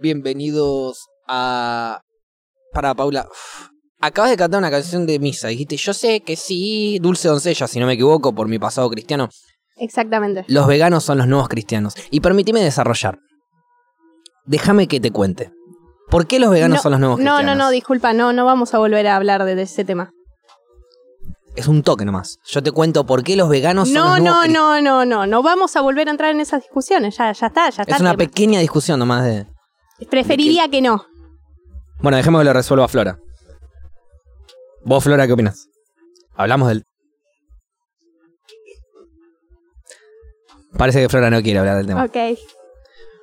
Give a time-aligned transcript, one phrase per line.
[0.00, 2.00] bienvenidos a...
[2.72, 3.68] Para Paula, uf,
[4.00, 7.80] acabas de cantar una canción de misa, dijiste, yo sé que sí, Dulce Doncella, si
[7.80, 9.28] no me equivoco, por mi pasado cristiano.
[9.76, 10.44] Exactamente.
[10.46, 11.94] Los veganos son los nuevos cristianos.
[12.10, 13.18] Y permíteme desarrollar.
[14.44, 15.52] Déjame que te cuente.
[16.10, 17.56] ¿Por qué los veganos No, son los nuevos No, cristianos?
[17.56, 20.12] no, no, disculpa, no, no vamos a volver a hablar de, de ese tema.
[21.56, 22.38] Es un toque nomás.
[22.46, 24.82] Yo te cuento por qué los veganos son No, los nuevos no, cristianos.
[24.84, 27.68] no, no, no, no vamos a volver a entrar en esas discusiones, ya, ya está,
[27.70, 27.94] ya está.
[27.96, 28.18] Es una tema.
[28.18, 29.46] pequeña discusión nomás de...
[30.08, 31.06] Preferiría que no.
[32.00, 33.18] Bueno, dejemos que lo resuelva Flora.
[34.84, 35.68] Vos, Flora, ¿qué opinas?
[36.34, 36.84] Hablamos del...
[40.78, 42.04] Parece que Flora no quiere hablar del tema.
[42.04, 42.16] Ok.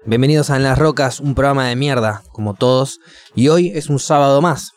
[0.05, 2.99] Bienvenidos a En las Rocas, un programa de mierda, como todos.
[3.35, 4.71] Y hoy es un sábado más,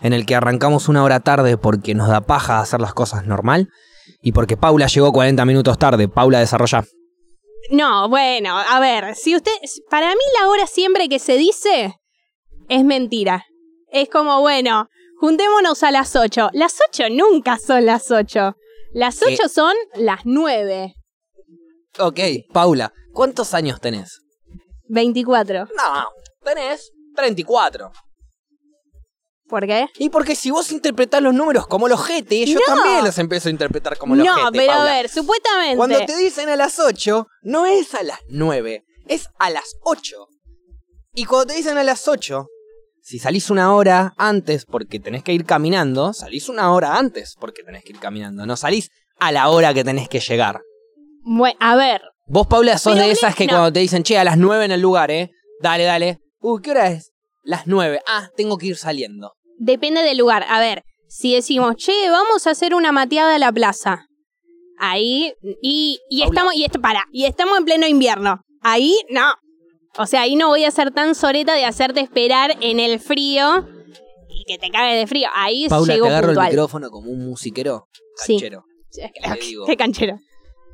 [0.00, 3.68] en el que arrancamos una hora tarde porque nos da paja hacer las cosas normal.
[4.20, 6.08] Y porque Paula llegó 40 minutos tarde.
[6.08, 6.84] Paula, desarrolla.
[7.70, 9.52] No, bueno, a ver, si usted,
[9.90, 11.94] para mí la hora siempre que se dice
[12.68, 13.44] es mentira.
[13.88, 14.88] Es como, bueno,
[15.20, 16.50] juntémonos a las 8.
[16.52, 18.54] Las 8 nunca son las 8.
[18.92, 19.34] Las ¿Qué?
[19.34, 20.94] 8 son las 9.
[21.98, 22.20] Ok,
[22.52, 24.20] Paula, ¿cuántos años tenés?
[24.88, 25.66] 24.
[25.76, 26.08] No,
[26.44, 27.90] tenés 34.
[29.48, 29.86] ¿Por qué?
[29.98, 32.74] Y porque si vos interpretás los números como los GT, yo No.
[32.74, 35.76] también los empiezo a interpretar como los no, GT, pero a ver, supuestamente.
[35.76, 40.26] Cuando te dicen a las 8, no es a las 9, es a las 8.
[41.14, 42.46] Y cuando te dicen a las 8,
[43.02, 47.62] si salís una hora antes porque tenés que ir caminando, salís una hora antes porque
[47.62, 48.46] tenés que ir caminando.
[48.46, 50.60] No salís a la hora que tenés que llegar.
[51.24, 53.52] Bue- a ver, Vos, Paula, sos Pero de esas que no.
[53.52, 55.30] cuando te dicen, che, a las 9 en el lugar, ¿eh?
[55.62, 56.18] Dale, dale.
[56.40, 57.12] Uy, ¿qué hora es?
[57.46, 58.00] Las 9.
[58.06, 59.32] Ah, tengo que ir saliendo.
[59.58, 60.44] depende del lugar.
[60.48, 64.06] A ver, si decimos, che, vamos a hacer una mateada a la plaza.
[64.78, 66.34] Ahí, y, y Paula.
[66.34, 68.40] estamos, y esto, para, y estamos en pleno invierno.
[68.60, 69.32] Ahí, no.
[69.96, 73.66] O sea, ahí no voy a ser tan soreta de hacerte esperar en el frío
[74.28, 75.28] y que te cague de frío.
[75.34, 76.46] Ahí Paula, te agarro puntual.
[76.48, 78.34] el micrófono como un musiquero Sí.
[78.34, 78.64] canchero.
[78.92, 79.64] Te digo.
[79.66, 80.18] Qué canchero.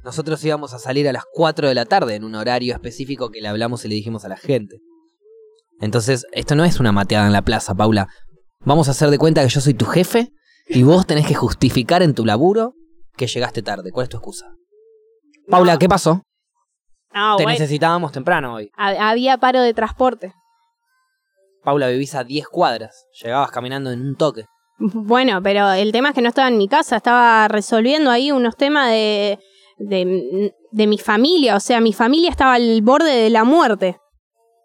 [0.05, 3.41] Nosotros íbamos a salir a las 4 de la tarde en un horario específico que
[3.41, 4.79] le hablamos y le dijimos a la gente.
[5.83, 8.09] Entonces, esto no es una mateada en la plaza, Paula.
[8.65, 10.33] Vamos a hacer de cuenta que yo soy tu jefe
[10.69, 12.73] y vos tenés que justificar en tu laburo
[13.17, 13.91] que llegaste tarde.
[13.93, 14.47] ¿Cuál es tu excusa?
[15.49, 16.23] Paula, ¿qué pasó?
[17.13, 18.71] no, Te bueno, necesitábamos temprano hoy.
[18.77, 20.33] ha- había paro de transporte.
[21.65, 23.07] Paula, vivís a 10 cuadras.
[23.23, 24.45] Llegabas caminando en un toque.
[24.79, 28.57] Bueno, pero el tema es que no estaba en mi casa, estaba resolviendo ahí unos
[28.57, 29.39] temas de,
[29.79, 33.99] de, de mi familia, o sea, mi familia estaba al borde de la muerte.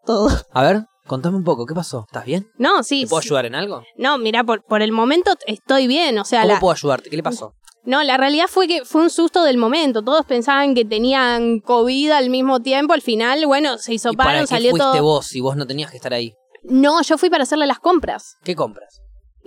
[0.05, 0.29] Todo.
[0.53, 2.05] A ver, contame un poco, ¿qué pasó?
[2.07, 2.49] ¿Estás bien?
[2.57, 3.03] No, sí.
[3.03, 3.29] ¿Te puedo sí.
[3.29, 3.83] ayudar en algo?
[3.97, 7.09] No, mira, por, por el momento estoy bien, o sea, ¿Cómo la, puedo ayudarte?
[7.09, 7.53] ¿Qué le pasó?
[7.85, 10.03] no, la realidad fue que fue un susto del momento.
[10.03, 14.41] Todos pensaban que tenían COVID al mismo tiempo, al final, bueno, se ¿Y para hisoparon,
[14.41, 15.03] qué salió fuiste todo.
[15.03, 16.33] vos si vos no tenías que estar ahí?
[16.63, 18.35] No, yo fui para hacerle las compras.
[18.43, 18.99] ¿Qué compras?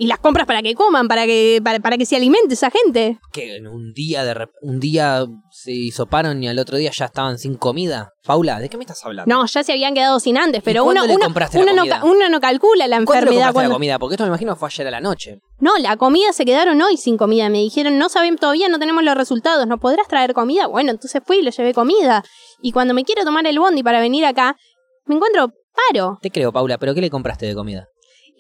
[0.02, 3.18] Y las compras para que coman, para que, para, para que se alimente esa gente.
[3.34, 7.04] que en un día de rep- un día se hisoparon y al otro día ya
[7.04, 8.08] estaban sin comida.
[8.24, 9.28] Paula, ¿de qué me estás hablando?
[9.34, 12.00] No, ya se habían quedado sin antes, pero uno, uno, uno no, comida?
[12.00, 13.68] ca- uno no calcula la ¿Cuándo le enfermedad compraste cuando.
[13.68, 13.98] la comida?
[13.98, 15.38] Porque esto me imagino fue ayer a la noche.
[15.58, 17.50] No, la comida se quedaron hoy sin comida.
[17.50, 20.66] Me dijeron, no sabemos todavía, no tenemos los resultados, ¿no podrás traer comida?
[20.66, 22.24] Bueno, entonces fui y le llevé comida.
[22.62, 24.56] Y cuando me quiero tomar el bondi para venir acá,
[25.04, 25.52] me encuentro
[25.92, 26.18] paro.
[26.22, 27.86] Te creo, Paula, pero ¿qué le compraste de comida?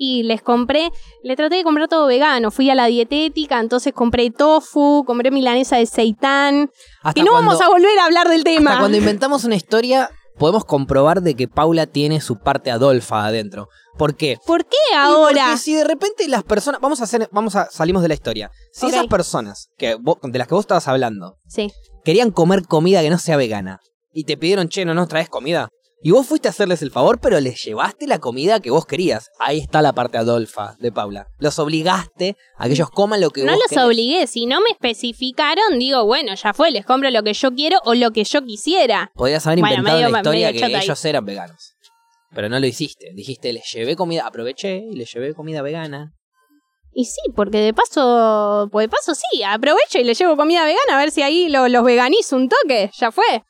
[0.02, 0.90] Y les compré,
[1.22, 2.50] le traté de comprar todo vegano.
[2.50, 6.70] Fui a la dietética, entonces compré tofu, compré milanesa de seitán.
[7.02, 8.70] Hasta Y no cuando- vamos a volver a hablar del tema.
[8.70, 10.08] hasta cuando inventamos una historia,
[10.38, 13.68] podemos comprobar de que Paula tiene su parte adolfa adentro.
[13.98, 14.38] ¿Por qué?
[14.46, 15.44] ¿Por qué Y ahora?
[15.48, 16.80] Porque si de repente las personas.
[16.80, 17.28] Vamos a hacer.
[17.30, 17.66] Vamos a.
[17.70, 18.50] Salimos de la historia.
[18.72, 21.70] Si esas personas que vos- de las que vos estabas hablando Sí.
[22.04, 23.80] querían comer comida que no sea vegana
[24.14, 25.68] y te pidieron, che, no nos traes comida.
[26.02, 29.28] Y vos fuiste a hacerles el favor, pero les llevaste la comida que vos querías.
[29.38, 31.26] Ahí está la parte adolfa de Paula.
[31.38, 34.70] Los obligaste a que ellos coman lo que No vos los obligué, si no me
[34.70, 38.42] especificaron, digo, bueno, ya fue, les compro lo que yo quiero o lo que yo
[38.42, 39.10] quisiera.
[39.14, 40.74] Podrías haber Bueno, inventado medio- una historia que ahí.
[40.84, 41.74] ellos eran veganos.
[42.34, 43.10] Pero no lo hiciste.
[43.14, 46.14] Dijiste, les llevé comida, aproveché y les llevé comida vegana.
[46.94, 50.94] Y sí, porque de paso, pues de paso sí, aprovecho y le llevo comida vegana
[50.94, 53.42] a ver si ahí lo- los veganizo un toque, ya fue.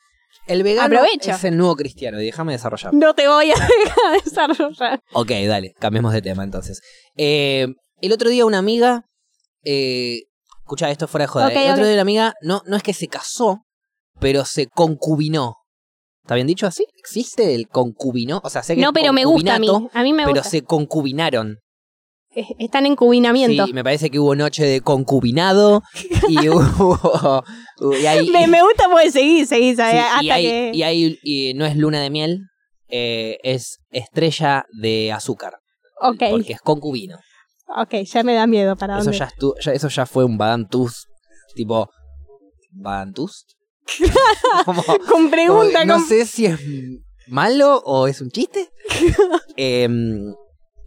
[0.51, 2.93] El vegano es el nuevo cristiano y déjame desarrollar.
[2.93, 3.55] No te voy a
[3.85, 5.01] dejar desarrollar.
[5.13, 6.81] Ok, dale, cambiemos de tema entonces.
[7.17, 7.69] Eh,
[8.01, 9.05] el otro día una amiga.
[9.63, 10.23] Eh,
[10.63, 11.47] escucha, esto fuera de joda.
[11.47, 11.67] Ok, ¿eh?
[11.67, 13.61] el otro día una amiga no, no es que se casó,
[14.19, 15.55] pero se concubinó.
[16.25, 16.85] ¿Está bien dicho así?
[16.99, 18.41] ¿Existe el concubino?
[18.43, 19.69] O sea, sé que No, pero me gusta a mí.
[19.93, 20.51] A mí me Pero gusta.
[20.51, 21.59] se concubinaron.
[22.35, 23.67] Eh, Están en cubinamiento.
[23.67, 25.83] Sí, me parece que hubo noche de concubinado
[26.29, 27.45] y hubo.
[28.01, 30.71] y hay, me, me gusta porque seguir, seguir, sí, hasta y hay, que.
[30.75, 32.41] y hay- y no es luna de miel,
[32.89, 35.55] eh, es estrella de azúcar.
[36.03, 37.19] Ok, Porque es concubino.
[37.77, 39.19] ok, ya me da miedo para Eso dónde.
[39.19, 41.07] ya, estu- ya- eso ya fue un Badantus
[41.55, 41.91] tipo.
[42.73, 43.45] ¿Badantus?
[44.65, 46.61] Con como- pregunta, no con- sé si es
[47.27, 48.71] malo o es un chiste.
[49.57, 50.33] Em,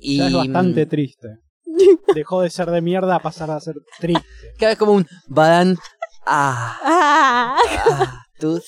[0.04, 1.28] y Ya es bastante triste.
[2.16, 4.24] Dejó de ser de mierda a pasar a ser triste.
[4.60, 5.78] cada vez como un Badan.
[6.26, 7.58] Ah, Ah,
[7.90, 8.64] ah, tus.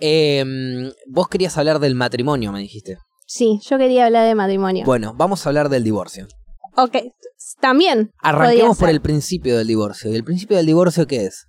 [0.00, 2.98] Em, vos querías hablar del matrimonio, me dijiste.
[3.26, 4.84] sí, yo quería hablar de matrimonio.
[4.84, 6.26] Bueno, vamos a hablar del divorcio.
[6.76, 6.96] Ok,
[7.60, 8.12] también.
[8.18, 10.10] Arranquemos por el principio del divorcio.
[10.12, 11.46] ¿Y el principio del divorcio qué es?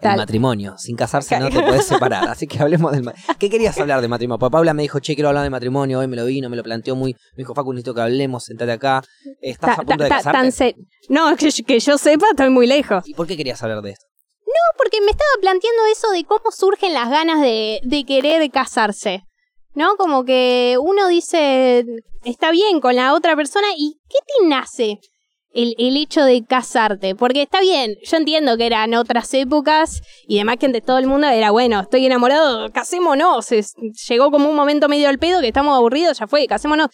[0.00, 0.74] El matrimonio.
[0.76, 2.28] Sin casarse no te puedes separar.
[2.28, 3.34] Así que hablemos del matrimonio.
[3.38, 4.38] ¿Qué querías hablar de matrimonio?
[4.38, 6.00] Porque Paula me dijo, che, quiero hablar de matrimonio.
[6.00, 7.12] Hoy me lo vino, me lo planteó muy.
[7.12, 9.02] Me dijo, Facu, necesito que hablemos, sentate acá.
[9.40, 10.38] ¿Estás Ta- a punto de ta- casarte?
[10.38, 10.74] tan se-
[11.08, 13.02] No, que, yo- que yo sepa, estoy muy lejos.
[13.08, 14.04] ¿Y por qué querías hablar de esto?
[14.76, 19.22] porque me estaba planteando eso de cómo surgen las ganas de, de querer casarse.
[19.74, 19.96] ¿No?
[19.96, 21.84] Como que uno dice,
[22.24, 24.98] está bien con la otra persona y ¿qué te nace
[25.54, 27.14] el, el hecho de casarte?
[27.14, 31.06] Porque está bien, yo entiendo que eran otras épocas y demás que entre todo el
[31.06, 33.50] mundo era, bueno, estoy enamorado, casémonos.
[33.52, 33.74] Es-
[34.08, 36.88] llegó como un momento medio al pedo que estamos aburridos, ya fue, casémonos.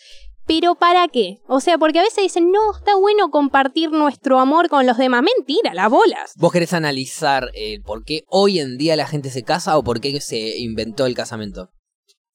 [0.46, 1.38] Pero ¿para qué?
[1.46, 5.22] O sea, porque a veces dicen, no, está bueno compartir nuestro amor con los demás.
[5.22, 6.32] Mentira, las bolas.
[6.36, 10.00] ¿Vos querés analizar eh, por qué hoy en día la gente se casa o por
[10.00, 11.68] qué se inventó el casamiento?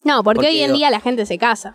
[0.04, 1.74] No, porque, Porque hoy en día la gente se casa.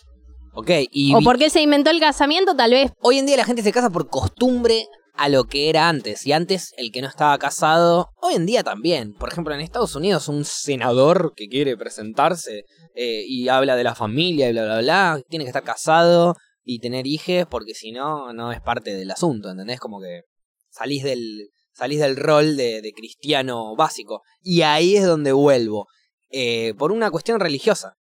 [0.52, 2.90] Ok, y O vi- porque se inventó el casamiento, tal vez.
[3.00, 6.26] hoy en día la gente se casa por costumbre a lo que era antes.
[6.26, 9.12] Y antes el que no estaba casado, hoy en día también.
[9.14, 12.64] Por ejemplo, en Estados Unidos un senador que quiere presentarse
[12.94, 16.78] eh, y habla de la familia y bla, bla, bla, tiene que estar casado y
[16.80, 19.78] tener hijos porque si no, no es parte del asunto, ¿entendés?
[19.78, 20.22] Como que
[20.70, 24.22] salís del, salís del rol de, de cristiano básico.
[24.42, 25.86] Y ahí es donde vuelvo.
[26.32, 27.94] eh, por una cuestión religiosa.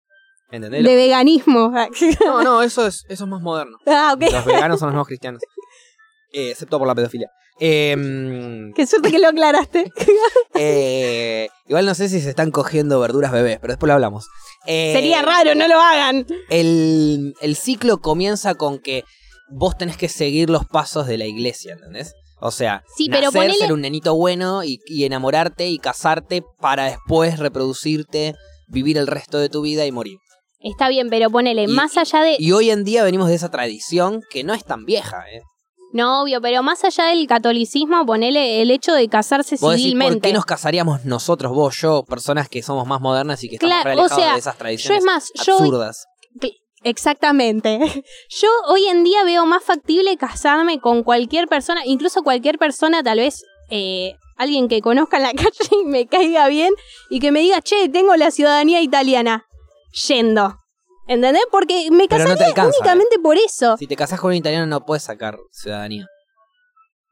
[0.50, 0.84] ¿Entendés?
[0.84, 1.72] De veganismo.
[2.24, 3.76] No, no, eso es, eso es más moderno.
[3.86, 4.32] ah, ok.
[4.32, 5.42] Los veganos son los nuevos cristianos.
[6.32, 7.28] Eh, excepto por la pedofilia.
[7.62, 9.92] Eh, Qué suerte que lo aclaraste.
[10.54, 14.26] eh, igual no sé si se están cogiendo verduras bebés, pero después lo hablamos.
[14.66, 16.26] Eh, Sería raro, no lo hagan.
[16.48, 19.04] El, el ciclo comienza con que
[19.50, 22.14] vos tenés que seguir los pasos de la iglesia, ¿entendés?
[22.40, 26.42] O sea, Sí, pero nacer, ponele- ser un nenito bueno y, y enamorarte y casarte
[26.60, 28.34] para después reproducirte,
[28.68, 30.18] vivir el resto de tu vida y morir.
[30.60, 32.36] Está bien, pero ponele, Y- más allá de.
[32.38, 35.40] Y hoy en día venimos de esa tradición que no es tan vieja, ¿eh?
[35.92, 39.74] No, obvio, pero más allá del catolicismo, ponele el hecho de casarse Vos decís, ¿por
[39.82, 40.28] civilmente.
[40.28, 43.90] qué nos casaríamos nosotros, vos, yo, personas que somos más modernas y que estamos Claro,
[43.90, 45.54] o realejados sea, de esas Yo tradiciones es más, yo.
[45.58, 46.04] absurdas?
[46.82, 47.78] Exactamente.
[48.40, 53.18] Yo hoy en día veo más factible casarme con cualquier persona, incluso cualquier persona, tal
[53.18, 55.50] vez eh, alguien que conozca en la calle
[55.82, 56.72] y me caiga bien
[57.10, 59.44] y que me diga, che, tengo la ciudadanía italiana.
[60.08, 60.56] Yendo.
[61.06, 61.42] ¿Entendés?
[61.50, 63.76] Porque me Pero no te casaría alcanza, únicamente por eso.
[63.76, 66.06] Si te casás con un italiano no puedes sacar ciudadanía.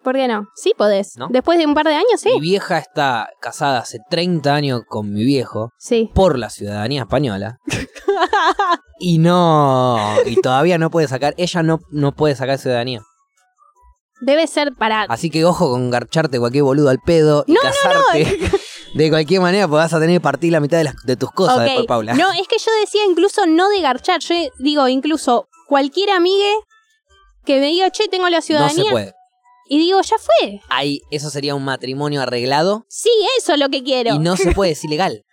[0.04, 0.46] ¿Por qué no?
[0.54, 1.16] Sí podés.
[1.16, 1.26] ¿No?
[1.30, 2.30] Después de un par de años, sí.
[2.34, 6.10] Mi vieja está casada hace 30 años con mi viejo Sí.
[6.14, 7.58] por la ciudadanía española.
[9.00, 9.98] y no.
[10.24, 11.34] Y todavía no puede sacar.
[11.36, 13.02] Ella no, no puede sacar ciudadanía.
[14.20, 15.02] Debe ser para...
[15.02, 18.38] Así que ojo con garcharte cualquier boludo al pedo y No, no, casarte.
[18.94, 21.30] De cualquier manera, pues vas a tener que partir la mitad de, las- de tus
[21.30, 22.14] cosas después, Paula.
[22.14, 24.20] No, es que yo decía incluso no de garchar.
[24.20, 26.52] Yo digo, incluso cualquier amigue
[27.44, 28.84] que me diga, che, tengo la no ciudadanía.
[28.84, 29.14] se puede.
[29.70, 30.60] Y digo, ya fue.
[30.70, 34.14] Ahí, eso sería un matrimonio arreglado Sí, eso es lo que quiero.
[34.14, 35.24] y no se puede, es ilegal.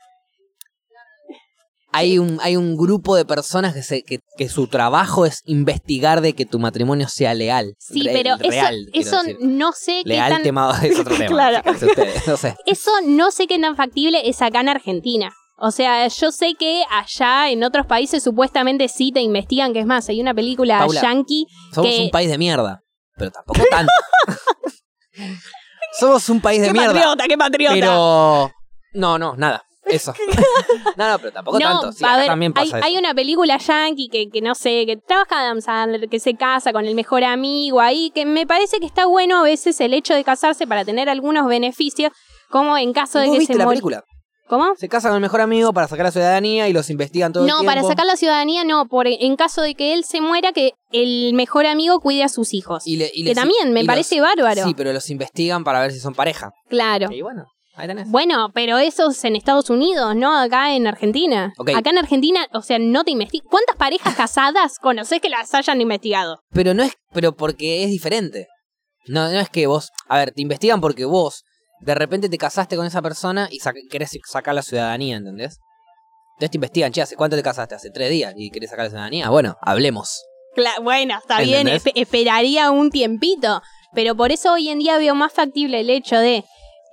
[1.96, 6.22] Hay un, hay un grupo de personas que, se, que, que su trabajo es investigar
[6.22, 7.74] de que tu matrimonio sea legal.
[7.80, 10.44] sí, Re- pero eso, real, eso no sé qué Leal tan...
[10.44, 11.28] tema es otro tema.
[11.28, 11.58] Claro.
[11.64, 12.56] fíjense ustedes, no sé.
[12.66, 15.32] Eso no sé qué tan factible es acá en Argentina.
[15.58, 19.86] O sea, yo sé que allá en otros países supuestamente sí te investigan, que es
[19.86, 22.82] más, hay una película Paula, yankee Somos que- un país de mierda,
[23.16, 23.92] pero tampoco tanto.
[25.98, 26.94] Somos un país de ¡Qué mierda.
[26.94, 27.74] patriota, qué patriota!
[27.74, 28.52] Pero.
[28.94, 29.64] No, no, nada.
[29.86, 30.14] Eso.
[30.98, 31.92] no, no, pero tampoco no, tanto.
[31.92, 32.88] Sí, a ver, también hay, pasa eso.
[32.88, 36.74] hay una película yankee que, que no sé, que trabaja Adam Sandler, que se casa
[36.74, 40.14] con el mejor amigo ahí, que me parece que está bueno a veces el hecho
[40.14, 42.12] de casarse para tener algunos beneficios,
[42.50, 43.76] como en caso de ¿Vos que viste se la muera.
[43.76, 44.04] película?
[44.48, 44.76] ¿Cómo?
[44.76, 47.50] Se casa con el mejor amigo para sacar la ciudadanía y los investigan todo el
[47.50, 50.74] No, para sacar la ciudadanía no, por en caso de que él se muera, que
[50.92, 52.86] el mejor amigo cuide a sus hijos.
[52.86, 54.64] Y le- y que les- también me parece los- bárbaro.
[54.64, 56.52] Sí, pero los investigan para ver si son pareja.
[56.70, 57.12] Claro.
[57.12, 57.46] Y bueno,
[57.78, 58.10] ahí tenés.
[58.10, 61.54] Bueno, pero eso es en Estados Unidos, no acá en Argentina.
[61.58, 61.72] Ok.
[61.76, 63.48] Acá en Argentina, o sea, no te investigan.
[63.50, 66.40] ¿Cuántas parejas casadas conoces que las hayan investigado?
[66.52, 68.48] Pero no es, pero porque es diferente.
[69.08, 71.44] No, no es que vos, a ver, te investigan porque vos
[71.82, 75.58] de repente te casaste con esa persona y sac- querés sacar la ciudadanía, ¿entendés?
[76.38, 77.76] Entonces te investigan, che, ¿hace cuánto te casaste?
[77.76, 79.30] Hace tres días y querés sacar la ciudadanía.
[79.30, 80.24] Bueno, hablemos.
[80.56, 83.62] Cla- bueno, está bien, esperaría un tiempito.
[83.94, 86.44] Pero por eso hoy en día veo más factible el hecho de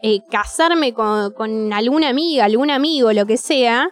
[0.02, 3.88] eh, casarme con, con alguna amiga, algún amigo, lo que sea.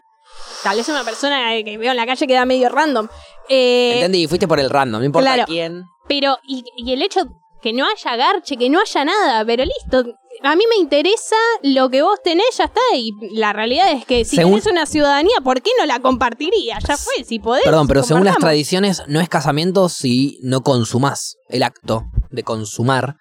[0.62, 3.08] Tal vez una persona que veo en la calle que da medio random.
[3.48, 5.44] Eh, Entendí, fuiste por el random, no importa claro.
[5.46, 5.84] quién.
[6.08, 7.20] Pero, y, y el hecho
[7.62, 10.04] que no haya garche, que no haya nada, pero listo.
[10.42, 12.80] A mí me interesa lo que vos tenés, ya está.
[12.94, 16.78] Y la realidad es que si Según- tenés una ciudadanía, ¿por qué no la compartiría?
[16.86, 17.64] Ya fue, si podés.
[17.64, 23.16] Perdón, pero según las tradiciones, no es casamiento si no consumás el acto de consumar,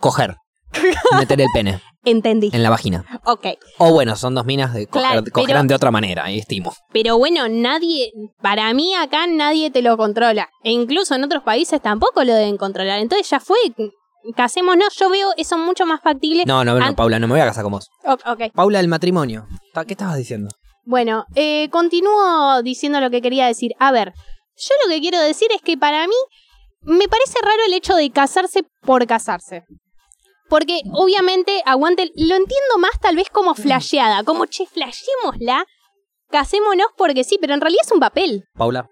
[0.00, 0.36] coger,
[1.18, 2.48] meter el pene Entendí.
[2.52, 3.04] en la vagina.
[3.24, 3.46] Ok.
[3.78, 6.72] O bueno, son dos minas de coger, Claro, cogerán pero- de otra manera, ahí estimo.
[6.92, 10.48] Pero bueno, nadie, para mí acá nadie te lo controla.
[10.64, 13.00] E incluso en otros países tampoco lo deben controlar.
[13.00, 13.58] Entonces ya fue,
[14.36, 14.94] casémonos.
[14.98, 16.44] Yo veo eso mucho más factible.
[16.46, 17.88] No, no, no, Paula, no me voy a casar con vos.
[18.04, 18.52] O- ok.
[18.54, 19.46] Paula, el matrimonio.
[19.86, 20.48] ¿Qué estabas diciendo?
[20.84, 23.72] Bueno, eh, continúo diciendo lo que quería decir.
[23.78, 24.12] A ver,
[24.56, 26.14] yo lo que quiero decir es que para mí
[26.82, 29.64] me parece raro el hecho de casarse por casarse.
[30.48, 35.66] Porque obviamente, aguante, lo entiendo más tal vez como flasheada, como che, flashémosla,
[36.30, 38.44] casémonos porque sí, pero en realidad es un papel.
[38.54, 38.88] Paula.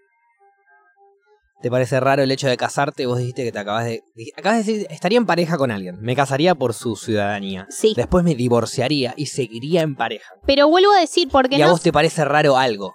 [1.62, 3.06] ¿Te parece raro el hecho de casarte?
[3.06, 4.02] Vos dijiste que te acabas de...
[4.36, 5.96] Acabas de decir, estaría en pareja con alguien.
[6.00, 7.66] Me casaría por su ciudadanía.
[7.70, 7.94] Sí.
[7.96, 10.34] Después me divorciaría y seguiría en pareja.
[10.46, 11.72] Pero vuelvo a decir, porque Y a no.
[11.72, 12.94] vos te parece raro algo.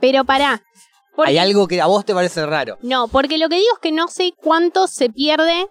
[0.00, 0.62] Pero pará.
[1.16, 2.76] Porque- Hay algo que a vos te parece raro.
[2.82, 5.68] No, porque lo que digo es que no sé cuánto se pierde.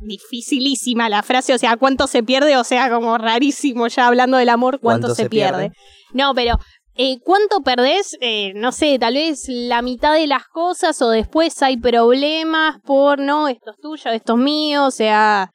[0.00, 4.48] Dificilísima la frase, o sea, cuánto se pierde, o sea, como rarísimo ya hablando del
[4.48, 5.70] amor, cuánto, ¿Cuánto se, se pierde?
[5.70, 5.76] pierde?
[6.12, 6.58] No, pero
[6.94, 8.16] eh, ¿cuánto perdés?
[8.20, 13.18] Eh, no sé, tal vez la mitad de las cosas o después hay problemas por,
[13.18, 15.50] no, esto es tuyo, esto es mío, o sea,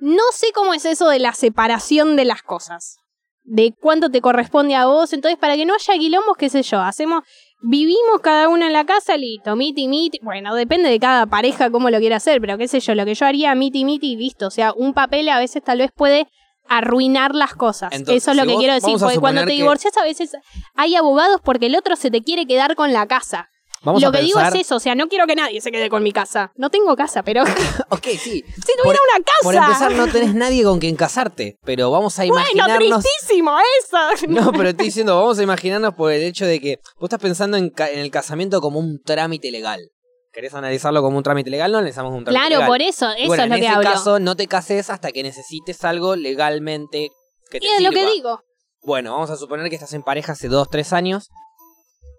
[0.00, 2.96] no sé cómo es eso de la separación de las cosas.
[3.42, 5.12] De cuánto te corresponde a vos.
[5.12, 7.24] Entonces, para que no haya quilombos, qué sé yo, hacemos
[7.62, 10.18] Vivimos cada uno en la casa, listo, miti, miti.
[10.22, 13.14] Bueno, depende de cada pareja cómo lo quiera hacer, pero qué sé yo, lo que
[13.14, 14.46] yo haría, miti, miti, listo.
[14.46, 16.26] O sea, un papel a veces tal vez puede
[16.68, 17.92] arruinar las cosas.
[17.92, 20.04] Entonces, Eso es lo si que vos- quiero decir, porque cuando te que- divorcias a
[20.04, 20.32] veces
[20.74, 23.49] hay abogados porque el otro se te quiere quedar con la casa.
[23.82, 26.02] Vamos lo que digo es eso, o sea, no quiero que nadie se quede con
[26.02, 26.52] mi casa.
[26.56, 27.52] No tengo casa, pero si
[27.88, 28.42] Ok, sí.
[28.66, 29.42] tuviera Por- una casa.
[29.42, 31.58] Por empezar, no tenés nadie con quien casarte.
[31.64, 33.02] Pero vamos a bueno, imaginarnos...
[33.04, 34.26] tristísimo eso.
[34.28, 37.56] No, pero estoy diciendo, vamos a imaginarnos por el hecho de que vos estás pensando
[37.56, 39.80] en, ca- en el casamiento como un trámite legal.
[40.32, 41.72] ¿Querés analizarlo como un trámite legal?
[41.72, 42.68] No analizamos un trámite Claro, legal.
[42.68, 43.90] por eso, eso bueno, es lo en que ese hablo.
[43.90, 47.10] caso, no te cases hasta que necesites algo legalmente
[47.50, 48.40] que te y es lo que digo.
[48.82, 51.30] Bueno, vamos a suponer que estás en pareja hace dos, tres años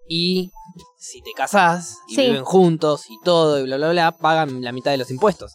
[0.08, 0.50] y
[0.98, 2.22] si te casás y Sí.
[2.26, 5.54] viven juntos y todo y bla, bla, bla, pagan la mitad de los impuestos.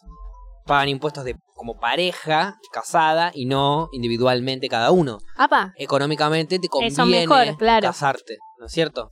[0.66, 5.18] Pagan impuestos de como pareja casada y no individualmente cada uno.
[5.36, 7.86] Apa, Económicamente te conviene mejor, claro.
[7.88, 9.10] casarte, ¿no es cierto?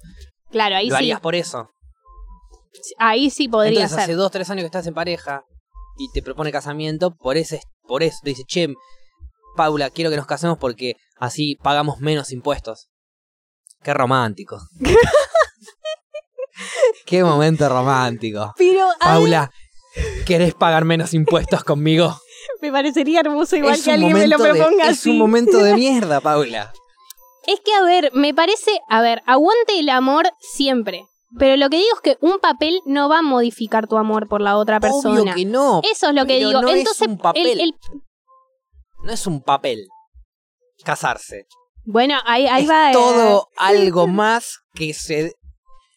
[0.50, 0.98] claro, ahí Lo sí.
[0.98, 1.68] harías por eso.
[2.98, 4.16] Ahí sí podría Entonces hace ser.
[4.16, 5.42] dos, tres años que estás en pareja
[5.98, 8.68] y te propone casamiento, por ese, por eso te dice, che,
[9.56, 12.88] Paula, quiero que nos casemos porque así pagamos menos impuestos.
[13.82, 14.58] Qué romántico.
[17.04, 18.52] Qué momento romántico.
[18.56, 19.50] Pero Paula,
[20.26, 22.18] ¿querés pagar menos impuestos conmigo?
[22.62, 25.10] me parecería hermoso igual es que alguien me lo momento de- proponga Es así.
[25.10, 26.72] un momento de mierda, Paula.
[27.46, 31.04] Es que, a ver, me parece, a ver, aguante el amor siempre.
[31.38, 34.40] Pero lo que digo es que un papel no va a modificar tu amor por
[34.40, 35.20] la otra persona.
[35.22, 35.80] Obvio que no.
[35.90, 36.62] Eso es lo que digo.
[36.62, 37.46] no es un papel.
[37.46, 37.74] el- el-
[39.04, 39.86] No es un papel.
[40.84, 41.46] Casarse.
[41.84, 42.90] bueno, ahí, ahí es va.
[42.90, 45.32] eh, todo algo más que se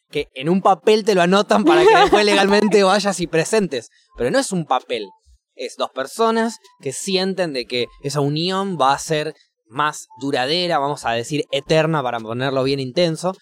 [0.10, 3.90] que en un papel te lo anotan para que después legalmente vayas y presentes.
[4.18, 5.08] Pero no es un papel.
[5.56, 9.34] Es dos personas que sienten de que esa unión va a ser
[9.68, 13.36] más duradera, vamos a decir eterna para ponerlo bien intenso.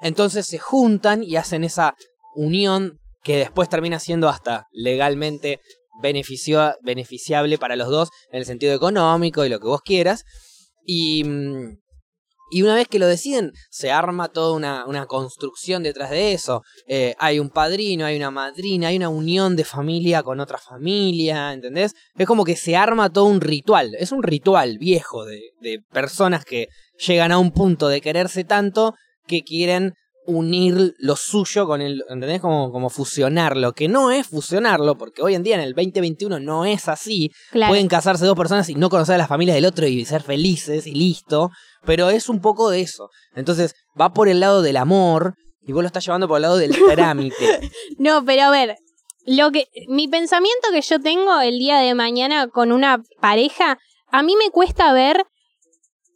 [0.00, 1.94] Entonces se juntan y hacen esa
[2.34, 5.60] unión que después termina siendo hasta legalmente
[6.00, 10.24] beneficio, beneficiable para los dos en el sentido económico y lo que vos quieras.
[10.84, 11.78] Y, mm,
[12.52, 16.62] y una vez que lo deciden, se arma toda una, una construcción detrás de eso.
[16.86, 21.54] Eh, hay un padrino, hay una madrina, hay una unión de familia con otra familia,
[21.54, 21.94] ¿entendés?
[22.14, 23.94] Es como que se arma todo un ritual.
[23.98, 26.68] Es un ritual viejo de, de personas que
[26.98, 28.94] llegan a un punto de quererse tanto
[29.26, 29.94] que quieren
[30.26, 32.40] unir lo suyo con el, ¿entendés?
[32.40, 36.64] Como, como fusionarlo, que no es fusionarlo, porque hoy en día en el 2021 no
[36.64, 37.70] es así, claro.
[37.70, 40.86] Pueden casarse dos personas y no conocer a las familias del otro y ser felices
[40.86, 41.50] y listo.
[41.84, 43.08] Pero es un poco de eso.
[43.34, 46.56] Entonces va por el lado del amor y vos lo estás llevando por el lado
[46.56, 47.70] del trámite.
[47.98, 48.76] No, pero a ver,
[49.26, 53.78] lo que mi pensamiento que yo tengo el día de mañana con una pareja,
[54.10, 55.24] a mí me cuesta ver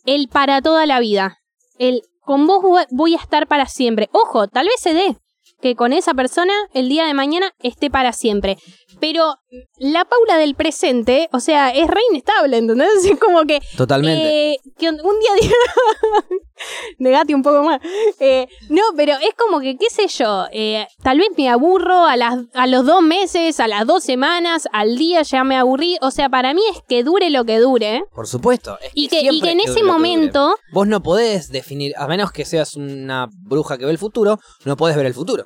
[0.04, 1.38] el para toda la vida.
[1.78, 4.10] El con vos vo- voy a estar para siempre.
[4.12, 5.16] Ojo, tal vez se dé
[5.62, 8.58] que con esa persona el día de mañana esté para siempre.
[9.00, 9.34] Pero
[9.78, 12.88] la Paula del presente, o sea, es re inestable, ¿entendés?
[13.04, 14.52] Es como que Totalmente.
[14.52, 15.30] eh, que un un día.
[16.98, 17.80] Negate un poco más.
[18.18, 22.16] Eh, no, pero es como que, qué sé yo, eh, tal vez me aburro a,
[22.16, 25.98] las, a los dos meses, a las dos semanas, al día ya me aburrí.
[26.00, 28.04] O sea, para mí es que dure lo que dure.
[28.14, 28.78] Por supuesto.
[28.80, 31.92] es Y que, y siempre que en es ese que momento, Vos no podés definir,
[31.96, 35.44] a menos que seas una bruja que ve el futuro, no podés ver el futuro.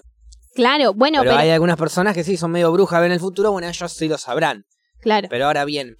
[0.54, 3.52] Claro, bueno, pero, pero, hay algunas personas que sí son medio brujas, ven el futuro,
[3.52, 4.64] bueno, ellos sí lo sabrán.
[5.00, 5.28] claro.
[5.30, 5.97] Pero ahora bien,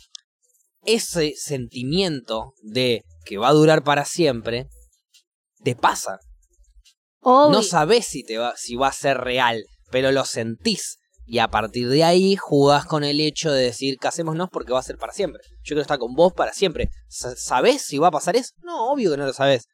[0.85, 4.69] ese sentimiento de que va a durar para siempre,
[5.63, 6.19] te pasa.
[7.21, 7.59] Obvio.
[7.59, 10.97] No sabés si, te va, si va a ser real, pero lo sentís.
[11.27, 14.83] Y a partir de ahí jugás con el hecho de decir, casémonos porque va a
[14.83, 15.43] ser para siempre.
[15.63, 16.89] Yo quiero estar con vos para siempre.
[17.09, 18.53] Sa- ¿Sabés si va a pasar eso?
[18.63, 19.67] No, obvio que no lo sabés.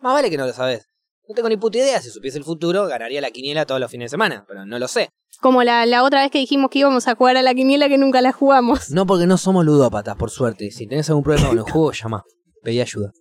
[0.00, 0.84] Más vale que no lo sabés.
[1.32, 2.00] No tengo ni puta idea.
[2.02, 4.44] Si supiese el futuro, ganaría la quiniela todos los fines de semana.
[4.46, 5.08] Pero no lo sé.
[5.40, 7.96] Como la, la otra vez que dijimos que íbamos a jugar a la quiniela que
[7.96, 8.90] nunca la jugamos.
[8.90, 10.70] No porque no somos ludópatas, por suerte.
[10.70, 12.22] Si tenés algún problema con el juego, llama.
[12.62, 13.12] Pedí ayuda.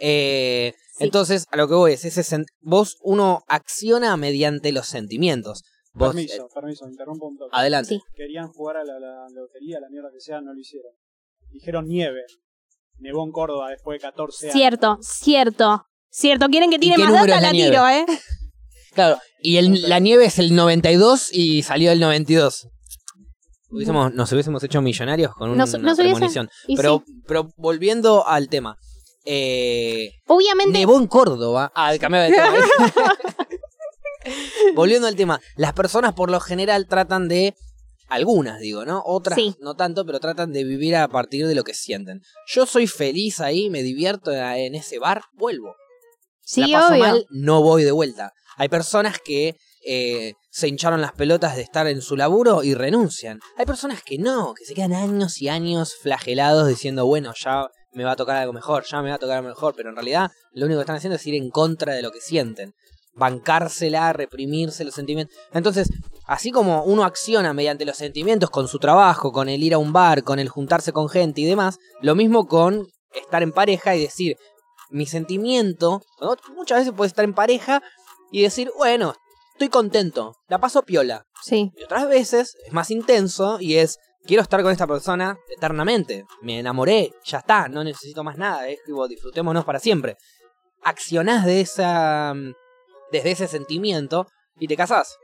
[0.00, 1.04] Eh, Sí.
[1.04, 5.62] Entonces, a lo que voy es, ese vos uno acciona mediante los sentimientos.
[5.94, 7.50] Vos, Permiso, eh, permiso, interrumpo un toque.
[7.52, 7.88] adelante.
[7.94, 8.00] Sí.
[8.14, 10.92] Querían jugar a la, la lotería, la mierda que sea, no lo hicieron.
[11.52, 12.20] Dijeron nieve.
[12.98, 14.52] Nevó en Córdoba después de 14 años.
[14.54, 15.86] Cierto, cierto.
[16.10, 18.04] Cierto, quieren que tire más data, la la tiro, ¿eh?
[18.92, 22.66] Claro, y el- la nieve es el 92 y salió el 92.
[23.70, 26.50] Hubiésemos- nos hubiésemos hecho millonarios con una Nos- premonición.
[26.76, 28.76] Pero, pero volviendo al tema.
[29.24, 31.70] Eh, Obviamente, nevó en Córdoba.
[31.76, 32.52] Ah, cambiaba de tema.
[34.74, 35.40] volviendo al tema.
[35.56, 37.54] Las personas por lo general tratan de...
[38.08, 39.04] Algunas, digo, ¿no?
[39.06, 39.54] Otras Sí.
[39.60, 42.22] no tanto, pero tratan de vivir a partir de lo que sienten.
[42.48, 45.76] Yo soy feliz ahí, me divierto en ese bar, vuelvo.
[46.50, 47.04] Sí, la paso obvio.
[47.04, 48.32] mal, no voy de vuelta.
[48.56, 53.40] Hay personas que eh, se hincharon las pelotas de estar en su laburo y renuncian.
[53.56, 58.04] Hay personas que no, que se quedan años y años flagelados diciendo, bueno, ya me
[58.04, 60.30] va a tocar algo mejor, ya me va a tocar algo mejor, pero en realidad
[60.52, 62.74] lo único que están haciendo es ir en contra de lo que sienten.
[63.14, 65.36] Bancársela, reprimirse los sentimientos.
[65.52, 65.88] Entonces,
[66.26, 69.92] así como uno acciona mediante los sentimientos con su trabajo, con el ir a un
[69.92, 74.02] bar, con el juntarse con gente y demás, lo mismo con estar en pareja y
[74.02, 74.36] decir,
[74.90, 76.36] mi sentimiento, ¿no?
[76.54, 77.82] muchas veces puedes estar en pareja
[78.30, 79.14] y decir, bueno,
[79.52, 81.26] estoy contento, la paso piola.
[81.42, 81.72] Sí.
[81.76, 86.24] Y otras veces es más intenso y es, quiero estar con esta persona eternamente.
[86.42, 90.16] Me enamoré, ya está, no necesito más nada, es tipo, disfrutémonos para siempre.
[90.82, 92.34] Accionás de esa,
[93.12, 94.26] desde ese sentimiento
[94.58, 95.16] y te casás.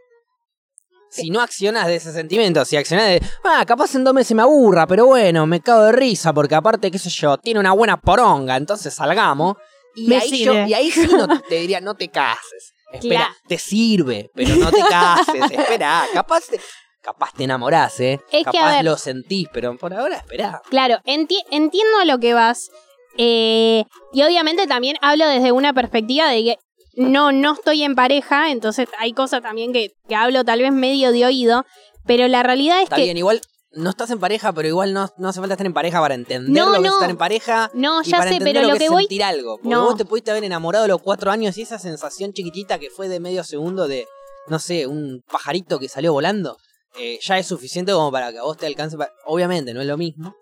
[1.23, 4.43] Si no accionás de ese sentimiento, si accionás de, ah, capaz en dos meses me
[4.43, 8.01] aburra, pero bueno, me cago de risa porque aparte, qué sé yo, tiene una buena
[8.01, 9.57] poronga, entonces salgamos.
[9.95, 12.75] Y Me ahí, yo, y ahí sí no te diría, no te cases.
[12.93, 13.35] Espera, Claro.
[13.49, 16.61] te sirve, pero no te cases, espera, capaz te,
[17.01, 18.21] capaz te enamorás, ¿eh?
[18.31, 20.63] Es que, capaz a ver- lo sentís, pero por ahora espera.
[20.71, 22.71] Claro, enti- entiendo a lo que vas.
[23.19, 26.57] eh, y obviamente también hablo desde una perspectiva de que
[26.97, 31.13] no, no estoy en pareja, entonces hay cosas también que, que hablo tal vez medio
[31.13, 31.65] de oído,
[32.07, 33.03] pero la realidad es Está que...
[33.05, 33.41] bien, igual
[33.73, 36.51] no estás en pareja, pero igual no, no hace falta estar en pareja para entender
[36.51, 37.71] No, lo que es estar en pareja.
[37.75, 39.03] No, y ya para sé, pero lo que, que es voy...
[39.03, 39.59] sentir algo.
[39.59, 39.85] Porque No.
[39.85, 43.09] vos te pudiste haber enamorado a los cuatro años y esa sensación chiquitita que fue
[43.09, 44.07] de medio segundo de,
[44.49, 46.57] no sé, un pajarito que salió volando,
[46.99, 48.97] eh, ya es suficiente como para que a vos te alcance.
[49.27, 50.35] Obviamente no es lo mismo,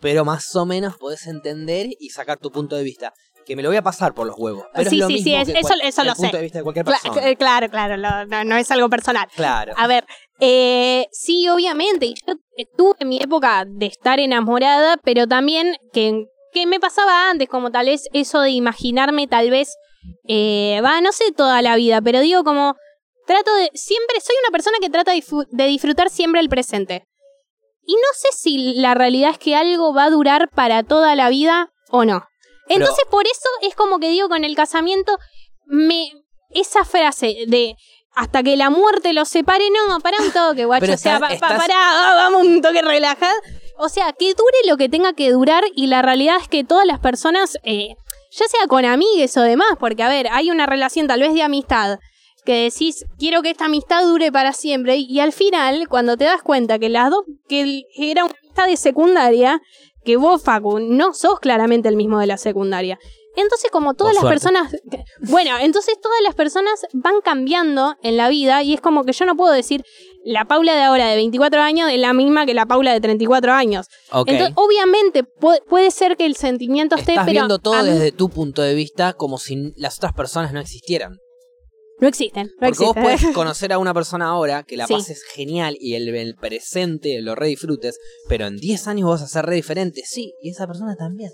[0.00, 3.12] pero más o menos podés entender y sacar tu punto de vista.
[3.48, 4.66] Que me lo voy a pasar por los huevos.
[4.74, 6.36] Pero Sí, es lo sí, sí, es- que eso- eso lo punto sé.
[6.36, 7.26] de vista de cualquier persona.
[7.28, 9.26] eh, claro, claro, lo- no, no es algo personal.
[9.34, 9.72] Claro.
[9.76, 10.04] A ver,
[10.38, 16.66] eh, sí, obviamente, yo estuve en mi época de estar enamorada, pero también que, que
[16.66, 19.74] me pasaba antes, como tal vez eso de imaginarme tal vez,
[20.28, 22.76] eh, va, no sé toda la vida, pero digo como,
[23.26, 27.04] trato de, siempre, soy una persona que trata de disfrutar siempre el presente.
[27.82, 31.30] Y no sé si la realidad es que algo va a durar para toda la
[31.30, 32.24] vida o no.
[32.68, 35.16] Pero- Entonces, por eso es como que digo con el casamiento,
[35.66, 36.10] me
[36.50, 37.74] esa frase de
[38.14, 40.80] hasta que la muerte los separe, no, para un toque, guacho.
[40.80, 43.38] Pero o sea, estás- pa- pa- estás- pará, ah, vamos un toque relajado.
[43.78, 46.84] O sea, que dure lo que tenga que durar y la realidad es que todas
[46.86, 47.94] las personas, eh,
[48.32, 51.42] ya sea con amigues o demás, porque a ver, hay una relación tal vez de
[51.42, 51.98] amistad
[52.44, 56.24] que decís, quiero que esta amistad dure para siempre y, y al final, cuando te
[56.24, 59.60] das cuenta que las dos, que era una amistad de secundaria,
[60.04, 62.98] que vos, Facu, no sos claramente el mismo de la secundaria.
[63.36, 64.74] Entonces, como todas las personas.
[65.20, 69.26] Bueno, entonces todas las personas van cambiando en la vida y es como que yo
[69.26, 69.84] no puedo decir,
[70.24, 73.52] la Paula de ahora de 24 años es la misma que la Paula de 34
[73.52, 73.86] años.
[74.10, 74.28] Ok.
[74.28, 78.10] Entonces, obviamente, pu- puede ser que el sentimiento esté, Estás pero viendo todo mí desde
[78.10, 81.18] tu punto de vista como si las otras personas no existieran.
[82.00, 82.46] No existen.
[82.60, 84.94] No Porque vos puedes conocer a una persona ahora que la Sí.
[84.94, 89.26] pases genial y el, el presente lo re disfrutes, pero en 10 años vas a
[89.28, 90.02] ser re diferente.
[90.04, 91.30] Sí, y esa persona también.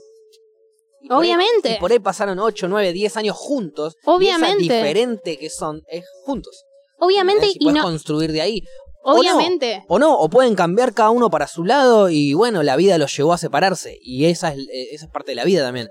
[1.03, 1.75] Y por ahí- Obviamente.
[1.77, 3.97] y por ahí pasaron 8, 9, 10 años juntos.
[4.07, 4.63] Obviamente.
[4.63, 6.65] Y esa diferente que son es juntos.
[6.99, 7.47] obviamente.
[7.59, 7.83] Y no.
[7.83, 8.63] construir de ahí.
[9.03, 9.21] o no.
[9.21, 9.85] Obviamente.
[9.89, 13.15] O no, o pueden cambiar cada uno para su lado y bueno, la vida los
[13.15, 13.99] llevó a separarse.
[14.01, 15.89] Y esa es, eh, esa es parte de la vida también.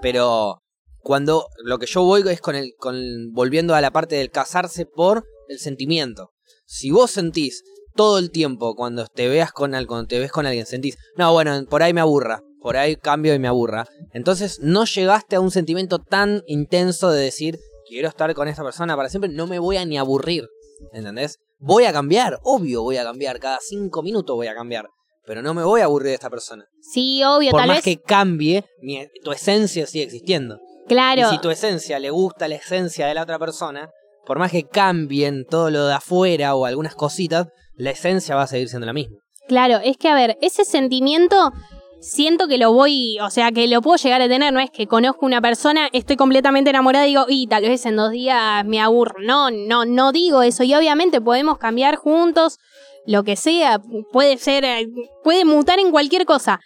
[0.00, 0.62] Pero
[1.06, 2.96] cuando lo que yo voy es con el, con
[3.32, 6.32] volviendo a la parte del casarse por el sentimiento.
[6.64, 7.62] Si vos sentís
[7.94, 11.64] todo el tiempo cuando te veas con cuando te ves con alguien, sentís, no, bueno,
[11.70, 13.86] por ahí me aburra, por ahí cambio y me aburra.
[14.14, 18.96] Entonces no llegaste a un sentimiento tan intenso de decir, quiero estar con esta persona
[18.96, 20.48] para siempre, no me voy a ni aburrir.
[20.92, 21.38] ¿Entendés?
[21.60, 24.88] Voy a cambiar, obvio voy a cambiar, cada cinco minutos voy a cambiar.
[25.24, 26.64] Pero no me voy a aburrir de esta persona.
[26.80, 27.84] Sí, obvio, Por tal más vez.
[27.84, 30.58] que cambie, mi- tu esencia sigue existiendo.
[30.86, 31.22] Claro.
[31.22, 33.90] Y si tu esencia le gusta la esencia de la otra persona,
[34.24, 38.46] por más que cambien todo lo de afuera o algunas cositas, la esencia va a
[38.46, 39.16] seguir siendo la misma.
[39.48, 41.52] Claro, es que a ver, ese sentimiento
[42.00, 44.86] siento que lo voy, o sea, que lo puedo llegar a tener, no es que
[44.86, 48.80] conozco una persona, estoy completamente enamorada y digo, y tal vez en dos días me
[48.80, 49.14] aburro.
[49.20, 50.62] No, no, no digo eso.
[50.62, 52.58] Y obviamente podemos cambiar juntos,
[53.06, 53.80] lo que sea,
[54.12, 54.88] puede ser, eh,
[55.22, 56.60] puede mutar en cualquier cosa.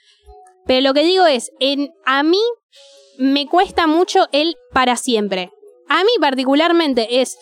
[0.66, 2.40] Pero lo que digo es, en, a mí
[3.20, 5.50] me cuesta mucho el para siempre.
[5.88, 7.37] A mí particularmente es,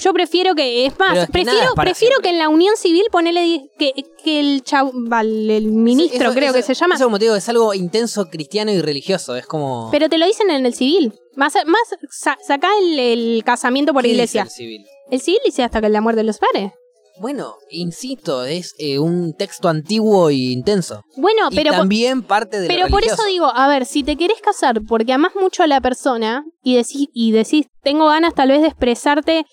[0.00, 2.22] yo prefiero que, es más, es que prefiero, es prefiero siempre.
[2.22, 3.92] que en la unión civil ponele que,
[4.24, 7.26] que el chau, val- el ministro Eso- creo eso- que se llama, Eso como te
[7.26, 9.36] digo, es algo intenso, cristiano y religioso.
[9.36, 9.88] Es como...
[9.90, 11.12] pero te lo dicen en el civil.
[11.36, 14.42] Más, más sa- sacá el, el casamiento por ¿qué dice iglesia.
[14.42, 14.84] el civil?
[15.10, 16.74] El civil dice hasta que la muerte los pare.
[17.20, 21.02] Bueno, insisto, es eh, un texto antiguo y intenso.
[21.16, 24.02] Bueno, y pero por- también parte de lo Pero por eso digo, a ver, si
[24.02, 28.32] te querés casar porque amás mucho a la persona y decís, y decís, tengo ganas
[28.34, 29.44] tal vez de expresarte,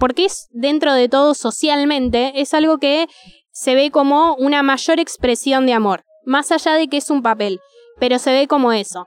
[0.00, 3.06] porque es dentro de todo socialmente, es algo que
[3.52, 7.60] se ve como una mayor expresión de amor, más allá de que es un papel,
[8.00, 9.06] pero se ve como eso.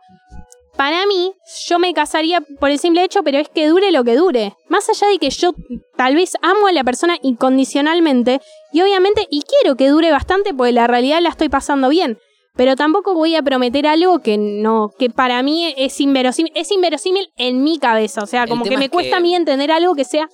[0.78, 1.34] Para mí,
[1.68, 4.54] yo me casaría por el simple hecho, pero es que dure lo que dure.
[4.70, 5.54] Más allá de que yo
[5.98, 8.40] tal vez amo a la persona incondicionalmente,
[8.72, 12.20] y obviamente, y quiero que dure bastante, porque la realidad la estoy pasando bien.
[12.56, 17.30] Pero tampoco voy a prometer algo que no, que para mí es inverosímil, es inverosímil
[17.38, 18.24] en mi cabeza.
[18.24, 20.28] O sea, como que me es cuesta que- a mí entender algo que sea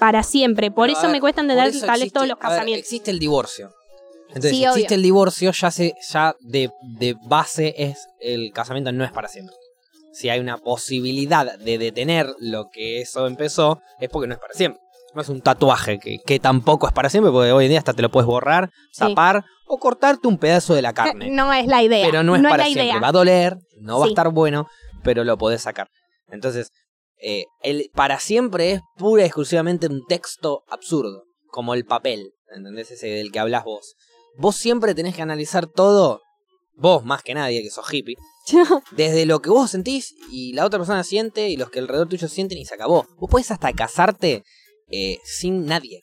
[0.00, 0.70] para siempre.
[0.72, 2.82] Por Pero, eso me cuesta entender tal vez existe- todos los ver, casamientos.
[2.84, 3.70] existe el divorcio.
[4.28, 4.96] Entonces, Sí, si existe obvio.
[4.96, 9.54] el divorcio, ya se, ya de, de base es el casamiento no es para siempre.
[10.18, 14.52] Si hay una posibilidad de detener lo que eso empezó, es porque no es para
[14.54, 14.80] siempre.
[15.14, 17.92] No es un tatuaje que, que tampoco es para siempre, porque hoy en día hasta
[17.92, 18.98] te lo puedes borrar, Sí.
[19.00, 21.30] tapar o cortarte un pedazo de la carne.
[21.30, 22.04] No es la idea.
[22.10, 22.84] pero no es para la siempre.
[22.86, 22.98] idea.
[23.00, 24.66] Va a doler, no va a estar bueno,
[25.04, 25.88] pero lo podés sacar.
[26.30, 26.70] Entonces,
[27.22, 32.90] eh, el para siempre es pura y exclusivamente un texto absurdo, como el papel, ¿entendés?
[32.90, 33.94] Ese del que hablas vos.
[34.36, 36.22] Vos siempre tenés que analizar todo,
[36.74, 38.16] vos más que nadie, que sos hippie,
[38.92, 42.28] desde lo que vos sentís y la otra persona siente y los que alrededor tuyo
[42.28, 43.06] sienten y se acabó.
[43.18, 44.44] Vos podés hasta casarte
[44.90, 46.00] eh, sin nadie.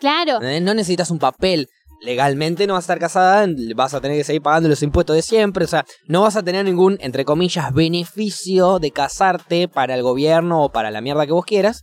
[0.00, 0.40] claro.
[0.40, 1.68] No necesitas un papel.
[2.00, 5.22] Legalmente no vas a estar casada, vas a tener que seguir pagando los impuestos de
[5.22, 10.04] siempre, o sea, no vas a tener ningún, entre comillas, beneficio de casarte para el
[10.04, 11.82] gobierno o para la mierda que vos quieras.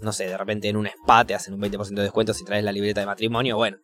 [0.00, 2.62] No sé, de repente en un spa te hacen un 20% de descuento si traes
[2.62, 3.78] la libreta de matrimonio, bueno,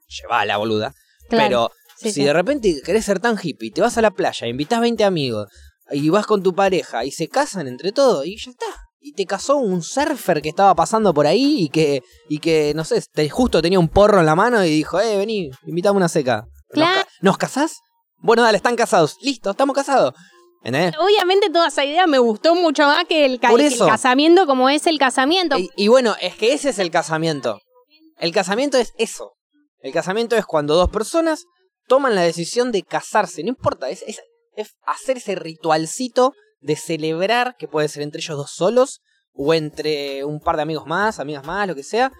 [0.46, 0.94] la boluda.
[1.28, 1.44] Claro.
[1.44, 2.24] Pero Sí, si sí.
[2.24, 5.48] de repente querés ser tan hippie, te vas a la playa, invitas 20 amigos
[5.90, 8.66] y vas con tu pareja y se casan entre todos y ya está.
[9.00, 12.84] Y te casó un surfer que estaba pasando por ahí y que, y que no
[12.84, 16.08] sé, te- justo tenía un porro en la mano y dijo, eh, vení, invitame una
[16.08, 16.44] seca.
[16.70, 17.02] ¿Nos, Claro.
[17.02, 17.76] ca- ¿Nos casás?
[18.18, 19.16] Bueno, dale, están casados.
[19.20, 20.14] Listo, estamos casados.
[20.62, 20.94] ¿Entendés?
[20.98, 24.86] Obviamente toda esa idea me gustó mucho más que el, ca- que casamiento como es
[24.86, 25.58] el casamiento.
[25.58, 27.60] Y, y bueno, es que ese es el casamiento.
[28.18, 29.32] El casamiento es eso.
[29.80, 31.44] El casamiento es cuando dos personas
[31.86, 33.42] toman la decisión de casarse.
[33.42, 34.20] No importa, es, es,
[34.56, 39.00] es hacer ese ritualcito de celebrar, que puede ser entre ellos dos solos,
[39.32, 42.12] o entre un par de amigos más, amigas más, lo que sea,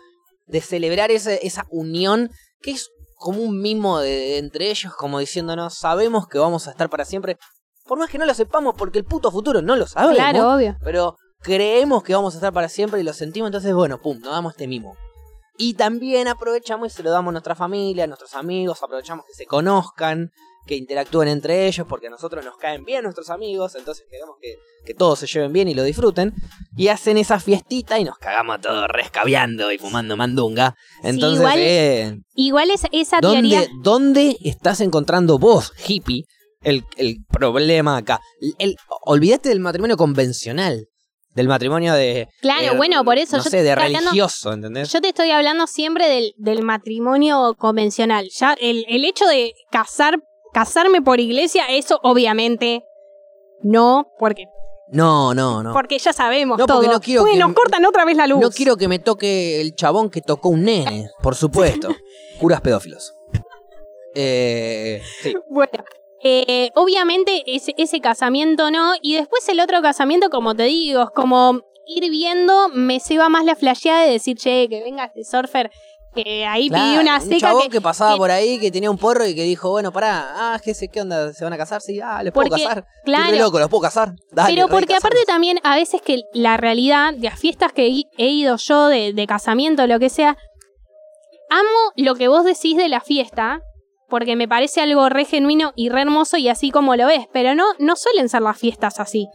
[0.46, 5.18] de celebrar ese- esa unión que es como un mimo de, de entre ellos, como
[5.18, 7.38] diciéndonos, sabemos que vamos a estar para siempre.
[7.86, 10.76] Por más que no lo sepamos, porque el puto futuro no lo sabemos claro, obvio.
[10.82, 14.32] pero creemos que vamos a estar para siempre y lo sentimos, entonces bueno, pum, nos
[14.32, 14.96] damos este mimo.
[15.56, 19.34] Y también aprovechamos y se lo damos a nuestra familia, a nuestros amigos, aprovechamos que
[19.34, 20.30] se conozcan,
[20.66, 24.54] que interactúen entre ellos porque a nosotros nos caen bien nuestros amigos, entonces queremos que,
[24.86, 26.32] que todos se lleven bien y lo disfruten.
[26.76, 30.74] Y hacen esa fiestita y nos cagamos todos rescabeando y fumando mandunga.
[31.02, 33.60] Entonces, igual- eh, Igual es, esa teoría.
[33.60, 36.24] ¿dónde, ¿dónde estás encontrando vos, hippie,
[36.62, 38.18] el, el problema acá?
[38.40, 40.88] El, el- olvídate del matrimonio convencional.
[41.34, 42.28] Del matrimonio de.
[42.40, 44.92] Claro, eh, bueno, por eso No yo sé, de religioso, ¿entendés?
[44.92, 48.28] Yo te estoy hablando siempre del, del matrimonio convencional.
[48.30, 50.20] Ya el, el hecho de casar,
[50.52, 52.84] casarme por iglesia, eso obviamente
[53.62, 54.44] no, porque,
[54.92, 55.72] No, no, no.
[55.72, 56.76] porque ya sabemos No, todo.
[56.78, 58.40] porque no quiero Uy, que- nos cortan otra vez la luz.
[58.40, 61.88] No quiero que me toque el chabón que tocó un nene, por supuesto.
[62.38, 63.12] Curas pedófilos.
[64.14, 65.34] Eh, sí.
[65.50, 65.82] Bueno,
[66.24, 68.94] eh, obviamente ese, ese casamiento no.
[69.02, 73.28] Y después el otro casamiento, como te digo, es como ir viendo, me se va
[73.28, 75.70] más la flasheada de decir, che, que venga este surfer,
[76.14, 78.70] que ahí Claro, pidió una un seca chabón que, que, pasaba que- por ahí, que
[78.70, 81.34] tenía un porro y que dijo, bueno, pará, ah, ¿qué, sé, ¿qué onda?
[81.34, 81.82] ¿Se van a casar?
[81.82, 82.78] Sí, ah, ¿les puedo casar?
[82.78, 83.30] Estoy claro.
[83.32, 84.14] re loco, ¿los puedo casar?
[84.32, 88.28] Dale, Pero porque aparte también a veces que la realidad de las fiestas que he
[88.28, 90.38] ido yo de, de casamiento, lo que sea,
[91.50, 93.60] amo lo que vos decís de la fiesta,
[94.08, 97.54] porque me parece algo re genuino y re hermoso y así como lo ves, pero
[97.54, 99.26] no, no suelen ser las fiestas así.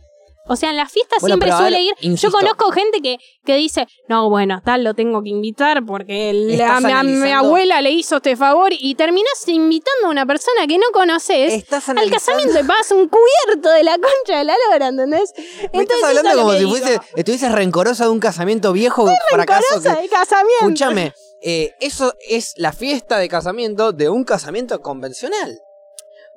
[0.51, 1.93] O sea, en las fiestas Bueno, siempre suele ver, ir.
[2.01, 2.27] insisto.
[2.27, 6.79] Yo conozco gente que, que dice, no, bueno, tal lo tengo que invitar porque la-
[6.79, 10.79] mi, a mi abuela le hizo este favor y terminás invitando a una persona que
[10.79, 14.87] no conoces Estás al casamiento y pagas un cubierto de la concha de la lora,
[14.87, 15.33] ¿entendés?
[15.71, 19.61] Me estás hablando es como si fuese, estuvieses rencorosa de un casamiento viejo, fracaso.
[19.75, 20.55] Rencorosa que- de casamiento.
[20.65, 25.59] Escúchame, eh, eso es la fiesta de casamiento de un casamiento convencional.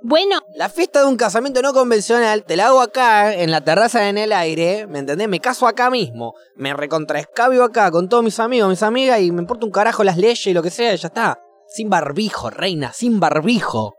[0.05, 4.09] Bueno, La fiesta de un casamiento no convencional te la hago acá, en la terraza
[4.09, 5.29] en el aire, ¿me entendés?
[5.29, 9.43] Me caso acá mismo, me recontraescabio acá con todos mis amigos, mis amigas y me
[9.43, 11.41] importa un carajo las leyes y lo que sea, y ya está.
[11.69, 13.95] Sin barbijo, reina, sin barbijo.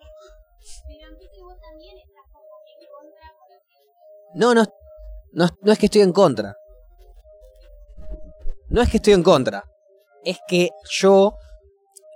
[4.35, 4.65] No, no,
[5.31, 6.57] no, no es que estoy en contra.
[8.67, 9.63] No es que estoy en contra.
[10.25, 11.33] Es que yo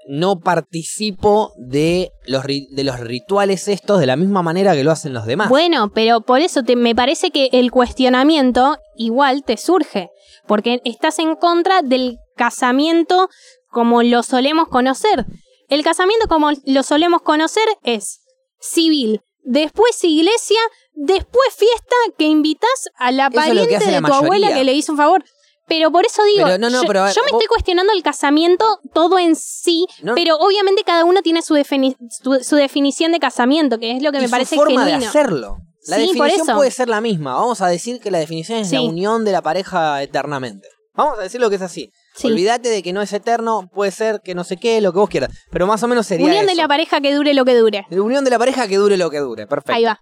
[0.08, 5.14] no participo de los, de los rituales estos de la misma manera que lo hacen
[5.14, 5.50] los demás.
[5.50, 10.10] bueno, pero por eso te, me parece que el cuestionamiento igual te surge,
[10.48, 13.30] porque estás en contra del casamiento
[13.70, 15.26] como lo solemos conocer.
[15.68, 18.22] El casamiento como lo solemos conocer es
[18.60, 20.60] civil, después iglesia,
[20.94, 25.24] después fiesta que invitas a la pariente de tu abuela que le hizo un favor.
[25.68, 28.80] Pero por eso digo, Pero no, no, yo, pero me vos- estoy cuestionando el casamiento
[28.94, 30.16] todo en sí, No.
[30.16, 34.12] pero obviamente cada uno tiene su, defini- su, su definición de casamiento, que es lo
[34.12, 35.58] que y me su parece forma de hacerlo.
[35.88, 37.36] La Sí, definición puede ser la misma.
[37.36, 40.68] Vamos a decir que la definición es la unión de la pareja eternamente.
[40.96, 41.92] Vamos a decir lo que es así.
[42.16, 42.28] Sí.
[42.28, 45.10] Olvídate de que no es eterno, puede ser que no sé qué, lo que vos
[45.10, 45.30] quieras.
[45.52, 47.86] Pero más o menos sería Unión de la pareja que dure lo que dure.
[47.90, 49.46] La unión de la pareja que dure lo que dure.
[49.48, 49.74] Perfecto.
[49.74, 50.00] Ahí va.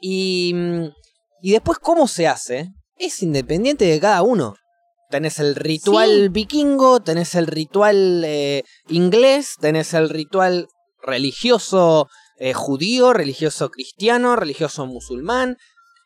[0.00, 0.54] Y,
[1.40, 2.68] y después, ¿cómo se hace?
[2.96, 4.54] Es independiente de cada uno.
[5.10, 6.28] Tenés el ritual Sí.
[6.28, 10.68] vikingo, tenés el ritual eh, inglés, tenés el ritual
[11.02, 15.56] religioso eh, judío, religioso cristiano, religioso musulmán,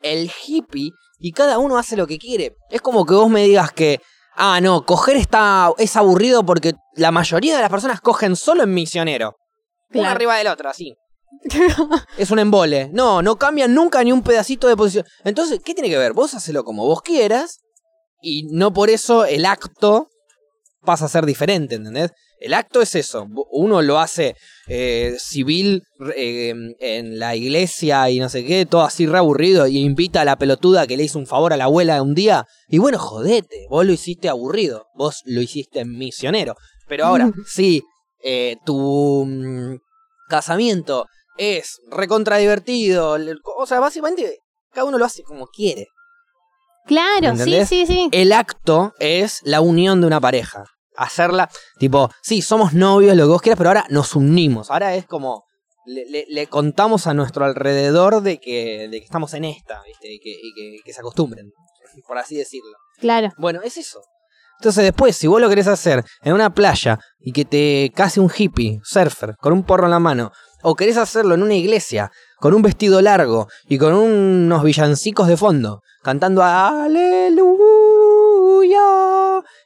[0.02, 2.54] el hippie, y cada uno hace lo que quiere.
[2.70, 4.00] Es como que vos me digas que,
[4.36, 8.72] ah, no, coger está, es aburrido porque la mayoría de las personas cogen solo en
[8.74, 9.36] misionero.
[9.92, 10.10] Uno Claro.
[10.10, 10.94] arriba del otro, así.
[12.16, 12.90] es un embole.
[12.92, 15.04] No, no cambian nunca ni un pedacito de posición.
[15.24, 16.12] Entonces, ¿qué tiene que ver?
[16.12, 17.58] Vos hacelo como vos quieras
[18.22, 20.08] y no por eso el acto
[20.82, 22.12] pasa a ser diferente, ¿entendés?
[22.40, 23.28] El acto es eso.
[23.50, 24.34] Uno lo hace
[24.66, 25.82] eh, civil
[26.16, 30.24] eh, en la iglesia y no sé qué, todo así re aburrido y invita a
[30.24, 32.46] la pelotuda que le hizo un favor a la abuela un día.
[32.68, 36.56] Y bueno, jodete, vos lo hiciste aburrido, vos lo hiciste misionero.
[36.88, 37.82] Pero ahora, sí,
[38.22, 39.76] eh, tu mm,
[40.30, 41.06] casamiento
[41.36, 43.18] es recontra divertido,
[43.56, 44.38] o sea, básicamente
[44.72, 45.88] cada uno lo hace como quiere.
[46.86, 48.08] Claro, sí, sí, sí.
[48.12, 50.64] El acto es la unión de una pareja.
[50.96, 54.70] Hacerla, tipo, sí, somos novios, lo que vos quieras, pero ahora nos unimos.
[54.70, 55.44] Ahora es como,
[55.86, 60.12] le, le- le contamos a nuestro alrededor de que, de que estamos en esta, ¿viste?
[60.12, 61.50] Y, que, y que- que se acostumbren,
[62.06, 62.76] por así decirlo.
[62.98, 63.30] Claro.
[63.38, 64.00] Bueno, es eso.
[64.58, 68.30] Entonces después, si vos lo querés hacer en una playa y que te case un
[68.36, 72.54] hippie, surfer, con un porro en la mano, o querés hacerlo en una iglesia, con
[72.54, 77.50] un vestido largo y con unos villancicos de fondo, cantando aleluya,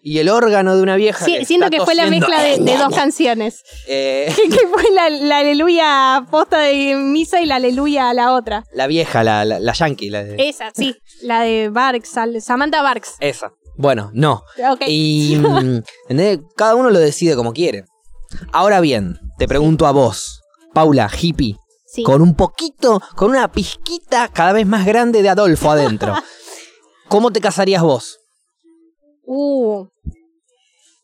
[0.03, 1.25] y el órgano de una vieja.
[1.25, 3.63] Sí, que siento que fue la mezcla de, de dos canciones.
[3.87, 8.65] Eh, que fue la, la aleluya posta de misa y la aleluya a la otra.
[8.73, 10.97] la vieja, la, la, la yankee, la de- Esa, sí.
[11.23, 12.11] La de Barks,
[12.41, 13.17] Samantha Barks.
[13.21, 13.53] esa.
[13.77, 14.43] Bueno, no.
[14.87, 16.39] Y mm, ¿entendés?
[16.57, 17.85] cada uno lo decide como quiere.
[18.53, 20.41] Ahora bien, te pregunto a vos,
[20.73, 21.57] Paula, hippie,
[21.95, 22.03] Sí.
[22.03, 26.15] Con un poquito, con una pizquita cada vez más grande de Adolfo adentro.
[27.09, 28.19] ¿Cómo te casarías vos?
[29.27, 29.87] Uh.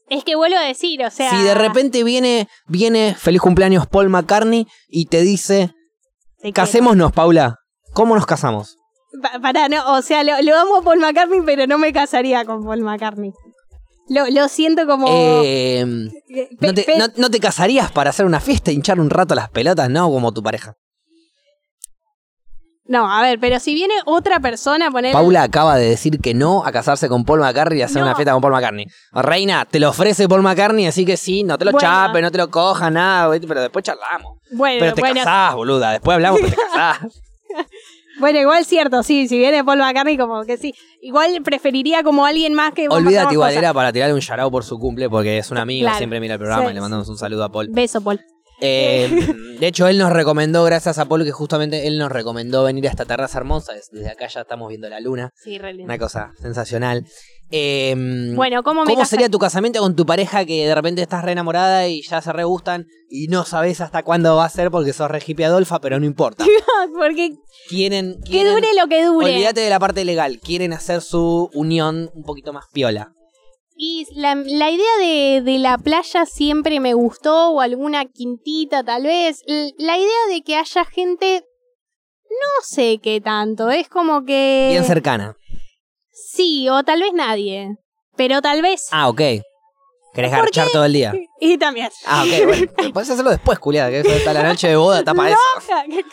[0.08, 1.30] Es que vuelvo a decir, o sea.
[1.30, 5.72] Si de repente viene, viene feliz cumpleaños Paul McCartney y te dice,
[6.52, 7.56] casémonos, Paula.
[7.92, 8.76] ¿Cómo nos casamos?
[9.22, 12.44] Pa- Pará, no, o sea, lo, lo amo a Paul McCartney, pero no me casaría
[12.44, 13.32] con Paul McCartney.
[14.12, 15.06] Lo, lo siento como.
[15.08, 15.80] Eh,
[16.28, 19.50] eh, ¿no, te, no- no te casarías para hacer una fiesta, hinchar un rato las
[19.50, 19.88] pelotas?
[19.88, 20.74] No, como tu pareja.
[22.86, 25.12] No, a ver, pero si viene otra persona a poner.
[25.12, 28.06] Paula acaba de decir que no a casarse con Paul McCartney y hacer No.
[28.08, 28.86] una fiesta con Paul McCartney.
[29.12, 31.86] Reina, te lo ofrece Paul McCartney, así que sí, no te lo Bueno.
[31.86, 34.38] chape, no te lo cojas, nada, pero después charlamos.
[34.50, 36.98] Bueno, Pero te bueno, casás, boluda, después hablamos, pero te casás.
[38.20, 40.72] Bueno, igual cierto, sí, si viene Paul McCartney, como que sí.
[41.02, 42.86] Igual preferiría como alguien más que.
[42.88, 43.62] Olvídate igual, cosas.
[43.62, 45.98] era para tirarle un shout por su cumple, porque es un amigo, Claro.
[45.98, 47.68] siempre mira el programa Sí, y le mandamos un saludo a Paul.
[47.72, 48.20] Beso, Paul.
[48.62, 49.08] Eh,
[49.58, 52.90] de hecho, él nos recomendó, gracias a Paul, que justamente él nos recomendó venir a
[52.90, 53.72] esta terraza hermosa.
[53.72, 55.30] Des- Desde acá ya estamos viendo la luna.
[55.34, 55.84] Sí, re lindo.
[55.86, 57.06] Una cosa sensacional.
[57.52, 57.94] Eh,
[58.36, 59.10] Bueno, ¿cómo me ¿Cómo casé?
[59.10, 62.32] sería tu casamiento con tu pareja que de repente estás re enamorada y ya se
[62.32, 65.80] re gustan y no sabes hasta cuándo va a ser porque sos re hippie Adolfa,
[65.80, 66.44] pero no importa?
[66.96, 67.32] Porque
[67.68, 69.26] Quieren, que dure lo que dure.
[69.32, 73.12] olvídate de la parte legal, quieren hacer su unión un poquito más piola.
[73.76, 79.04] Y la, la idea de, de la playa siempre me gustó, o alguna quintita tal
[79.04, 79.42] vez.
[79.78, 81.44] La idea de que haya gente,
[82.28, 84.68] no sé qué tanto, es como que...
[84.70, 85.36] Bien cercana.
[86.28, 87.76] Sí, o tal vez nadie,
[88.16, 88.88] pero tal vez...
[88.90, 89.20] Ah, ok.
[90.12, 91.12] ¿Querés ¿Por garchar todo el día?
[91.42, 91.88] Y también...
[92.04, 92.66] Ah, ok, bueno.
[92.92, 95.38] Puedes hacerlo después, culiada, que está la noche de boda, para eso.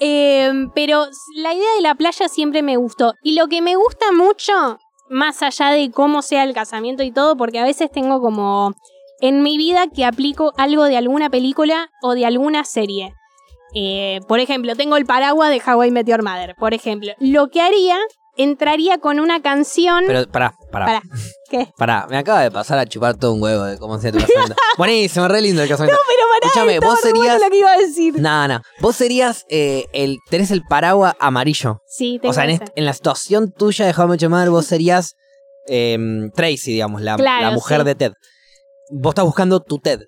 [0.00, 3.14] Eh, pero la idea de la playa siempre me gustó.
[3.22, 7.36] Y lo que me gusta mucho, más allá de cómo sea el casamiento y todo,
[7.36, 8.74] porque a veces tengo como
[9.20, 13.14] en mi vida que aplico algo de alguna película o de alguna serie.
[13.74, 16.54] Eh, por ejemplo, tengo el paraguas de Hawaii Meteor Mother.
[16.56, 17.98] Por ejemplo, lo que haría,
[18.36, 20.04] entraría con una canción.
[20.06, 20.86] Pero pará, pará.
[20.86, 21.02] Pará,
[21.50, 21.68] ¿qué?
[21.76, 24.54] Pará, me acaba de pasar a chupar todo un huevo de cómo sea tu casamiento.
[24.78, 26.00] Buenísimo, re lindo el casamiento.
[26.06, 27.40] Pero pará, Escúchame, estaba vos serías.
[27.40, 28.14] lo que iba a decir.
[28.20, 28.60] No, no.
[28.80, 30.18] Vos serías eh, el.
[30.30, 31.80] Tenés el paraguas amarillo.
[31.86, 35.14] Sí, tengo O sea, en, est- en la situación tuya de How Mother, vos serías
[35.66, 37.84] em, Tracy, digamos, la, Claro, la mujer sí.
[37.86, 38.12] de Ted.
[38.90, 40.00] Vos estás buscando tu Ted.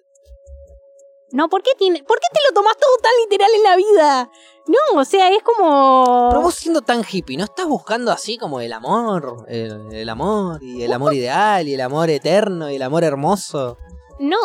[1.33, 4.31] No, ¿por qué, tiene, ¿por qué te lo tomás todo tan literal en la vida?
[4.69, 6.29] No, o sea, es como...
[6.31, 9.45] Pero vos siendo tan hippie, ¿no estás buscando así como el amor?
[9.49, 13.79] El, el amor, y el amor ideal, y el amor eterno, y el amor hermoso.
[14.19, 14.37] No,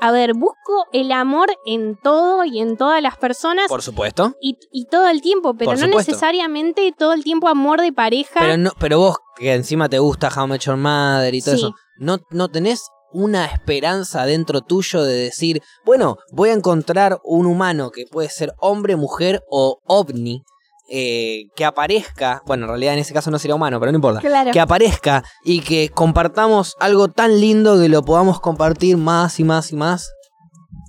[0.00, 4.34] a ver, busco el amor en todo y en todas las personas Por supuesto.
[4.40, 6.10] y, y todo el tiempo, pero Por no supuesto.
[6.12, 8.38] necesariamente todo el tiempo amor de pareja.
[8.40, 11.60] Pero, no, pero vos, que encima te gusta How Met Your Mother y todo Sí.
[11.62, 17.46] eso, ¿no, ¿no tenés una esperanza dentro tuyo de decir, bueno, voy a encontrar un
[17.46, 20.42] humano que puede ser hombre, mujer o ovni,
[20.90, 24.20] eh, que aparezca, bueno, en realidad en ese caso no sería humano, pero no importa,
[24.20, 24.50] Claro.
[24.52, 29.72] que aparezca y que compartamos algo tan lindo que lo podamos compartir más y más
[29.72, 30.12] y más?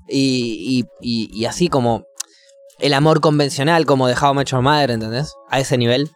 [0.10, 2.04] Y, y, y, y así como
[2.80, 5.34] el amor convencional, como de How Met Your Mother, ¿entendés?
[5.50, 6.12] A ese nivel.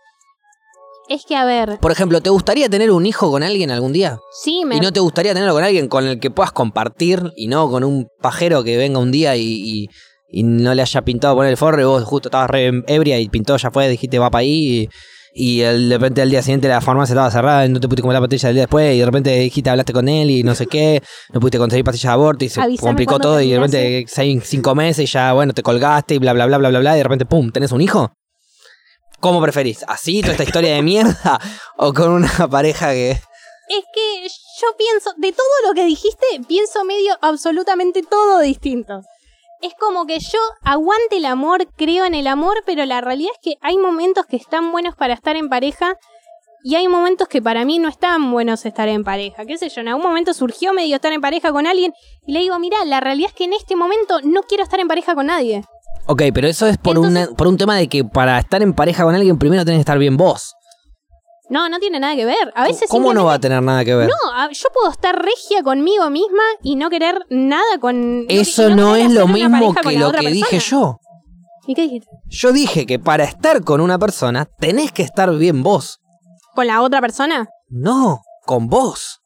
[1.10, 4.19] Es que, a ver, Por ejemplo, ¿te gustaría tener un hijo con alguien algún día?
[4.32, 4.76] sí, me...
[4.78, 7.84] ¿Y no te gustaría tenerlo con alguien con el que puedas compartir y no con
[7.84, 9.88] un pajero que venga un día y, y-
[10.32, 13.28] y no le haya pintado poner el forro y vos justo estabas re ebria y
[13.30, 14.88] pintó, ya fue, dijiste va para ahí
[15.34, 18.04] y, y de repente al día siguiente la farmacia estaba cerrada y no te pudiste
[18.04, 20.54] comer la pastilla del día después y de repente dijiste hablaste con él y no
[20.54, 21.02] sé qué,
[21.34, 24.43] no pudiste conseguir pastillas de aborto y se Avísame complicó todo y de repente seis,
[24.45, 26.98] cinco meses y ya bueno te colgaste y bla bla bla bla bla bla y
[26.98, 28.12] de repente pum, ¿tenés un hijo?
[29.20, 29.84] ¿Cómo preferís?
[29.88, 31.40] ¿Así, toda esta historia de mierda?
[31.78, 33.12] ¿O con una pareja que...
[33.12, 34.28] Es que
[34.62, 39.02] yo pienso, de todo lo que dijiste, pienso medio absolutamente todo distinto.
[39.62, 43.40] Es como que yo aguante el amor, creo en el amor, pero la realidad es
[43.42, 45.98] que hay momentos que están buenos para estar en pareja
[46.64, 49.46] y hay momentos que para mí no están buenos estar en pareja.
[49.46, 49.82] ¿Qué sé yo?
[49.82, 51.94] En algún momento surgió medio estar en pareja con alguien
[52.26, 54.88] y le digo, mira, la realidad es que en este momento no quiero estar en
[54.88, 55.64] pareja con nadie.
[56.08, 58.74] Ok, pero eso es por, Entonces- una- por un tema de que para estar en
[58.74, 60.56] pareja con alguien primero tenés que estar bien vos.
[61.50, 62.52] No, no tiene nada que ver.
[62.56, 64.08] A veces ¿Cómo no va a tener nada que ver?
[64.08, 68.26] No, a- yo puedo estar regia conmigo misma y no querer nada con.
[68.30, 70.30] eso no, querer es lo hacer una mismo pareja con que la lo otra que
[70.30, 70.82] dije persona.
[70.82, 71.00] yo.
[71.68, 72.08] ¿Y qué dijiste?
[72.28, 76.00] Yo dije que para estar con una persona tenés que estar bien vos.
[76.56, 77.48] ¿Con la otra persona?
[77.69, 79.19] No, con vos.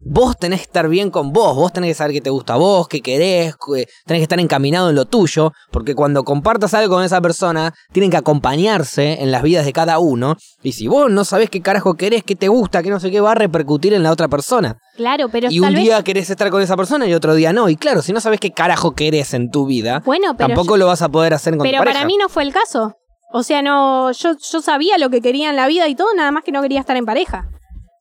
[0.00, 2.56] Vos tenés que estar bien con vos, vos tenés que saber qué te gusta a
[2.56, 6.94] vos, qué querés, que- tenés que estar encaminado en lo tuyo, porque cuando compartas algo
[6.94, 11.10] con esa persona, tienen que acompañarse en las vidas de cada uno, y si vos
[11.10, 13.92] no sabés qué carajo querés, qué te gusta, qué no sé qué, va a repercutir
[13.92, 14.78] en la otra persona.
[14.96, 15.82] Claro, pero y tal un vez.
[15.84, 18.38] día querés estar con esa persona y otro día no, y claro, si no sabés
[18.38, 20.48] qué carajo querés en tu vida, Bueno, pero.
[20.48, 22.94] tampoco lo vas a poder hacer con pero tu para mí no fue el caso.
[23.30, 24.10] O sea, no.
[24.12, 26.62] Yo, yo sabía lo que quería en la vida y todo, nada más que no
[26.62, 27.48] quería estar en pareja.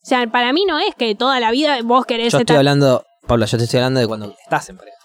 [0.08, 2.56] O sea, para mí no es que toda la vida vos querés Yo estoy estar.
[2.58, 4.96] hablando, Pablo, yo te estoy hablando de cuando estás en pareja.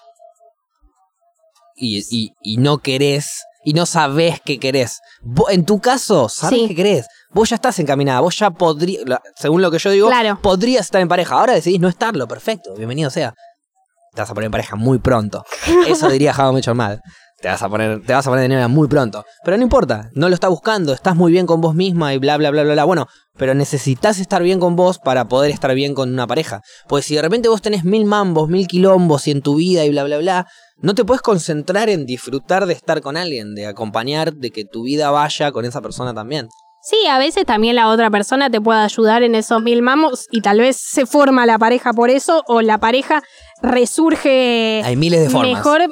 [1.74, 5.00] Y, y, y no querés, y no sabés qué querés.
[5.22, 6.68] Vos, en tu caso, sabés Sí.
[6.68, 7.08] qué querés.
[7.30, 9.02] Vos ya estás encaminada, vos ya podrías,
[9.34, 10.38] según lo que yo digo, Claro.
[10.40, 11.34] podrías estar en pareja.
[11.34, 13.34] Ahora decidís no estarlo, perfecto, bienvenido sea.
[14.14, 15.44] Te vas a poner en pareja muy pronto.
[15.88, 17.00] Eso diría Java Mucho Mal.
[17.42, 19.24] Te vas a poner, te vas a poner de novia muy pronto.
[19.44, 22.36] Pero no importa, no lo estás buscando, estás muy bien con vos misma y bla
[22.36, 22.84] bla bla bla bla.
[22.84, 26.62] Bueno, pero necesitas estar bien con vos para poder estar bien con una pareja.
[26.88, 29.90] Pues si de repente vos tenés mil mambos, mil quilombos y en tu vida y
[29.90, 30.46] bla bla bla,
[30.78, 34.84] no te puedes concentrar en disfrutar de estar con alguien, de acompañar, de que tu
[34.84, 36.48] vida vaya con esa persona también.
[36.84, 40.42] Sí, a veces también la otra persona te puede ayudar en esos mil mamos y
[40.42, 43.22] tal vez se forma la pareja por eso o la pareja
[43.62, 45.52] resurge Hay miles de formas.
[45.54, 45.82] mejor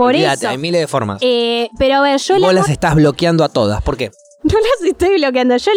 [0.00, 0.48] por Olvídate, eso.
[0.48, 1.18] hay miles de formas.
[1.22, 3.82] Eh, pero a ver, yo vos las estás bloqueando a todas.
[3.82, 4.10] ¿Por qué?
[4.42, 5.56] no las estoy bloqueando.
[5.56, 5.72] Yo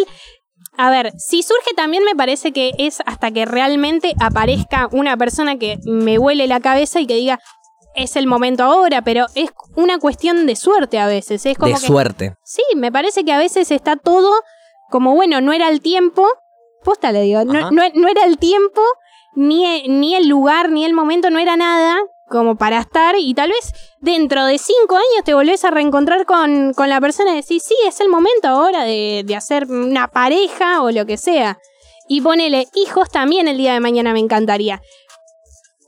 [0.76, 5.56] a ver, si surge también me parece que es hasta que realmente aparezca una persona
[5.56, 7.38] que me huele la cabeza y que diga
[7.94, 11.46] es el momento ahora, pero es una cuestión de suerte a veces.
[11.46, 12.34] Es como de que suerte.
[12.42, 14.32] Sí, me parece que a veces está todo
[14.90, 16.26] como, bueno, no era el tiempo,
[16.82, 18.80] posta le digo, no, no, no era el tiempo,
[19.36, 22.00] ni, e- ni el lugar, ni el momento, no era nada
[22.34, 26.74] como para estar y tal vez dentro de cinco años te volvés a reencontrar con,
[26.74, 30.82] con la persona y decís, sí, es el momento ahora de, de hacer una pareja
[30.82, 31.58] o lo que sea.
[32.08, 34.82] Y ponele hijos también el día de mañana me encantaría.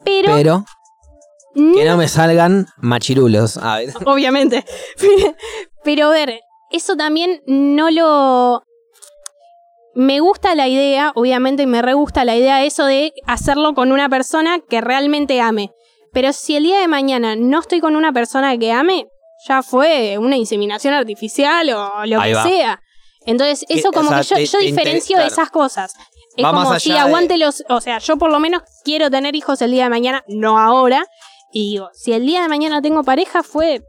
[0.05, 0.65] Pero, Pero
[1.57, 3.57] no que no me salgan machirulos.
[3.57, 3.93] A ver.
[4.07, 4.65] obviamente.
[5.83, 6.41] Pero a ver,
[6.71, 8.63] eso también no lo...
[9.95, 14.11] Me gusta la idea, obviamente me re gusta la idea eso de hacerlo con una
[14.11, 15.73] persona que realmente ame.
[16.17, 19.07] Pero si el día de mañana no estoy con una persona que ame,
[19.47, 22.43] ya fue una inseminación artificial o lo Ahí que va.
[22.43, 22.81] sea.
[23.27, 25.93] Entonces, eso o como sea, que yo, te- yo te diferencio de esas cosas.
[26.39, 27.63] Es Va como si de- aguante los...
[27.69, 31.05] O sea, yo por lo menos quiero tener hijos el día de mañana, no ahora.
[31.53, 33.83] Y digo, si el día de mañana tengo pareja, fue.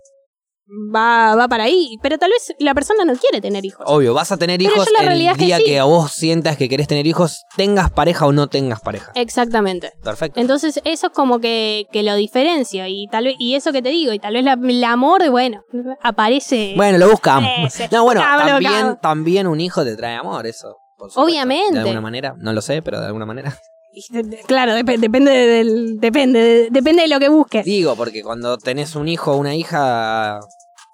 [0.94, 1.98] Va, va para ahí.
[2.02, 3.86] Pero tal vez la persona no quiere tener hijos.
[3.88, 5.64] Obvio, vas a tener Pero hijos yo la el realidad es que día sí.
[5.64, 9.12] que, a vos sientas que querés tener hijos, tengas pareja o no tengas pareja.
[9.16, 9.92] Exactamente.
[10.04, 10.40] Perfecto.
[10.40, 12.86] Entonces, eso es como que, que lo diferencio.
[12.88, 15.62] Y tal vez, y eso que te digo, y tal vez la- el amor, bueno,
[16.02, 16.74] aparece.
[16.76, 17.50] Bueno, lo buscamos.
[17.80, 17.88] Eh.
[17.92, 19.02] No, bueno, Ah, lo también, buscamos.
[19.02, 20.76] también un hijo te trae amor, eso.
[20.98, 21.22] por supuesto.
[21.22, 21.74] Obviamente.
[21.74, 23.58] De alguna manera, no lo sé, pero de alguna manera.
[24.48, 26.00] Claro, dep- depende del.
[26.00, 27.66] Depende, de- depende de lo que busques.
[27.66, 30.40] Digo, porque cuando tenés un hijo o una hija,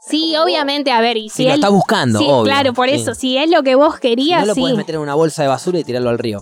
[0.05, 1.55] Sí, obviamente, a ver, y si si lo él.
[1.55, 2.43] estás buscando, sí, obvio.
[2.43, 2.95] claro, por sí.
[2.95, 4.59] eso, si es lo que vos querías, no lo sí.
[4.59, 6.41] puedes meter en una bolsa de basura y tirarlo al río.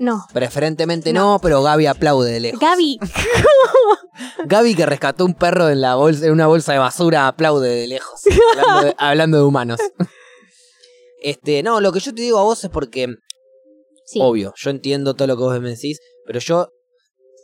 [0.00, 0.26] No.
[0.32, 2.58] Preferentemente no, pero Gaby aplaude de lejos.
[2.60, 2.98] Gaby,
[4.46, 7.86] Gaby que rescató un perro en la bolsa, en una bolsa de basura, aplaude de
[7.86, 8.20] lejos.
[8.58, 9.80] Hablando de, hablando de humanos.
[11.22, 13.08] Este, no, lo que yo te digo a vos es porque,
[14.06, 14.20] sí.
[14.22, 16.70] obvio, yo entiendo todo lo que vos me decís, pero yo,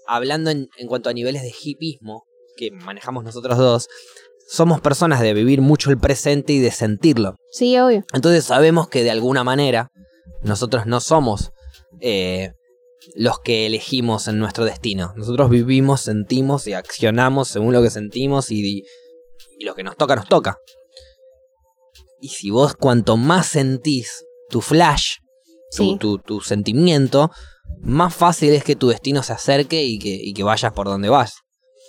[0.06, 2.24] hablando en, en cuanto a niveles de hipismo,
[2.56, 3.88] que manejamos nosotros dos,
[4.48, 7.36] somos personas de vivir mucho el presente y de sentirlo.
[7.50, 8.04] Sí, obvio.
[8.12, 9.90] Entonces sabemos que de alguna manera
[10.42, 11.52] nosotros no somos
[12.00, 12.52] eh,
[13.14, 15.12] los que elegimos en nuestro destino.
[15.16, 18.84] Nosotros vivimos, sentimos y accionamos según lo que sentimos y,
[19.58, 20.58] y lo que nos toca, nos toca.
[22.20, 25.16] Y si vos cuanto más sentís tu flash,
[25.76, 25.96] Sí.
[25.98, 27.30] tu- tu sentimiento,
[27.80, 31.08] más fácil es que tu destino se acerque y que, y que vayas por donde
[31.08, 31.34] vas.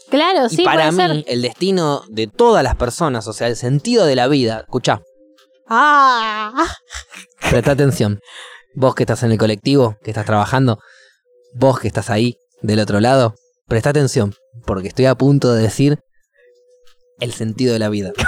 [0.09, 1.33] Claro, y sí, para puede mí, ser.
[1.33, 5.01] el destino de todas las personas, o sea, el sentido de la vida, escuchá,
[5.67, 6.67] Ah,
[7.49, 8.19] Presta atención.
[8.75, 10.79] Vos que estás en el colectivo, que estás trabajando,
[11.55, 13.35] vos que estás ahí, del otro lado,
[13.67, 14.33] presta atención,
[14.65, 15.99] porque estoy a punto de decir
[17.19, 18.11] el sentido de la vida.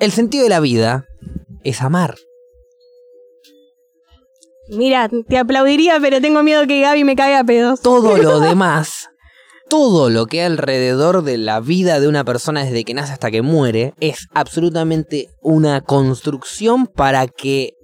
[0.00, 1.04] El sentido de la vida
[1.62, 2.16] es amar.
[4.76, 7.80] Mira, te aplaudiría, pero tengo miedo que Gaby me caiga a pedos.
[7.80, 9.08] Todo lo demás,
[9.68, 13.30] todo lo que hay alrededor de la vida de una persona desde que nace hasta
[13.30, 17.74] que muere, es absolutamente una construcción para que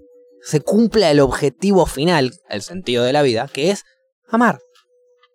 [0.42, 3.84] se cumpla el objetivo final, el sentido de la vida, que es
[4.30, 4.58] amar.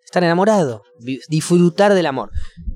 [0.04, 0.82] Estar enamorado,
[1.28, 2.30] disfrutar del amor.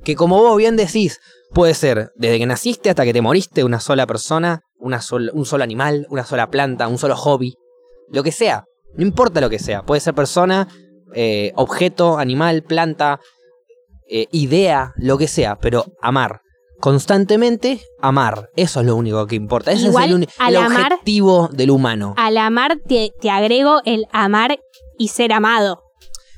[0.05, 1.21] Que como vos bien decís,
[1.53, 5.47] puede ser desde que naciste hasta que te moriste una sola persona, una sol- un
[5.47, 7.55] solo animal, una sola planta, un solo hobby,
[8.11, 8.65] lo que sea.
[8.97, 10.67] No importa lo que sea, puede ser persona,
[11.15, 13.21] eh, objeto, animal, planta,
[14.11, 16.41] eh, idea, lo que sea, pero amar.
[16.81, 18.49] Constantemente amar.
[18.57, 19.73] Eso es lo único que importa.
[19.73, 22.15] Ese Igual, es el, el amar- objetivo del humano.
[22.17, 24.59] Al amar te, te agrego el amar
[24.99, 25.83] y ser amado.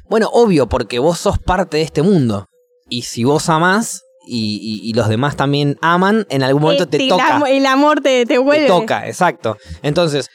[0.08, 2.46] Bueno, obvio, porque vos sos parte de este mundo.
[2.88, 6.96] Y si vos amás y, y- y los demás también aman, en algún momento te
[6.96, 7.42] Este, toca.
[7.48, 8.62] El amor te, te vuelve.
[8.62, 9.56] Te toca, exacto.
[9.82, 10.28] Entonces,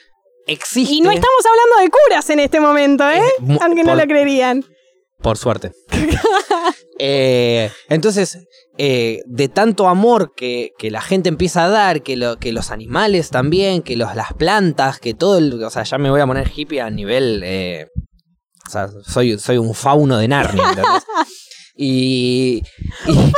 [0.46, 0.94] existe.
[0.94, 3.22] Y no estamos hablando de curas en este momento, ¿eh?
[3.60, 4.64] Aunque no lo creerían.
[5.20, 5.72] Por suerte.
[6.98, 8.38] Eh, entonces,
[8.78, 12.70] eh, de tanto amor que, que la gente empieza a dar, que, lo, que los
[12.70, 15.62] animales también, que los, las plantas, que todo el.
[15.62, 17.42] O sea, ya me voy a poner hippie a nivel.
[17.44, 17.88] eh,
[18.66, 20.64] o sea, soy, soy un fauno de Narnia.
[21.76, 22.62] Y.
[23.06, 23.12] y-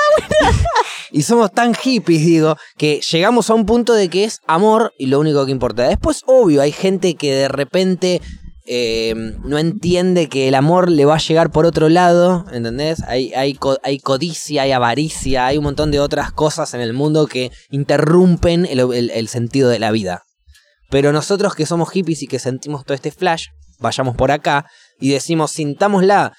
[1.11, 5.07] y somos tan hippies, digo, que llegamos a un punto de que es amor y
[5.07, 5.89] lo único que importa.
[5.89, 8.21] Después, obvio, hay gente que de repente
[8.67, 9.15] eh,
[9.45, 13.03] no entiende que el amor le va a llegar por otro lado, ¿entendés?
[13.05, 16.93] Hay, hay, co- hay codicia, hay avaricia, hay un montón de otras cosas en el
[16.93, 20.23] mundo que interrumpen el, el- el sentido de la vida.
[20.91, 23.47] Pero nosotros que somos hippies y que sentimos todo este flash,
[23.79, 24.67] vayamos por acá
[25.01, 26.35] y decimos, sintámosla.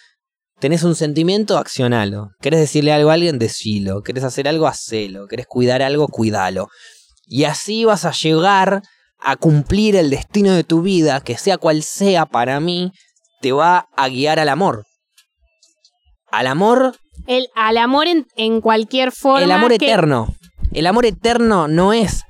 [0.60, 2.32] Tenés un sentimiento, accionalo.
[2.42, 3.40] ¿Querés decirle algo a alguien?
[3.40, 4.02] Decilo.
[4.04, 4.68] ¿Querés hacer algo?
[4.68, 5.28] Hacelo.
[5.28, 6.08] ¿Querés cuidar algo?
[6.10, 6.68] Cuidalo.
[7.26, 8.82] Y así vas a llegar
[9.22, 12.92] a cumplir el destino de tu vida, que sea cual sea para mí,
[13.42, 14.86] te va a guiar al amor.
[16.32, 16.96] Al amor,
[17.28, 19.44] El, al amor en, en cualquier forma.
[19.44, 20.36] el amor que- eterno.
[20.72, 22.24] El amor eterno no es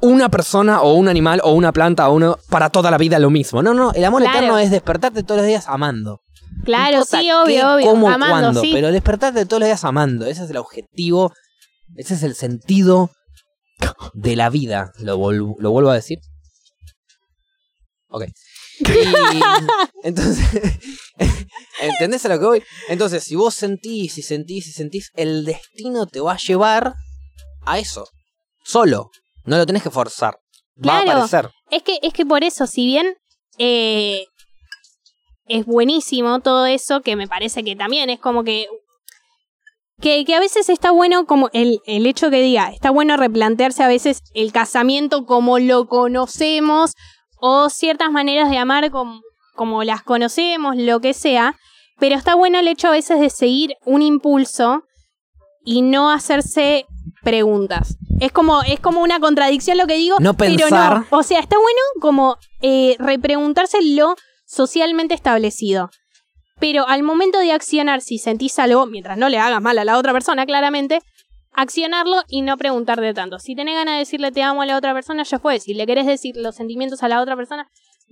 [0.00, 3.30] una persona o un animal o una planta o uno para toda la vida lo
[3.30, 3.62] mismo.
[3.62, 4.38] No, no, el amor Claro.
[4.38, 6.20] eterno es despertarte todos los días amando.
[6.64, 7.86] Claro, sí, qué, obvio, obvio.
[7.86, 8.70] cómo, Amando, cuándo, sí.
[8.72, 10.26] pero despertarte todos los días amando.
[10.26, 11.32] Ese es el objetivo,
[11.96, 13.10] ese es el sentido
[14.14, 14.92] de la vida.
[14.98, 16.18] ¿Lo, lo vuelvo a decir?
[18.08, 18.24] Ok.
[18.78, 19.40] Y,
[20.02, 20.46] entonces,
[21.80, 22.62] ¿entendés a lo que voy?
[22.88, 26.94] Entonces, si vos sentís y sentís y sentís, el destino te va a llevar
[27.64, 28.06] a eso.
[28.64, 29.10] Solo.
[29.44, 30.38] No lo tenés que forzar.
[30.86, 31.50] Va a aparecer.
[31.70, 33.14] Es que, es que por eso, si bien
[33.58, 34.26] eh,
[35.48, 38.66] es buenísimo todo eso, que me parece que también es como que.
[39.98, 43.82] Que, que a veces está bueno como el, el hecho que diga, está bueno replantearse
[43.82, 46.92] a veces el casamiento como lo conocemos
[47.38, 49.22] o ciertas maneras de amar como,
[49.54, 51.56] como las conocemos, lo que sea,
[51.98, 54.82] pero está bueno el hecho a veces de seguir un impulso
[55.64, 56.84] y no hacerse
[57.22, 57.96] preguntas.
[58.20, 61.06] Es como, es como una contradicción lo que digo, No pero pensar.
[61.10, 61.18] no.
[61.18, 64.14] O sea, está bueno como eh, repreguntarse lo
[64.46, 65.90] socialmente establecido.
[66.58, 69.98] Pero al momento de accionar, si sentís algo, mientras no le hagas mal a la
[69.98, 71.00] otra persona, claramente,
[71.52, 73.38] accionarlo y no preguntarte tanto.
[73.38, 75.60] Si tenés ganas de decirle te amo a la otra persona, ya fue.
[75.60, 77.68] Si le querés decir los sentimientos a la otra persona,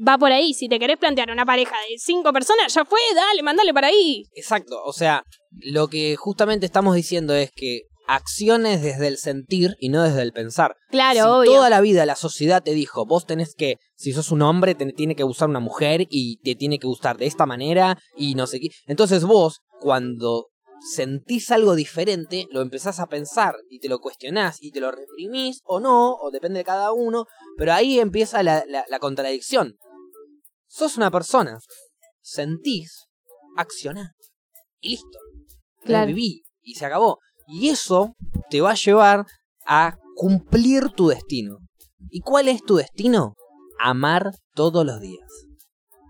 [0.06, 0.52] va por ahí.
[0.52, 4.24] Si te querés plantear una pareja de cinco personas, ya fue, dale, mandale para ahí.
[4.34, 9.88] Exacto, o sea, lo que justamente estamos diciendo es que acciones desde el sentir y
[9.88, 10.76] no desde el pensar.
[10.90, 11.52] Claro, si obvio.
[11.52, 14.92] toda la vida la sociedad te dijo, vos tenés que, si sos un hombre, te
[14.92, 18.46] tiene que gustar una mujer y te tiene que gustar de esta manera y no
[18.46, 18.68] sé qué.
[18.86, 20.48] Entonces vos, cuando
[20.94, 25.60] sentís algo diferente, lo empezás a pensar y te lo cuestionás y te lo reprimís
[25.64, 27.26] o no, o depende de cada uno,
[27.56, 29.76] pero ahí empieza la, la- la contradicción.
[30.68, 31.58] Sos una persona,
[32.20, 33.06] sentís,
[33.56, 34.10] accionás
[34.80, 35.18] y listo.
[35.84, 36.08] Claro.
[36.08, 37.18] Viví y se acabó.
[37.46, 38.14] Y eso
[38.50, 39.26] te va a llevar
[39.66, 41.58] a cumplir tu destino.
[42.10, 43.34] ¿Y cuál es tu destino?
[43.80, 45.28] Amar todos los días.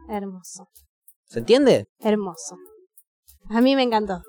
[0.08, 0.68] Hermoso,
[1.26, 1.86] ¿Se entiende?
[2.00, 2.56] hermoso.
[3.50, 4.20] A mí me encantó.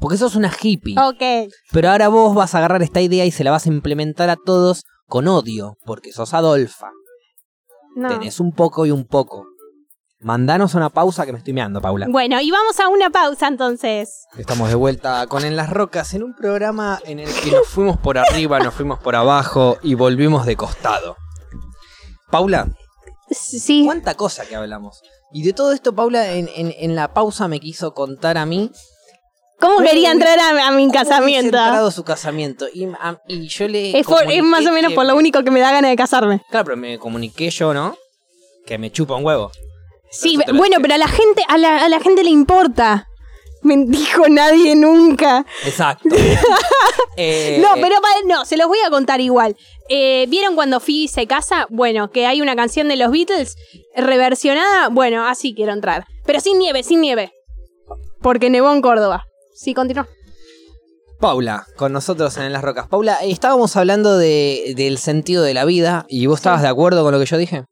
[0.00, 0.94] Porque sos una hippie.
[0.98, 1.50] Ok.
[1.72, 4.36] Pero ahora vos vas a agarrar esta idea y se la vas a implementar a
[4.36, 5.76] todos con odio.
[5.84, 6.90] Porque sos Adolfa.
[7.96, 8.08] No.
[8.08, 9.46] Tenés un poco y un poco.
[10.20, 12.06] Mandanos una pausa que me estoy meando, Paula.
[12.10, 14.26] Bueno, y vamos a una pausa entonces.
[14.36, 17.96] Estamos de vuelta con En las Rocas, en un programa en el que nos fuimos
[17.98, 21.16] por arriba, nos fuimos por abajo y volvimos de costado.
[22.30, 22.66] Paula,
[23.30, 23.84] Sí.
[23.84, 25.00] cuánta cosa que hablamos.
[25.32, 28.72] Y de todo esto, Paula, en, en- en la pausa me quiso contar a mí
[29.60, 31.46] ¿Cómo ¿Cómo quería entrar a, a mi casamiento?
[31.46, 32.66] entrado su casamiento.
[32.72, 33.98] Y, a- y yo le.
[33.98, 36.40] Es, por- es más o menos por lo único que me da ganas de casarme.
[36.48, 37.96] Claro, pero me comuniqué yo, ¿no?
[38.66, 39.50] Que me chupa un huevo.
[40.10, 43.06] Sí, bueno, pero a la gente, a la, a la gente le importa.
[43.62, 45.44] Me dijo nadie nunca.
[45.64, 46.08] Exacto.
[47.20, 49.56] Eh, No, pero pa- no, se los voy a contar igual.
[49.88, 51.66] Eh, ¿Vieron cuando Phoebe se casa?
[51.68, 53.56] Bueno, que hay una canción de los Beatles
[53.96, 54.88] reversionada.
[54.88, 56.06] Bueno, así quiero entrar.
[56.24, 57.32] Pero sin nieve, sin nieve.
[58.22, 59.24] Porque nevó en Córdoba.
[59.56, 60.06] Sí, continúa.
[61.20, 62.86] Paula, con nosotros en Las Rocas.
[62.86, 67.02] Paula, eh, estábamos hablando de, del sentido de la vida y vos estabas de acuerdo
[67.02, 67.64] con lo que yo dije.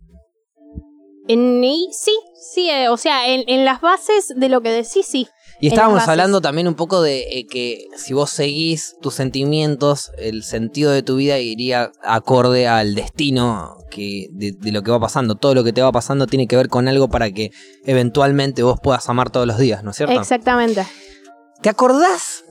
[1.29, 2.17] En, y- sí,
[2.53, 5.27] sí, eh, o sea, en, en las bases de lo que decís, sí.
[5.59, 10.43] Y estábamos hablando también un poco de eh, que si vos seguís tus sentimientos, el
[10.45, 15.35] sentido de tu vida iría acorde al destino que de, de lo que va pasando.
[15.37, 17.53] Todo lo que te va pasando tiene que ver con algo para que
[17.87, 20.21] eventualmente vos puedas amar todos los días, ¿no es cierto?
[20.21, 20.87] Exactamente.
[21.63, 22.45] ¿Te acordás,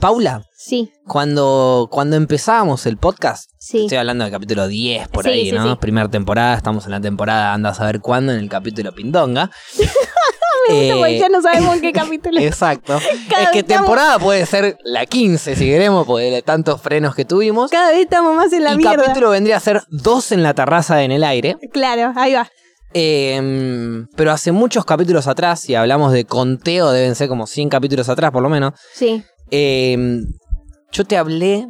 [0.00, 3.48] Paula, Sí, cuando, cuando empezábamos el podcast?
[3.58, 3.84] sí.
[3.84, 5.80] Estoy hablando del capítulo 10 por Sí, ahí, sí, ¿no?
[5.80, 9.50] Primera temporada, estamos en la temporada, anda a saber cuándo, en el capítulo Pindonga.
[9.78, 12.40] Me gusta Eh, porque ya no sabemos en qué capítulo.
[12.40, 12.98] Exacto.
[13.30, 17.24] Cada es que estamos- temporada puede ser la 15 si queremos, de tantos frenos que
[17.24, 17.70] tuvimos.
[17.70, 18.96] Cada vez estamos más en la y mierda.
[19.02, 21.56] capítulo vendría a ser dos en la terraza en el aire.
[21.72, 22.50] Claro, ahí va.
[22.98, 28.08] Eh, pero hace muchos capítulos atrás, si hablamos de conteo, deben ser como 100 capítulos
[28.08, 28.72] atrás por lo menos.
[28.94, 29.22] Sí.
[29.50, 29.96] eh,
[30.92, 31.66] yo te hablé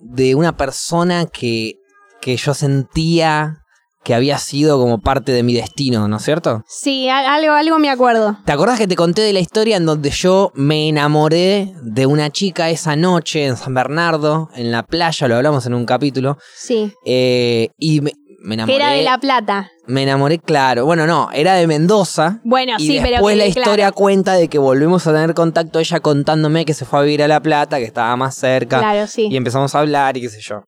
[0.00, 1.74] de una persona que,
[2.20, 3.58] que yo sentía
[4.02, 6.64] que había sido como parte de mi destino, ¿no es cierto?
[6.66, 8.38] Sí, algo, algo me acuerdo.
[8.46, 12.30] ¿Te acordás que te conté de la historia en donde yo me enamoré de una
[12.30, 16.92] chica esa noche en San Bernardo, en la playa, lo hablamos en un capítulo, Sí.
[17.04, 18.72] eh, y me, me enamoré.
[18.78, 19.70] Que era de La Plata.
[19.86, 20.84] Me enamoré, claro.
[20.86, 22.40] Bueno, no, era de Mendoza.
[22.44, 23.12] Bueno, y sí, pero.
[23.16, 23.60] después la claro.
[23.60, 27.22] historia cuenta de que volvimos a tener contacto, ella contándome que se fue a vivir
[27.22, 29.28] a La Plata, que estaba más cerca, Claro, sí.
[29.30, 30.62] y empezamos a hablar y qué sé yo.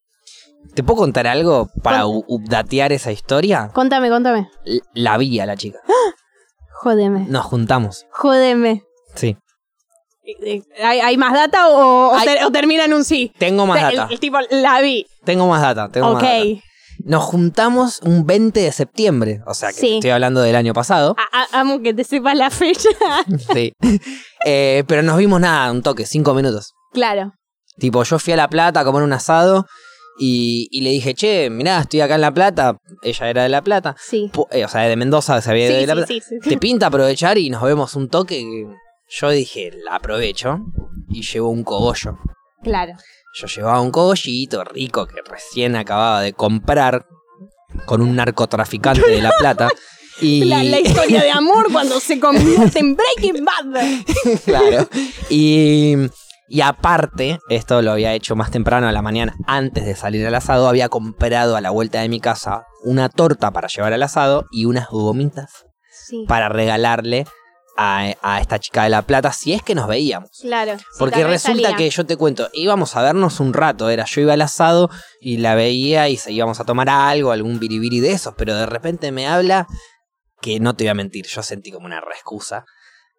[0.75, 3.71] ¿Te puedo contar algo para updatear esa historia?
[3.75, 4.49] Contame, contame.
[4.65, 5.81] L- La vi a la chica.
[6.83, 7.27] Jódeme.
[7.29, 8.07] Nos juntamos.
[8.11, 8.83] Jódeme.
[9.15, 9.37] Sí.
[10.25, 13.33] Eh, ¿Hay, hay más data o, o Hay- ter- o termina en un sí?
[13.39, 14.09] Tengo más data.
[14.11, 15.07] El, tipo, la vi.
[15.25, 15.89] Tengo más data.
[15.89, 16.15] Tengo ok.
[16.15, 16.45] más data.
[17.05, 19.41] Nos juntamos un 20 de septiembre.
[19.47, 19.95] O sea que Sí.
[19.95, 21.15] estoy hablando del año pasado.
[21.19, 22.89] A- amo que te sepas la fecha.
[23.55, 23.73] Sí.
[24.45, 26.73] Eh, pero nos vimos nada, un toque, cinco minutos.
[26.93, 27.33] claro.
[27.79, 29.65] Tipo, yo fui a La Plata a comer un asado
[30.21, 32.77] y, y le dije, che, mirá, estoy acá en La Plata.
[33.03, 33.97] Ella era de La Plata.
[33.99, 34.31] Sí.
[34.51, 36.27] Eh, o sea, de Mendoza, se había ido Sí, de La sí, Plata.
[36.29, 36.49] sí, sí.
[36.51, 38.45] ¿Te pinta aprovechar y nos vemos un toque?
[39.09, 40.59] Yo dije, la aprovecho
[41.09, 42.19] y llevo un cogollo.
[42.63, 42.93] Claro.
[43.35, 47.07] Yo llevaba un cogollito rico que recién acababa de comprar
[47.87, 49.69] con un narcotraficante de La Plata.
[50.21, 53.83] Y, La, la historia de amor cuando se convierte en Breaking Bad.
[54.45, 54.89] claro.
[55.31, 55.95] Y,
[56.49, 60.35] y aparte, esto lo había hecho más temprano a la mañana, antes de salir al
[60.35, 64.45] asado, había comprado a la vuelta de mi casa una torta para llevar al asado
[64.51, 65.65] y unas gomitas
[66.07, 66.25] Sí.
[66.29, 67.27] para regalarle
[67.77, 70.31] a, a esta chica de La Plata si es que nos veíamos.
[70.41, 70.77] Claro.
[70.99, 71.77] Porque resulta salía.
[71.77, 75.39] que yo te cuento, íbamos a vernos un rato, era yo iba al asado y
[75.39, 79.13] la veía y se íbamos a tomar algo, algún biribiri de esos, pero de repente
[79.13, 79.67] me habla
[80.41, 82.65] que no te voy a mentir, yo sentí como una rescusa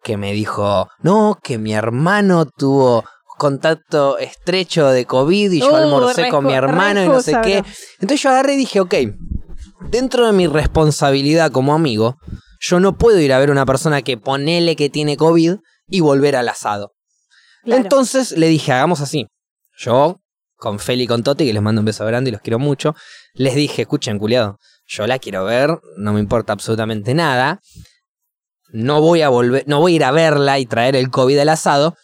[0.02, 3.04] que me dijo, "No, que mi hermano tuvo
[3.38, 7.64] contacto estrecho de COVID y yo Uh, almorcé con mi hermano y no sé qué."
[7.94, 8.94] Entonces yo agarré y dije, "Ok,
[9.90, 12.16] dentro de mi responsabilidad como amigo,
[12.66, 15.56] yo no puedo ir a ver a una persona que ponele que tiene COVID
[15.88, 16.92] y volver al asado."
[17.64, 17.82] Claro.
[17.82, 19.26] Entonces le dije, hagamos así.
[19.76, 20.20] Yo,
[20.56, 22.94] con Feli y con Toti, que les mando un beso grande y los quiero mucho,
[23.34, 27.60] les dije, escuchen, culiado, yo la quiero ver, no me importa absolutamente nada.
[28.70, 31.48] No voy a volver, no voy a ir a verla y traer el COVID al
[31.48, 31.96] asado.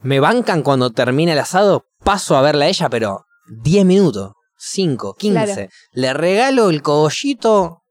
[0.00, 3.24] Me bancan cuando termine el asado, paso a verla a ella, pero
[3.62, 5.44] 10 minutos, 5, 15.
[5.44, 5.68] Claro.
[5.92, 7.81] Le regalo el cogollito,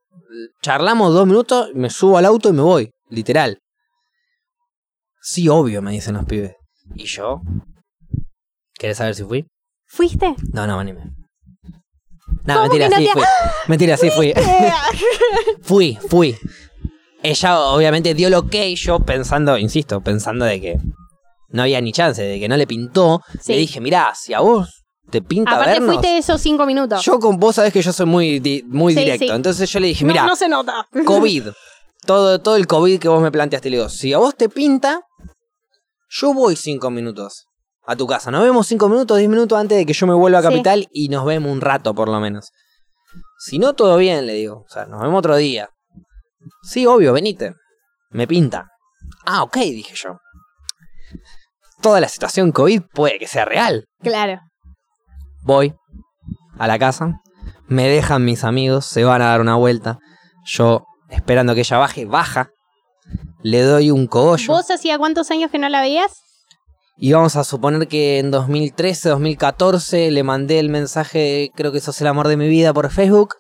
[0.61, 3.59] charlamos dos minutos, me subo al auto y me voy, literal.
[5.21, 6.53] Sí, obvio, me dicen los pibes.
[6.95, 7.41] ¿Y yo?
[8.73, 9.45] ¿Querés saber si fui?
[9.87, 10.35] ¿Fuiste?
[10.53, 11.11] No, no, anime.
[12.45, 13.23] No, ¿Cómo mentira, no sí te- fui.
[13.67, 14.33] Mentira, sí fui.
[15.61, 16.35] fui, fui.
[17.23, 20.77] Ella obviamente dio lo que yo pensando, insisto, pensando de que
[21.49, 23.21] no había ni chance, de que no le pintó.
[23.39, 23.51] Sí.
[23.53, 24.80] Le dije, mirá, si a vos
[25.11, 25.95] te pinta Aparte vernos...
[25.95, 27.03] fuiste esos cinco minutos.
[27.03, 29.25] Yo con vos sabés que yo soy muy, di- muy Sí, directo.
[29.27, 29.31] sí.
[29.31, 30.87] Entonces yo le dije, no, mirá, no se nota.
[31.05, 31.49] COVID.
[32.05, 33.69] Todo, todo el COVID que vos me planteaste.
[33.69, 35.01] Le digo, si a vos te pinta,
[36.09, 37.45] yo voy cinco minutos
[37.85, 38.31] a tu casa.
[38.31, 40.47] Nos vemos cinco minutos, diez minutos antes de que yo me vuelva a Sí.
[40.47, 42.49] Capital y nos vemos un rato por lo menos.
[43.39, 44.63] Si no, todo bien, le digo.
[44.67, 45.69] O sea, nos vemos otro día.
[46.63, 47.53] Sí, obvio, venite.
[48.09, 48.67] Me pinta.
[49.25, 50.17] Ah, ok, dije yo.
[51.81, 53.85] Toda la situación COVID puede que sea real.
[54.01, 54.39] Claro.
[55.43, 55.73] Voy
[56.57, 57.21] a la casa,
[57.67, 59.99] me dejan mis amigos, se van a dar una vuelta.
[60.45, 62.49] Yo, esperando que ella baje, baja.
[63.43, 64.53] Le doy un cogollo.
[64.53, 66.21] ¿Vos hacía cuántos años que no la veías?
[66.97, 71.99] Y vamos a suponer que en 2013, 2014 le mandé el mensaje, creo que sos
[72.01, 73.35] el amor de mi vida por Facebook.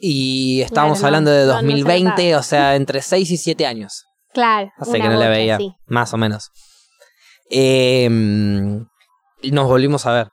[0.00, 2.40] Y estábamos Claro, no, hablando de no, no se 2020, notaba.
[2.40, 4.04] o sea, entre 6 y 7 años.
[4.32, 4.70] Claro.
[4.78, 5.72] Hace una que no la veía, sí.
[5.86, 6.50] más o menos.
[7.50, 8.08] Eh,
[9.42, 10.28] y nos volvimos a ver.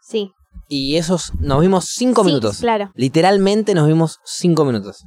[0.00, 0.32] Sí.
[0.68, 2.58] Y esos, nos vimos 5 Sí, minutos.
[2.58, 2.90] Claro.
[2.94, 5.04] Literalmente nos vimos 5 minutos.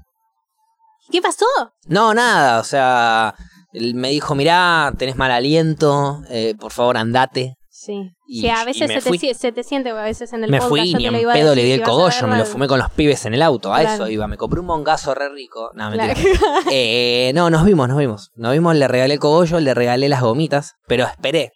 [1.11, 1.45] ¿Qué pasó?
[1.87, 3.35] No, nada, o sea,
[3.73, 7.57] él me dijo, mirá, tenés mal aliento, eh, por favor andate.
[7.69, 8.11] Sí.
[8.27, 10.69] Y- sí, a y veces se te, se siente a veces en el Me podcast.
[10.69, 13.25] fui yo ni en pedo le di el cogollo, me lo fumé con los pibes
[13.25, 13.95] en el auto, a Claro.
[14.05, 15.71] eso iba, me compré un mongazo re rico.
[15.73, 16.13] No, Claro.
[16.13, 16.39] mentira.
[16.71, 18.31] Eh, no, nos vimos, nos vimos.
[18.35, 21.51] Nos vimos, le regalé el cogollo, le regalé las gomitas, pero esperé.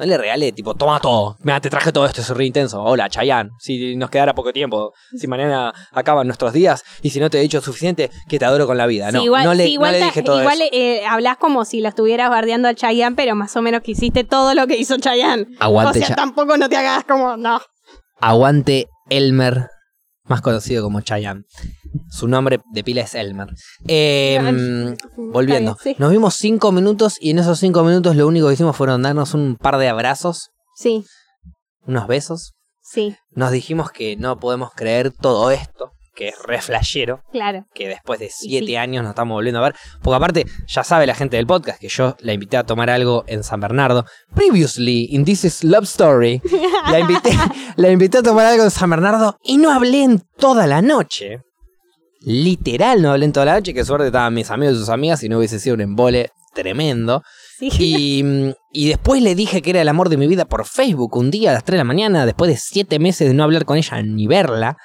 [0.00, 1.36] No le regalé, tipo, toma todo.
[1.42, 2.82] Mira, te traje todo esto, es re intenso.
[2.82, 3.50] Hola, Chayanne.
[3.58, 7.42] Si nos quedara poco tiempo, si mañana acaban nuestros días y si no te he
[7.42, 9.12] dicho suficiente, que te adoro con la vida.
[9.12, 10.70] No, Sí, igual, no le, sí, igual no le ta- dije todo igual, eso.
[10.72, 14.24] eh, hablas como si lo estuvieras bardeando al Chayanne, pero más o menos que hiciste
[14.24, 15.46] todo lo que hizo Chayanne.
[15.60, 17.60] Aguante, o sea, Cha- tampoco no te hagas como, no.
[18.20, 19.68] Aguante Elmer,
[20.30, 21.42] más conocido como Chayanne.
[22.08, 23.48] Su nombre de pila es Elmer.
[23.88, 26.00] Eh, volviendo, Está bien, sí.
[26.00, 29.34] nos vimos cinco minutos y en esos cinco minutos lo único que hicimos fueron darnos
[29.34, 31.04] un par de abrazos, Sí,
[31.86, 32.54] unos besos.
[32.80, 35.90] sí, Nos dijimos que no podemos creer todo esto,
[36.20, 37.64] que es re flashero, claro.
[37.72, 38.76] que después de siete sí.
[38.76, 39.74] años nos estamos volviendo a ver.
[40.02, 43.24] Porque aparte, ya sabe la gente del podcast que yo la invité a tomar algo
[43.26, 44.04] en San Bernardo.
[44.34, 46.42] Previously, in This is Love Story,
[46.90, 47.30] la invité,
[47.76, 51.40] la invité a tomar algo en San Bernardo y no hablé en toda la noche.
[52.20, 53.72] Literal, no hablé en toda la noche.
[53.72, 57.22] Que suerte estaban mis amigos y sus amigas y no hubiese sido un embole tremendo.
[57.58, 57.70] Sí.
[57.78, 61.30] Y, y después le dije que era el amor de mi vida por Facebook un
[61.30, 63.78] día a las 3 de la mañana, después de 7 meses de no hablar con
[63.78, 64.76] ella ni verla.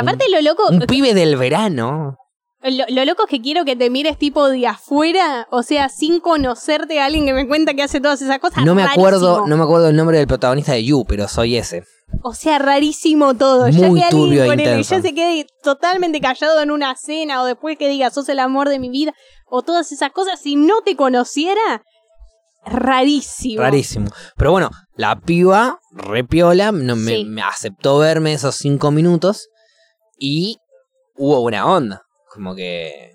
[0.00, 2.16] Aparte, lo loco, Un pibe del verano.
[2.62, 6.20] lo, lo loco es que quiero que te mires tipo de afuera, o sea, sin
[6.20, 8.64] conocerte a alguien que me cuenta que hace todas esas cosas.
[8.64, 11.84] No me acuerdo, no me acuerdo el nombre del protagonista de You, pero soy ese.
[12.22, 13.68] O sea, rarísimo todo.
[13.68, 17.44] ya Muy que turbio alguien e ya se quede totalmente callado en una cena o
[17.44, 19.12] después que diga sos el amor de mi vida
[19.48, 21.82] o todas esas cosas, si no te conociera,
[22.64, 23.60] rarísimo.
[23.62, 24.10] Rarísimo.
[24.36, 27.24] Pero bueno, la piba, repiola, no, me, Sí.
[27.24, 29.48] me aceptó verme esos cinco minutos
[30.26, 30.58] y
[31.16, 32.02] hubo buena onda.
[32.32, 33.12] Como que.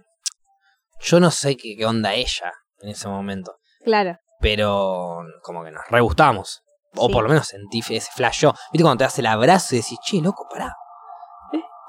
[1.01, 3.55] Yo no sé qué, qué onda ella en ese momento.
[3.83, 4.17] Claro.
[4.41, 6.61] Pero como que nos re gustamos.
[6.95, 7.13] O Sí.
[7.13, 8.53] por lo menos sentí ese flash yo.
[8.71, 10.75] ¿Viste cuando te das el abrazo y decís, che, loco, pará?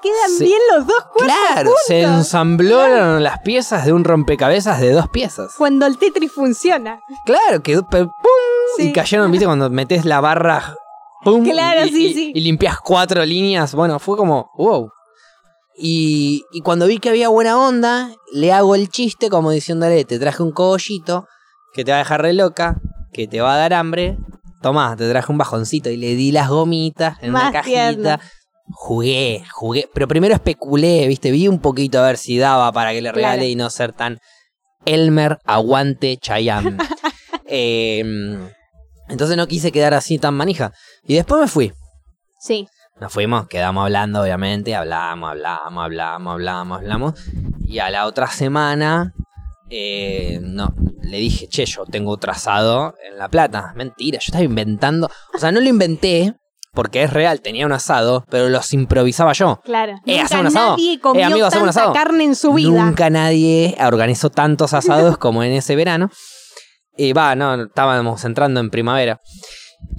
[0.01, 0.45] Quedan Sí.
[0.45, 5.53] bien los dos cuerpos Claro, se ensamblaron las piezas de un rompecabezas de dos piezas.
[5.57, 6.99] Cuando el Tetris funciona.
[7.25, 8.09] Claro, quedó ¡pum!
[8.77, 8.89] Sí.
[8.89, 10.75] Y cayeron, viste, cuando metes la barra
[11.23, 11.43] ¡pum!
[11.43, 12.31] Claro, y, sí, y- sí.
[12.33, 13.75] y limpias cuatro líneas.
[13.75, 14.89] Bueno, fue como, wow.
[15.83, 20.19] Y, y cuando vi que había buena onda, le hago el chiste como diciéndole, te
[20.19, 21.27] traje un cogollito
[21.73, 22.75] que te va a dejar re loca,
[23.13, 24.17] que te va a dar hambre.
[24.61, 27.93] Tomá, te traje un bajoncito y le di las gomitas en una Más cajita.
[27.93, 28.17] tierno.
[28.73, 33.01] Jugué, jugué, pero primero especulé, viste, vi un poquito a ver si daba para que
[33.01, 33.49] le regale Claro.
[33.49, 34.19] y no ser tan
[34.85, 36.77] Elmer Aguante Chayanne.
[37.53, 38.01] Eh,
[39.09, 40.71] entonces no quise quedar así tan manija.
[41.03, 41.73] Y después me fui.
[42.39, 42.65] Sí.
[43.01, 44.75] Nos fuimos, quedamos hablando, obviamente.
[44.75, 47.13] Hablamos, hablamos, hablamos, hablamos, hablamos.
[47.65, 49.11] Y a la otra semana,
[49.71, 50.71] eh, no,
[51.01, 53.73] le dije, che, yo tengo otro asado en La Plata.
[53.75, 55.09] Mentira, yo estaba inventando.
[55.33, 56.35] O sea, no lo inventé
[56.73, 59.59] porque es real, tenía un asado, pero los improvisaba yo.
[59.63, 59.93] Claro.
[60.05, 60.69] Eh, Nunca ¿hacemos un asado?
[60.77, 61.93] nadie comió Eh, amigo, ¿hacemos un tanta asado?
[61.93, 62.69] carne en su vida.
[62.85, 66.11] Nunca nadie organizó tantos asados como en ese verano.
[66.95, 69.19] Y va, no, estábamos entrando en primavera.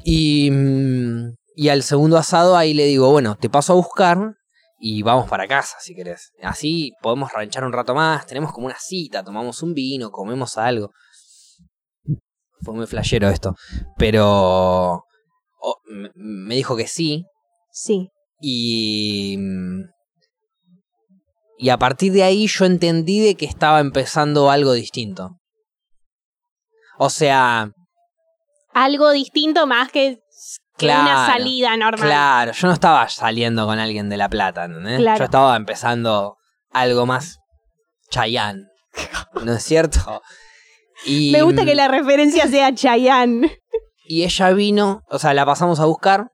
[0.04, 4.34] Y, mm, y al segundo asado ahí le digo, bueno, te paso a buscar
[4.78, 6.32] y vamos para casa si querés.
[6.42, 10.90] Así podemos ranchar un rato más, tenemos como una cita, tomamos un vino, comemos algo.
[12.62, 13.54] Fue muy flashero esto.
[13.98, 15.04] Pero
[15.60, 17.24] oh, me- me dijo que sí,
[17.70, 18.08] Sí.
[18.40, 19.36] y.
[21.58, 25.36] Y a partir de ahí yo entendí de que estaba empezando algo distinto.
[26.98, 27.70] O sea,
[28.74, 30.18] Algo distinto más que,
[30.86, 32.08] que una Claro, salida normal.
[32.08, 34.66] claro, yo no estaba saliendo con alguien de La Plata.
[34.68, 35.18] Claro.
[35.18, 36.36] Yo estaba empezando
[36.70, 37.38] algo más
[38.10, 38.68] Chayán.
[39.42, 40.22] ¿No es cierto?
[41.04, 43.58] Y, Me gusta que la referencia sea Chayanne.
[44.04, 46.28] Y ella vino, o sea, la pasamos a buscar.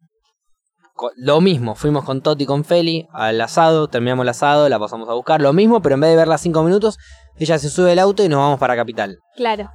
[1.17, 5.09] Lo mismo, fuimos con Toti y con Feli al asado, terminamos el asado, la pasamos
[5.09, 5.41] a buscar.
[5.41, 6.99] Lo mismo, pero en vez de verla cinco minutos,
[7.37, 9.17] ella se sube al auto y nos vamos para Capital.
[9.37, 9.71] Claro.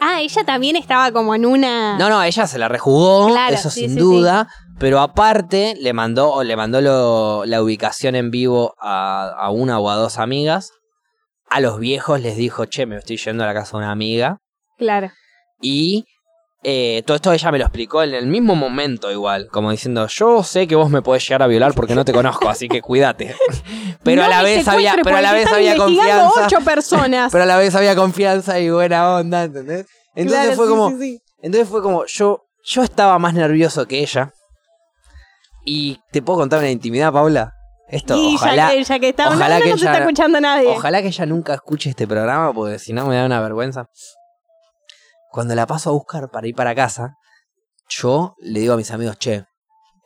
[0.00, 1.98] Ah, ella también estaba como en una.
[1.98, 4.48] No, no, ella se la rejugó, Claro, eso sí, sin sí, duda.
[4.78, 9.90] Pero aparte, le mandó, le mandó lo- la ubicación en vivo a, a una o
[9.90, 10.70] a dos amigas.
[11.50, 14.38] A los viejos les dijo, che, me estoy yendo a la casa de una amiga.
[14.76, 15.10] Claro.
[15.60, 16.04] Y
[16.64, 20.42] eh, todo esto ella me lo explicó en el mismo momento igual, como diciendo, yo
[20.42, 23.34] sé que vos me podés llegar a violar porque no te conozco, así que cuídate.
[24.02, 26.46] Pero No a la vez había, pero a la vez había investigando confianza.
[26.56, 27.30] ocho personas.
[27.32, 29.86] Pero a la vez había confianza y buena onda, ¿entendés?
[30.14, 31.22] Entonces Claro, fue sí, como, sí, sí.
[31.42, 34.32] entonces fue como, yo, yo estaba más nervioso que ella.
[35.64, 37.54] Y te puedo contar una intimidad, Paula.
[37.90, 40.68] Esto, y ojalá, ya que, ya que está ojalá que no ella- está escuchando nadie.
[40.68, 43.88] ojalá que ella nunca escuche este programa, porque si no me da una vergüenza.
[45.30, 47.14] Cuando la paso a buscar para ir para casa,
[47.88, 49.44] yo le digo a mis amigos, che,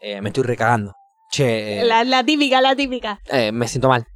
[0.00, 0.94] eh, me estoy recagando.
[1.30, 3.20] Che, eh, La, la típica, la típica.
[3.26, 4.06] eh, me siento mal.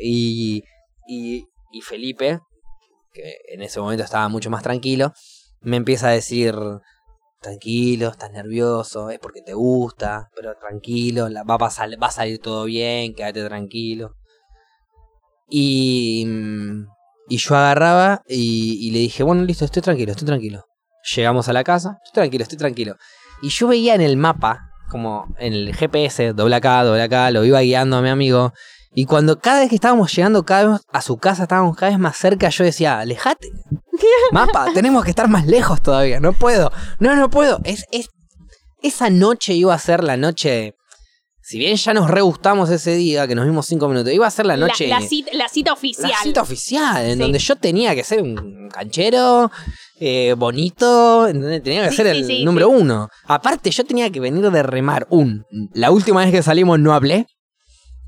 [0.00, 0.62] Y,
[1.06, 2.40] y, y Felipe,
[3.12, 5.12] que en ese momento estaba mucho más tranquilo,
[5.60, 6.54] me empieza a decir,
[7.40, 12.12] tranquilo, estás nervioso, es porque te gusta, pero tranquilo, la- va, a pasar, va a
[12.12, 14.14] salir todo bien, quédate tranquilo.
[15.48, 16.86] Y, mm,
[17.28, 20.64] y yo agarraba y, y le dije, bueno, listo, estoy tranquilo, estoy tranquilo.
[21.16, 22.96] Llegamos a la casa, estoy tranquilo, estoy tranquilo.
[23.42, 27.44] Y yo veía en el mapa, como en el GPS, doble acá, doble acá, lo
[27.44, 28.52] iba guiando a mi amigo.
[28.94, 31.98] Y cuando cada vez que estábamos llegando cada vez a su casa, estábamos cada vez
[31.98, 33.50] más cerca, yo decía, alejate.
[34.32, 36.70] Mapa, tenemos que estar más lejos todavía, no puedo.
[36.98, 37.60] No, no puedo.
[37.64, 38.10] Es, es,
[38.82, 40.74] esa noche iba a ser la noche...
[41.44, 44.30] Si bien ya nos re gustamos ese día, que nos vimos cinco minutos, iba a
[44.30, 44.86] ser la noche...
[44.86, 46.10] la cita, la cita oficial.
[46.10, 47.18] La cita oficial, en Sí.
[47.18, 49.50] donde yo tenía que ser un canchero,
[49.98, 52.74] eh, bonito, en donde tenía que Sí, ser sí, el sí, número sí.
[52.78, 53.08] uno.
[53.24, 55.44] Aparte, yo tenía que venir de remar un.
[55.74, 57.26] La última vez que salimos no hablé.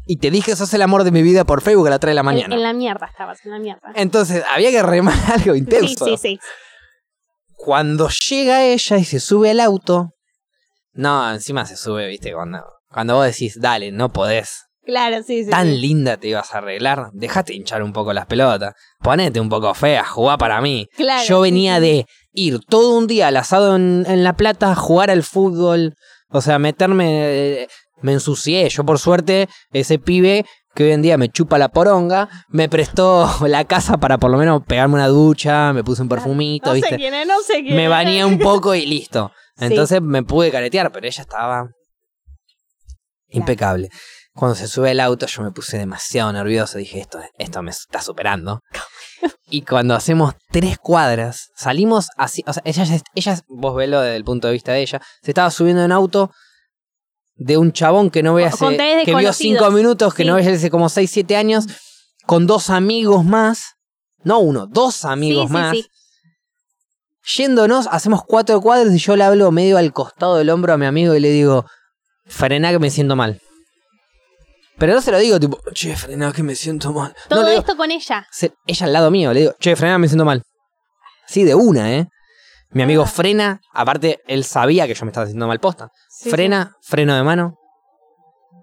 [0.07, 2.14] Y te dije, sos el amor de mi vida por Facebook a las 3 de
[2.14, 2.55] la En, mañana.
[2.55, 3.91] en la mierda estabas, en la mierda.
[3.97, 6.05] Entonces, había que remar algo Sí, intenso.
[6.05, 6.39] sí, sí.
[7.57, 10.11] Cuando llega ella y se sube al auto.
[10.93, 12.62] No, encima se sube, viste, cuando,
[12.95, 14.62] cuando vos decís, dale, no podés.
[14.86, 15.51] Claro, sí, sí.
[15.51, 15.78] tan sí.
[15.78, 17.09] linda te ibas a arreglar.
[17.12, 18.74] Dejate hinchar un poco las pelotas.
[19.01, 20.86] Ponete un poco fea, jugá para mí.
[20.97, 21.80] Claro, Yo venía sí.
[21.82, 25.95] de ir todo un día al asado en, en La Plata, jugar al fútbol.
[26.30, 27.07] O sea, meterme.
[27.62, 27.68] eh,
[28.03, 28.68] Me ensucié.
[28.68, 33.26] Yo, por suerte, ese pibe que hoy en día me chupa la poronga, me prestó
[33.47, 36.90] la casa para por lo menos pegarme una ducha, me puse un perfumito, No ¿viste?
[36.90, 39.32] sé quién es, no sé quién me bañé un poco y listo.
[39.57, 39.66] Sí.
[39.66, 41.68] Entonces me pude caretear, pero ella estaba
[43.35, 43.91] impecable.
[44.35, 48.01] Cuando se sube el auto yo me puse demasiado nervioso, dije esto, esto me está
[48.03, 48.61] superando.
[49.49, 54.24] y cuando hacemos tres cuadras, salimos así, o sea, ella, ella, vos velo desde el
[54.24, 56.30] punto de vista de ella, se estaba subiendo en auto
[57.37, 60.28] de un chabón que no ve hace, Con tres que vio cinco minutos, que Sí.
[60.28, 61.66] no ve hace como seis, siete años,
[62.26, 63.74] con dos amigos más,
[64.22, 65.76] no uno, dos amigos sí, más.
[65.76, 65.87] sí.
[67.37, 70.87] Yéndonos, hacemos cuatro cuadros y yo le hablo medio al costado del hombro a mi
[70.87, 71.64] amigo y le digo,
[72.27, 73.41] frená que me siento mal.
[74.79, 77.14] Pero no se lo digo tipo, che, frená que me siento mal.
[77.29, 78.27] Todo no, le digo, esto con ella.
[78.31, 80.43] se- ella al lado mío, le digo, che, frená, me siento mal.
[81.27, 82.09] Sí, de una, ¿eh?
[82.70, 85.91] Mi amigo frena, aparte él sabía que yo me estaba haciendo mal posta.
[86.11, 87.57] Sí, frena, freno de mano.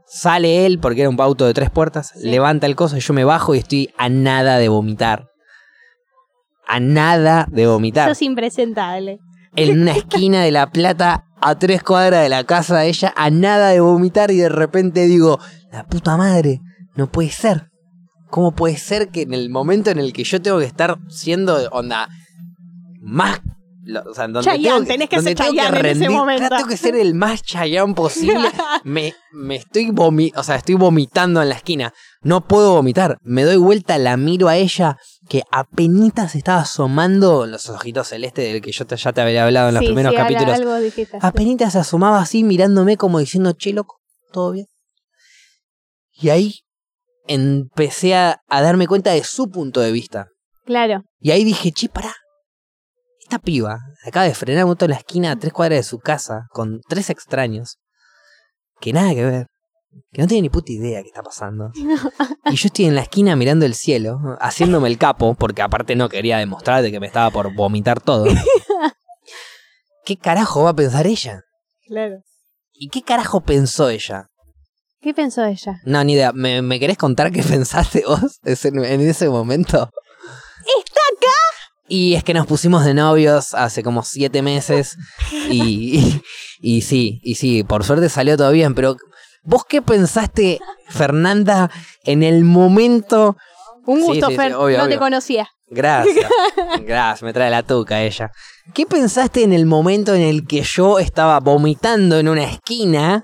[0.05, 2.27] Sale él porque era un auto de tres puertas, Sí.
[2.29, 5.29] levanta el coso y yo me bajo y estoy a nada de vomitar.
[6.67, 9.19] A nada de vomitar Sos impresentable.
[9.55, 13.29] en una esquina de La Plata, a tres cuadras de la casa de ella, a
[13.29, 15.39] nada de vomitar y de repente digo,
[15.71, 16.61] la puta madre,
[16.95, 17.69] no puede ser.
[18.29, 21.57] ¿Cómo puede ser que en el momento en el que yo tengo que estar siendo,
[21.71, 22.07] onda,
[23.01, 23.41] más...
[24.05, 26.47] o sea, donde Chayanne, tengo tenés que donde ser tengo en ese momento.
[26.49, 28.49] Tengo que ser el más chayán posible.
[28.85, 31.93] me, me estoy vomi o sea, estoy vomitando en la esquina.
[32.21, 33.17] No puedo vomitar.
[33.23, 34.97] Me doy vuelta, la miro a ella
[35.29, 39.69] que apenas estaba asomando los ojitos celestes del que yo te- ya te había hablado
[39.69, 40.55] en los Sí, primeros sí, capítulos.
[40.55, 41.17] algo dijiste.
[41.21, 43.99] Apenas se asomaba así mirándome como diciendo, che, loco,
[44.31, 44.65] ¿todo bien?
[46.13, 46.55] Y ahí
[47.27, 50.27] empecé a, a darme cuenta de su punto de vista.
[50.65, 51.03] Claro.
[51.19, 52.13] Y ahí dije, che, pará.
[53.21, 55.99] Esta piba acaba de frenar un auto en la esquina a tres cuadras de su
[55.99, 57.77] casa con tres extraños.
[58.79, 59.47] Que nada que ver.
[60.11, 61.71] Que no tiene ni puta idea qué está pasando.
[62.45, 66.09] Y yo estoy en la esquina mirando el cielo, haciéndome el capo, porque aparte no
[66.09, 68.25] quería demostrar de que me estaba por vomitar todo.
[70.05, 71.43] ¿Qué carajo va a pensar ella?
[71.87, 72.17] Claro.
[72.73, 74.27] ¿Y qué carajo pensó ella?
[75.01, 75.79] ¿Qué pensó ella?
[75.83, 76.31] No, ni idea.
[76.31, 79.89] ¿Me, me querés contar qué pensaste vos en ese momento?
[80.79, 81.37] ¡Está acá!
[81.87, 84.95] Y es que nos pusimos de novios hace como siete meses.
[85.49, 86.21] Y, y,
[86.61, 88.75] y sí, y sí, por suerte salió todo bien.
[88.75, 88.95] Pero,
[89.43, 91.69] ¿vos qué pensaste, Fernanda,
[92.03, 93.37] en el momento?
[93.85, 94.53] Un gusto, sí, sí, Fer.
[94.55, 95.49] obvio, no te conocía.
[95.67, 96.29] Gracias.
[96.81, 98.31] Gracias, me trae la tuca ella.
[98.73, 103.23] ¿Qué pensaste en el momento en el que yo estaba vomitando en una esquina?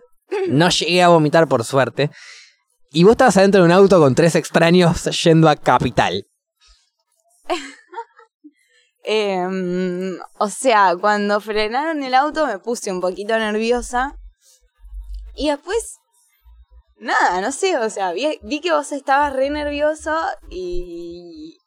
[0.49, 2.09] No llegué a vomitar por suerte.
[2.91, 6.26] Y vos estabas adentro de un auto con tres extraños yendo a Capital.
[9.09, 14.18] Em, o sea, cuando frenaron el auto me puse un poquito nerviosa.
[15.34, 15.99] Y después,
[17.00, 20.16] nada, no sé, o sea, vi, vi que vos estabas re nervioso
[20.50, 21.58] y.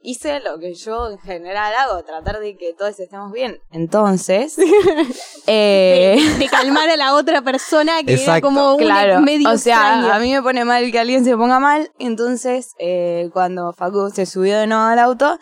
[0.00, 3.58] hice lo que yo en general hago, tratar de que todos estemos bien.
[3.72, 4.56] Entonces,
[5.46, 8.46] eh, de, de calmar a la otra persona que era Exacto.
[8.48, 10.12] como un claro, medio o sea, extraño.
[10.12, 11.90] a mí me pone mal que alguien se ponga mal.
[11.98, 15.38] Entonces, eh, cuando Facu se subió de nuevo al auto,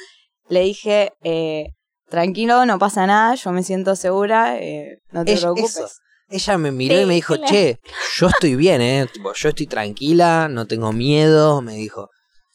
[0.48, 1.68] le dije, eh,
[2.08, 5.76] tranquilo, no pasa nada, yo me siento segura, eh, no te preocupes.
[5.76, 5.88] eso.
[6.32, 7.50] Ella me miró y me dijo, Claro.
[7.52, 7.78] che,
[8.16, 9.06] yo estoy bien, ¿eh?
[9.12, 12.08] Tipo, yo estoy tranquila, no tengo miedo, me dijo.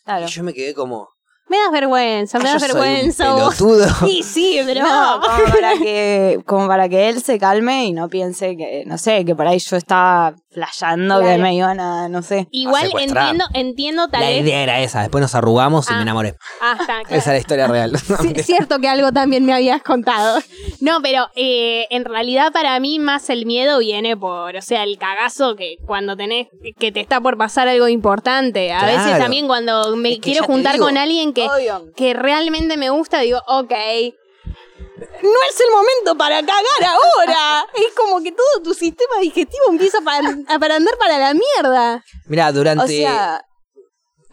[0.04, 0.26] Claro.
[0.26, 1.10] Y yo me quedé como,
[1.50, 3.56] Me das vergüenza, me "Ah, das yo soy un vergüenza vos.
[3.56, 3.86] pelotudo.
[4.08, 4.82] Sí, sí, pero.
[4.84, 8.98] No, como para que, como para que él se calme y no piense que, no
[8.98, 11.44] sé, que por ahí yo estaba flasheando que Claro.
[11.44, 12.48] me iban a, no sé.
[12.52, 14.42] Igual entiendo, entiendo tal La vez.
[14.42, 15.98] idea era esa, después nos arrugamos y Ah.
[15.98, 16.36] me enamoré.
[16.62, 17.08] Ah, está, claro.
[17.10, 17.94] Esa es la historia real.
[17.98, 20.40] Sí, cierto que algo también me habías contado.
[20.82, 24.98] No, pero eh, en realidad para mí más el miedo viene por, o sea, el
[24.98, 26.48] cagazo que cuando tenés,
[26.80, 28.72] que te está por pasar algo importante.
[28.74, 31.94] A veces también cuando me Es que quiero juntar con alguien que, Obvio.
[31.96, 33.72] que realmente me gusta, digo, ok.
[35.22, 37.66] No es el momento para cagar ahora.
[37.76, 42.04] Es como que todo tu sistema digestivo empieza para, a para andar para la mierda.
[42.26, 42.84] Mira, durante...
[42.84, 43.44] O sea,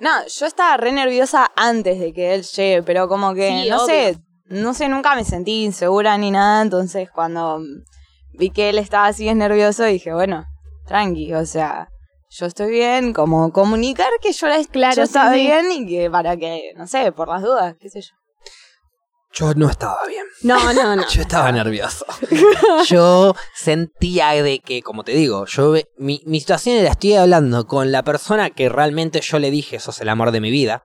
[0.01, 3.85] no, yo estaba re nerviosa antes de que él llegue, pero como que, Sí, no
[3.85, 3.87] obvio.
[3.87, 7.61] sé, no sé, nunca me sentí insegura ni nada, entonces cuando
[8.33, 10.45] vi que él estaba así es nervioso, dije, bueno,
[10.87, 11.89] tranqui, o sea,
[12.37, 15.41] yo estoy bien, como comunicar que yo, la, Claro, yo sí, estaba sí.
[15.41, 18.11] bien y que para que, no sé, por las dudas, qué sé yo.
[19.33, 20.25] Yo no estaba bien.
[20.43, 21.09] No, no, no.
[21.09, 22.07] Yo estaba nervioso.
[22.87, 27.91] Yo sentía de que, como te digo, yo mi, mi situación era estoy hablando con
[27.91, 30.85] la persona que realmente yo le dije sos el amor de mi vida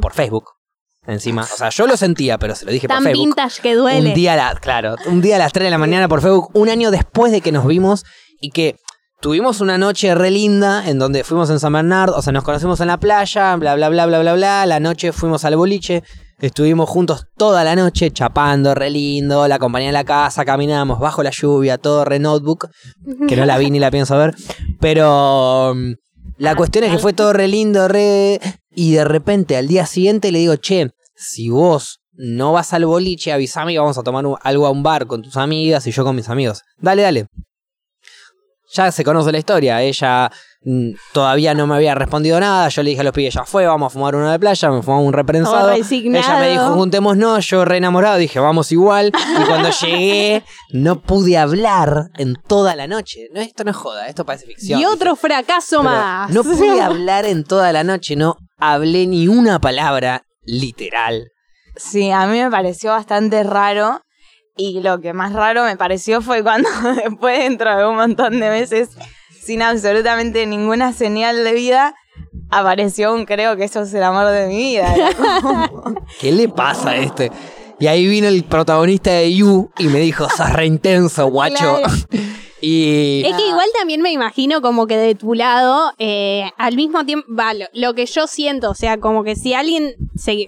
[0.00, 0.46] por Facebook.
[1.06, 3.26] Encima, o sea, yo lo sentía, pero se lo dije por Tan Facebook.
[3.26, 4.08] vintage que duele.
[4.10, 6.50] Un día a la, claro, un día a las 3 de la mañana por Facebook,
[6.54, 8.04] un año después de que nos vimos
[8.40, 8.76] y que
[9.20, 12.80] tuvimos una noche re linda en donde fuimos en San Bernardo, o sea, nos conocimos
[12.80, 16.02] en la playa, bla bla bla bla bla bla, la noche fuimos al boliche,
[16.40, 21.22] estuvimos juntos toda la noche chapando, re lindo, la compañía en la casa, caminamos bajo
[21.22, 22.68] la lluvia, todo re notebook,
[23.28, 24.34] que no la vi ni la pienso ver,
[24.80, 25.92] pero mm,
[26.38, 28.40] la cuestión es que fue todo re lindo, re
[28.70, 33.32] y de repente al día siguiente le digo, "Che, si vos no vas al boliche,
[33.32, 36.16] avísame y vamos a tomar algo a un bar con tus amigas y yo con
[36.16, 36.62] mis amigos.
[36.78, 37.26] Dale, dale.
[38.72, 39.82] Ya se conoce la historia.
[39.82, 40.30] Ella
[40.62, 42.68] mm, todavía no me había respondido nada.
[42.68, 44.70] Yo le dije a los pibes, ya fue, vamos a fumar uno de playa.
[44.70, 45.70] Me fumamos un reprensado.
[45.70, 46.24] Resignado.
[46.24, 47.46] Ella me dijo, juntémonos.
[47.46, 49.12] Yo re enamorado dije, vamos igual.
[49.40, 53.28] Y cuando llegué, no pude hablar en toda la noche.
[53.34, 54.78] No, esto no es joda, esto parece ficción.
[54.78, 56.30] Y otro fracaso Pero más.
[56.30, 61.32] No pude hablar en toda la noche, no hablé ni una palabra literal.
[61.76, 64.02] Sí, a mí me pareció bastante raro.
[64.56, 66.68] Y lo que más raro me pareció fue cuando
[67.04, 68.90] después, dentro de un montón de meses,
[69.42, 71.94] sin absolutamente ninguna señal de vida,
[72.50, 74.94] apareció un creo que eso es el amor de mi vida.
[76.20, 77.30] ¿Qué le pasa a este?
[77.78, 81.56] Y ahí vino el protagonista de You y me dijo, sos re intenso, guacho.
[81.56, 81.82] Claro.
[82.60, 87.06] y Es que igual también me imagino como que de tu lado, eh, al mismo
[87.06, 90.46] tiempo, va, lo, lo que yo siento, o sea, como que si alguien se...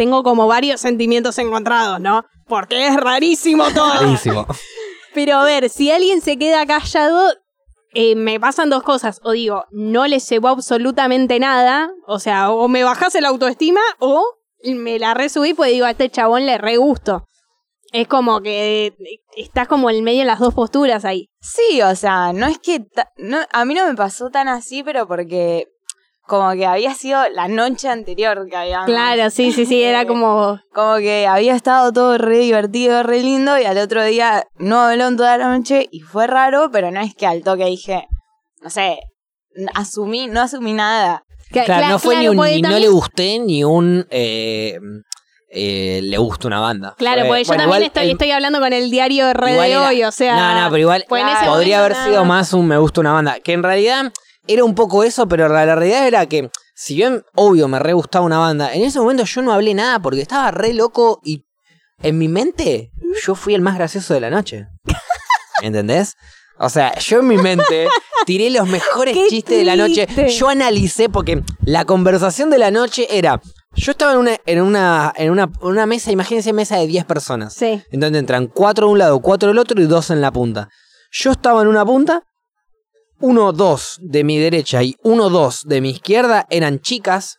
[0.00, 2.24] Tengo como varios sentimientos encontrados, ¿no?
[2.46, 3.92] Porque es rarísimo todo.
[3.92, 4.46] rarísimo.
[5.14, 7.34] Pero a ver, si alguien se queda callado,
[7.92, 9.20] eh, me pasan dos cosas.
[9.24, 11.90] O digo, no le cebó absolutamente nada.
[12.06, 14.24] O sea, o me bajás el autoestima o
[14.64, 17.26] me la resubí pues digo, a este chabón le re gusto.
[17.92, 18.94] Es como que
[19.36, 21.28] estás como en medio de las dos posturas ahí.
[21.42, 22.86] Sí, o sea, no es que...
[23.18, 25.66] No, a mí no me pasó tan así, pero porque
[26.30, 28.86] como que había sido la noche anterior que habíamos...
[28.86, 30.60] Claro, sí, sí, sí, era como...
[30.72, 35.08] Como que había estado todo re divertido, re lindo, y al otro día no habló
[35.08, 38.06] en toda la noche y fue raro, pero no es que al toque dije,
[38.62, 39.00] no sé,
[39.74, 41.24] asumí, no asumí nada.
[41.50, 44.78] Claro, cla- no fue claro, ni un ni no le gusté ni un eh,
[45.50, 46.94] eh, le gusta una banda.
[46.96, 49.76] Claro, porque yo bueno, también igual estoy, el- estoy hablando con el diario Red de
[49.76, 50.36] hoy, o sea...
[50.36, 53.40] No, no, pero igual pues podría haber nada sido más un me gusta una banda.
[53.40, 54.12] Que en realidad
[54.52, 57.92] era un poco eso, pero la, la realidad era que, si bien obvio me re
[57.92, 61.46] gustaba una banda, en ese momento yo no hablé nada porque estaba re loco y
[62.02, 62.90] en mi mente
[63.24, 64.66] yo fui el más gracioso de la noche.
[65.62, 66.16] ¿Entendés?
[66.58, 67.88] O sea, yo en mi mente
[68.26, 70.06] tiré los mejores chistes de la noche.
[70.28, 73.40] Yo analicé porque la conversación de la noche era.
[73.74, 77.54] Yo estaba en una, en una, en una, una mesa, imagínense mesa de 10 personas.
[77.54, 77.82] Sí.
[77.90, 80.68] En donde entran cuatro de un lado, cuatro del otro y dos en la punta.
[81.12, 82.24] Yo estaba en una punta,
[83.20, 87.36] uno, dos de mi derecha y uno, dos de mi izquierda eran chicas.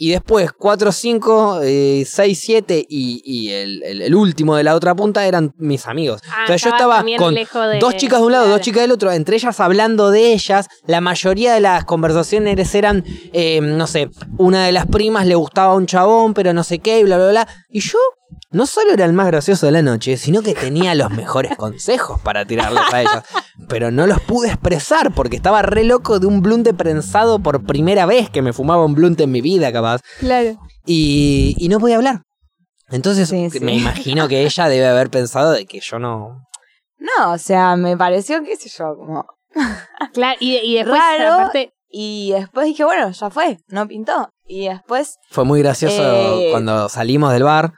[0.00, 1.60] Y después 4, 5,
[2.06, 2.06] 6,
[2.40, 6.20] 7 y, y el, el- el último de la otra punta eran mis amigos.
[6.30, 7.40] Ah, Entonces yo estaba con de-
[7.80, 10.68] dos chicas de un lado, dos chicas del otro, entre ellas hablando de ellas.
[10.86, 15.72] La mayoría de las conversaciones eran, eh, no sé, una de las primas le gustaba
[15.72, 17.48] a un chabón, pero no sé qué, y bla, bla, bla.
[17.68, 17.98] Y yo
[18.50, 22.20] no solo era el más gracioso de la noche, sino que tenía los mejores consejos
[22.20, 23.24] para tirarles a ellas.
[23.68, 28.06] Pero no los pude expresar porque estaba re loco de un blunte prensado por primera
[28.06, 30.00] vez que me fumaba un blunte en mi vida, capaz.
[30.20, 30.58] Claro.
[30.86, 32.22] Y, y no podía hablar.
[32.90, 33.60] Entonces Sí, sí.
[33.60, 36.44] me imagino que ella debe haber pensado de que yo no...
[36.98, 39.26] No, o sea, me pareció, qué sé yo, como...
[40.14, 41.32] Claro, y, y después, Raro.
[41.34, 44.30] aparte, Y después dije, bueno, ya fue, no pintó.
[44.46, 46.48] Y después, Fue muy gracioso Eh.
[46.50, 47.72] cuando salimos del bar.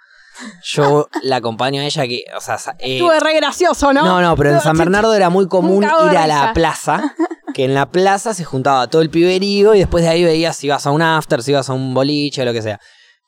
[0.64, 4.05] Yo la acompaño a ella que, o sea, eh, estuve re gracioso, ¿no?
[4.05, 7.14] no, no, pero en San Bernardo era muy común ir a la plaza,
[7.55, 10.66] que en la plaza se juntaba todo el piberío y después de ahí veías si
[10.66, 12.78] ibas a un after, si ibas a un boliche o lo que sea.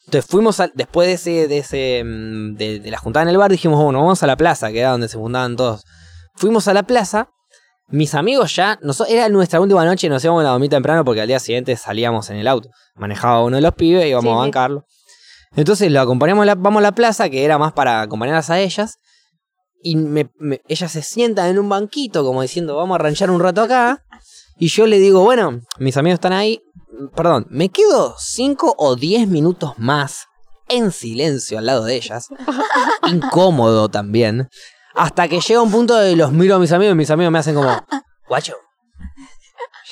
[0.06, 3.38] Entonces fuimos, a- después de ese, de ese, mm, de, de la juntada en el
[3.38, 5.84] bar, dijimos, bueno, vamos a la plaza, que era donde se juntaban todos.
[6.34, 7.28] Fuimos a la plaza,
[7.88, 11.28] mis amigos ya, noso- era nuestra última noche, nos íbamos a dormir temprano porque al
[11.28, 12.68] día siguiente salíamos en el auto.
[12.96, 14.50] Manejaba uno de los pibes y íbamos Sí, a sí.
[15.56, 18.58] Entonces lo acompañamos, a la- vamos a la plaza, que era más para acompañarlas a
[18.60, 18.98] ellas.
[19.82, 23.40] Y me, me- ellas se sientan en un banquito, como diciendo, vamos a ranchar un
[23.40, 24.02] rato acá.
[24.58, 26.60] Y yo le digo, bueno, mis amigos están ahí.
[27.16, 30.26] Perdón, me quedo 5 o 10 minutos más
[30.68, 32.28] en silencio al lado de ellas.
[33.08, 34.48] Incómodo también.
[34.94, 37.38] Hasta que llega un punto de los miro a mis amigos y mis amigos me
[37.38, 37.70] hacen como,
[38.28, 38.54] guacho,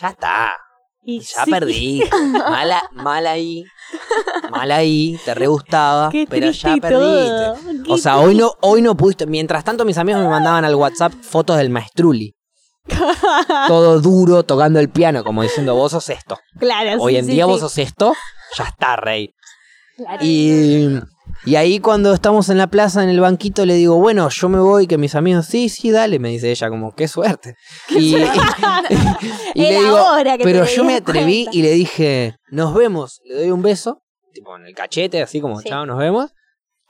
[0.01, 0.53] ya está.
[1.03, 2.03] Y Ya sí, perdí.
[2.33, 3.65] Mala, mal ahí.
[4.51, 5.19] Mal ahí.
[5.25, 6.11] Te re gustaba.
[6.11, 6.91] Qué pero ya perdiste.
[6.95, 7.57] todo.
[7.89, 9.27] O sea, hoy no, hoy no pudiste.
[9.27, 12.35] Mientras tanto, mis amigos me mandaban al WhatsApp fotos del maestruli.
[13.69, 16.39] Todo duro, tocando el piano, como diciendo, vos sos esto.
[16.59, 17.51] Claro, Hoy sí, en sí, día sí.
[17.51, 18.15] vos sos esto.
[18.57, 19.35] Ya está, rey.
[19.97, 20.19] Claro.
[20.25, 20.99] Y,
[21.45, 24.59] y ahí cuando estamos en la plaza, en el banquito, le digo, bueno, yo me
[24.59, 27.57] voy, que mis amigos, sí, sí, dale, me dice ella, como, qué suerte.
[27.89, 28.15] Y,
[29.55, 29.99] y le digo,
[30.43, 31.59] pero yo me atreví cuenta".
[31.59, 35.61] y le dije, nos vemos, le doy un beso, tipo en el cachete, así como,
[35.61, 35.69] Sí.
[35.69, 36.31] chao, nos vemos.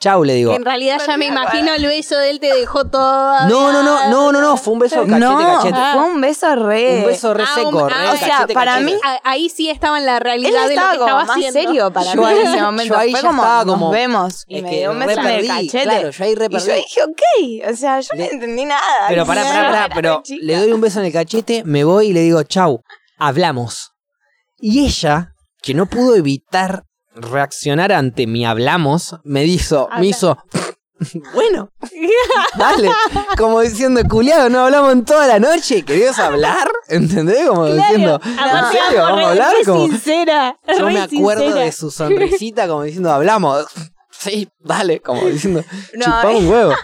[0.03, 0.55] Chau, le digo.
[0.55, 3.47] En realidad ya me imagino el beso de él te dejó todo.
[3.51, 5.79] No, no, no, no, no, no, fue un beso cachete, no, cachete.
[5.93, 6.99] fue un beso re...
[7.01, 8.93] Un beso re Ah, seco, un- re ah, o sea, cachete, para cachete.
[8.95, 11.61] mí- Ahí sí estaba en la Él realidad de lo estaba que estaba más haciendo.
[11.61, 12.95] serio para Yo mí en ahí- ese momento.
[12.95, 14.45] yo ahí Fue ya como, estaba nos como- vemos.
[14.49, 15.83] Y me dio un beso en el perdí, cachete.
[15.83, 16.73] Claro, yo ahí re y yo perdí.
[16.81, 17.71] dije, ok.
[17.71, 18.81] O sea, yo Le- no entendí nada.
[19.09, 22.13] Pero pará, pará, pará, pero le doy un beso en el cachete, me voy y
[22.15, 22.83] le digo, chau,
[23.19, 23.93] hablamos.
[24.59, 26.85] Y ella, que no pudo evitar
[27.15, 30.39] reaccionar ante mi hablamos, me hizo, me hizo,
[31.33, 31.71] bueno,
[32.59, 32.91] dale,
[33.39, 36.71] como diciendo, culiado, no hablamos en toda la noche, ¿querías hablar?
[36.89, 37.49] ¿Entendés?
[37.49, 39.03] Como diciendo, ¿en serio?
[39.03, 39.55] ¿Vamos a hablar?
[39.65, 40.59] Como, sincera.
[40.79, 41.65] yo me acuerdo sincera.
[41.65, 43.67] de su sonrisita como diciendo, hablamos.
[44.11, 46.75] Sí, dale, como diciendo, No, chupá un huevo.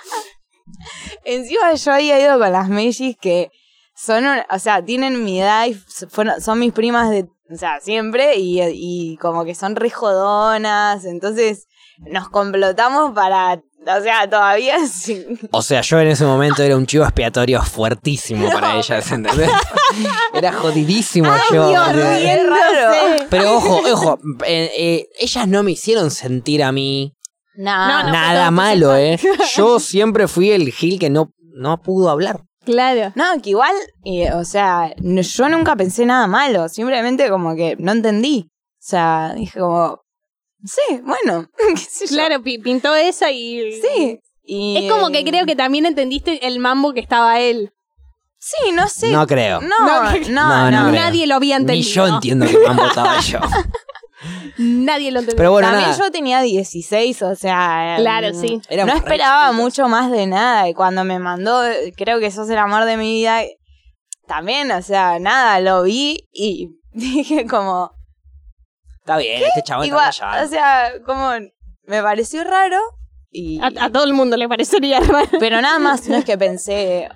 [1.25, 3.51] Encima yo había ido con las Mellis que
[3.95, 8.37] son, o sea, tienen mi edad y fueron, son mis primas de, o sea, siempre
[8.37, 11.67] y, y como que son re jodonas, entonces
[11.99, 16.87] nos complotamos para, o sea, todavía sin- O sea, yo en ese momento era un
[16.87, 19.51] chivo expiatorio fuertísimo para ellas, ¿entendés?
[20.35, 21.69] Era jodidísimo yo.
[21.71, 23.27] Dios, riéndose.
[23.31, 27.13] Pero ojo, ojo, eh, eh, ellas no me hicieron sentir a mí
[27.59, 28.13] Nah, No, no.
[28.13, 29.19] nada malo, ¿eh?
[29.55, 32.43] Yo siempre fui el Gil que no, no pudo hablar.
[32.67, 33.13] Claro.
[33.15, 37.77] No, que igual, eh, o sea, no- yo nunca pensé nada malo, simplemente como que
[37.79, 38.51] no entendí.
[38.51, 40.03] O sea, dije como,
[40.65, 42.15] sí, bueno, qué sé yo.
[42.17, 43.73] Claro, pi- pintó esa y.
[43.81, 44.21] Sí.
[44.49, 47.73] Y, Es como que creo que también entendiste el mambo que estaba él.
[48.39, 49.11] Sí, no sé.
[49.11, 49.61] No creo.
[49.61, 50.71] No, no, No, no.
[50.71, 51.03] no, no creo.
[51.03, 51.91] Nadie lo había Ni entendido.
[51.95, 53.41] yo entiendo que mambo estaba yo.
[54.59, 55.37] Nadie lo entendió.
[55.37, 56.03] Pero bueno, También nada.
[56.05, 57.97] yo tenía 16, o sea.
[57.99, 58.61] Claro, mm, sí.
[58.71, 59.63] No esperaba chiquitos.
[59.65, 60.69] mucho más de nada.
[60.69, 61.61] Y cuando me mandó,
[61.97, 63.43] creo que sos el amor de mi vida,
[64.27, 67.93] también, o sea, nada, lo vi y dije como.
[69.01, 70.47] Está bien, este chabón Igual, está callado.
[70.47, 71.31] o sea, como.
[71.85, 72.79] Me pareció raro.
[73.31, 75.29] Y, A, a todo el mundo le parecería raro.
[75.39, 77.09] pero nada más, no es que pensé.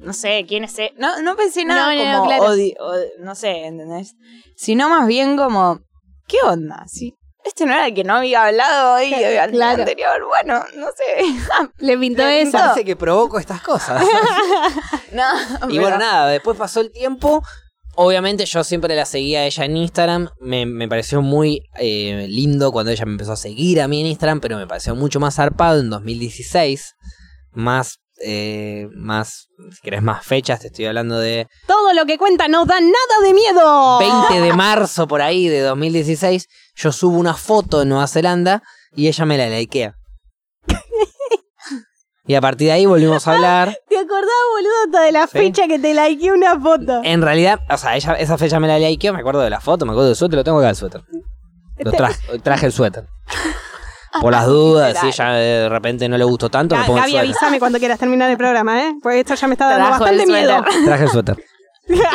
[0.00, 0.78] No sé, quién es.
[0.78, 2.28] e- No, no pensé nada No, no, no, como.
[2.28, 2.52] claro.
[2.80, 4.14] o- no sé, ¿entendés?
[4.56, 5.80] Sino más bien como.
[6.28, 6.84] ¿Qué onda?
[6.86, 7.14] Sí.
[7.44, 9.80] Este no era el que no había hablado hoy, el Claro.
[9.82, 10.26] anterior.
[10.26, 11.24] Bueno, no sé.
[11.78, 12.52] Le pintó Le eso.
[12.52, 14.02] Parece que provoco estas cosas.
[15.12, 15.22] no,
[15.68, 17.42] Y pero- bueno, nada, después pasó el tiempo.
[18.00, 20.28] Obviamente yo siempre la seguía a ella en Instagram.
[20.40, 24.06] Me, me pareció muy eh, lindo cuando ella me empezó a seguir a mí en
[24.06, 26.94] Instagram, pero me pareció mucho más zarpado en 2016.
[27.52, 32.48] Más eh, más, si querés más fechas, te estoy hablando de Todo lo que cuenta
[32.48, 33.98] no da nada de miedo.
[33.98, 38.62] 20 de marzo por ahí de 2016, yo subo una foto en Nueva Zelanda
[38.94, 39.94] y ella me la likea.
[42.26, 43.78] Y a partir de ahí volvimos a hablar.
[43.88, 45.38] ¿Te acordás, boludo, de la Sí.
[45.38, 47.00] fecha que te likeé una foto?
[47.02, 49.86] En realidad, o sea, ella, esa fecha me la likeó, me acuerdo de la foto,
[49.86, 51.02] me acuerdo del suéter, lo tengo acá el suéter.
[51.78, 53.06] Lo traje, traje el suéter.
[54.20, 57.16] Por las dudas, si ella de repente no le gustó tanto, me Ga- pongo Gaby,
[57.16, 58.94] avísame cuando quieras terminar el programa, ¿eh?
[59.02, 60.64] Porque esto ya me está dando Trajo bastante el miedo.
[60.84, 61.44] Traje el suéter.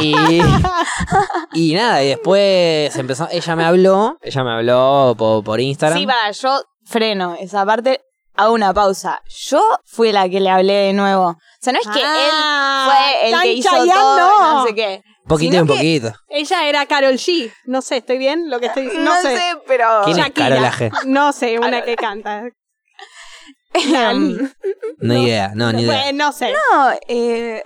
[0.02, 0.14] Y,
[1.54, 5.98] y nada, y después empezó, ella me habló, ella me habló por, por Instagram.
[6.00, 8.02] Sí, para, yo freno esa parte,
[8.36, 9.22] hago una pausa.
[9.48, 11.30] Yo fui la que le hablé de nuevo.
[11.30, 12.88] O sea, no es que Ah,
[13.24, 13.86] él fue el que hizo todo,
[14.18, 14.54] no.
[14.60, 15.02] no sé qué.
[15.28, 16.14] Poquito que- poquito.
[16.30, 17.52] Ella era Carol G.
[17.66, 18.50] No sé, ¿estoy bien?
[18.50, 19.12] Lo que estoy diciendo.
[19.12, 19.44] No, No, sé, sé.
[19.68, 20.02] pero...
[20.06, 20.50] ¿Quién es Shakira.
[20.50, 21.04] Carola G?
[21.06, 22.44] No sé, una que canta.
[23.74, 24.52] Em,
[25.00, 26.04] No idea, no, ni idea.
[26.04, 26.52] Bueno, no sé.
[26.54, 27.64] no, eh,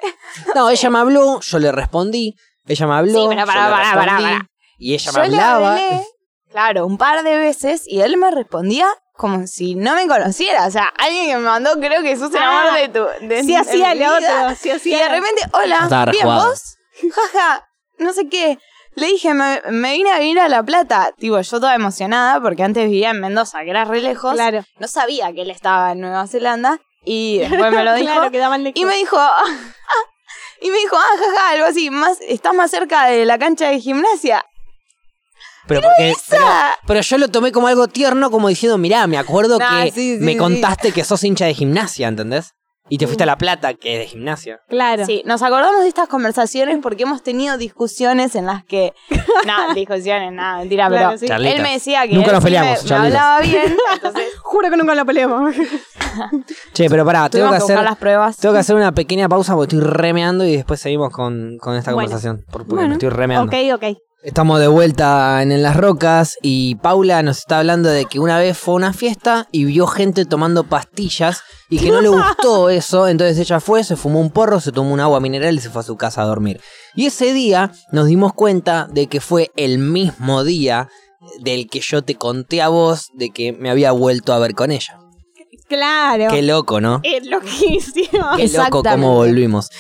[0.55, 2.33] No, ella me habló, yo le respondí.
[2.65, 3.21] Ella me habló.
[3.23, 4.47] Sí, pero yo pará, le pará, pará, respondí, pará.
[4.77, 5.71] Y ella yo me le hablaba.
[5.73, 6.03] hablé,
[6.49, 10.65] claro, un par de veces y él me respondía como si no me conociera.
[10.67, 13.27] O sea, alguien que me mandó, creo que sos el Ah, amor de tu...
[13.27, 14.47] De, Si de hacía mi lo vida.
[14.53, 14.97] otro, Y hacía.
[15.03, 16.49] de repente, hola, Estaba bien, rejugado.
[16.49, 16.66] vos,
[17.13, 17.67] jaja,
[17.97, 18.59] no sé qué.
[18.95, 21.11] Le dije, me, me vine a vivir a La Plata.
[21.17, 24.33] Tipo, yo toda emocionada porque antes vivía en Mendoza, que era re lejos.
[24.33, 24.63] Claro.
[24.79, 26.79] No sabía que él estaba en Nueva Zelanda.
[27.05, 28.11] Y después me lo dijo.
[28.11, 28.81] claro, quedaban lejos.
[28.81, 29.17] y me dijo,
[30.61, 33.79] y me dijo, ah, jaja, algo así, más, estás más cerca de la cancha de
[33.79, 34.43] gimnasia.
[35.67, 36.45] Pero, porque, pero,
[36.87, 40.17] pero yo lo tomé como algo tierno, como diciendo, mirá, me acuerdo Nah, que sí,
[40.17, 40.37] sí, me sí.
[40.37, 42.53] contaste que sos hincha de gimnasia, ¿entendés?
[42.89, 44.59] Y te fuiste a La Plata, que es de gimnasia.
[44.69, 45.05] Claro.
[45.05, 48.93] Sí, nos acordamos de estas conversaciones porque hemos tenido discusiones en las que.
[49.45, 51.19] No, discusiones, nada, mentira, Claro, pero.
[51.19, 51.27] sí.
[51.47, 52.13] Él me decía que.
[52.15, 54.23] Nunca él nos me- peleamos, me, hablaba bien, entonces.
[54.41, 55.55] Juro que nunca lo peleemos.
[56.73, 57.83] Che, pero pará, tengo que que hacer...
[57.83, 58.37] las pruebas.
[58.37, 61.93] Tengo que hacer una pequeña pausa porque estoy remeando y después seguimos con, con esta
[61.93, 62.07] Bueno.
[62.07, 62.43] conversación.
[62.51, 62.87] por- Porque Bueno.
[62.89, 63.51] me estoy remeando.
[63.55, 63.97] ok, ok.
[64.27, 68.37] Estamos de vuelta en, En las Rocas y Paula nos está hablando de que una
[68.37, 72.69] vez fue a una fiesta y vio gente tomando pastillas y que no le gustó
[72.69, 75.69] eso, entonces ella fue, se fumó un porro, se tomó un agua mineral y se
[75.69, 76.59] fue a su casa a dormir.
[76.93, 80.89] Y ese día nos dimos cuenta de que fue el mismo día
[81.39, 84.71] del que yo te conté a vos de que me había vuelto a ver con
[84.71, 84.99] ella.
[85.67, 86.27] Claro.
[86.29, 87.01] Qué loco, ¿no?
[87.03, 88.25] Es loquísimo.
[88.37, 89.69] Qué loco cómo volvimos.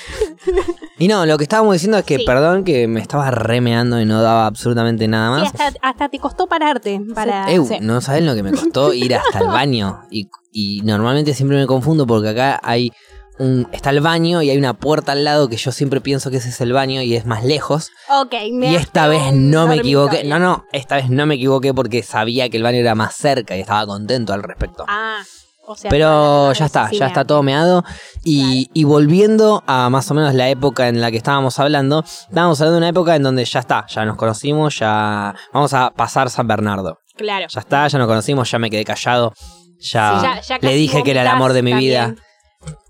[0.99, 2.25] Y no, lo que estábamos diciendo es que, Sí.
[2.25, 5.61] perdón, que me estaba remeando y no daba absolutamente nada Sí, más.
[5.61, 7.45] hasta, hasta te costó pararte para.
[7.49, 7.77] Sí.
[7.81, 10.01] no saben lo que me costó ir hasta el baño.
[10.09, 12.91] Y, y normalmente siempre me confundo porque acá hay
[13.37, 13.67] un.
[13.73, 16.49] está el baño y hay una puerta al lado que yo siempre pienso que ese
[16.49, 17.91] es el baño y es más lejos.
[18.09, 20.23] Ok, me y esta vez no me equivoqué.
[20.23, 23.55] No, no, esta vez no me equivoqué porque sabía que el baño era más cerca
[23.55, 24.83] y estaba contento al respecto.
[24.87, 25.19] Ah,
[25.67, 25.89] o sea.
[25.91, 27.83] Pero ya está, ya está todo meado.
[28.23, 32.59] Y, y volviendo a más o menos la época en la que estábamos hablando, estábamos
[32.61, 36.29] hablando de una época en donde ya está, ya nos conocimos, ya vamos a pasar
[36.29, 36.99] San Bernardo.
[37.15, 37.45] Claro.
[37.49, 39.33] Ya está, ya nos conocimos, ya me quedé callado,
[39.79, 42.15] ya, Sí, ya- ya le dije que era el amor de mi vida.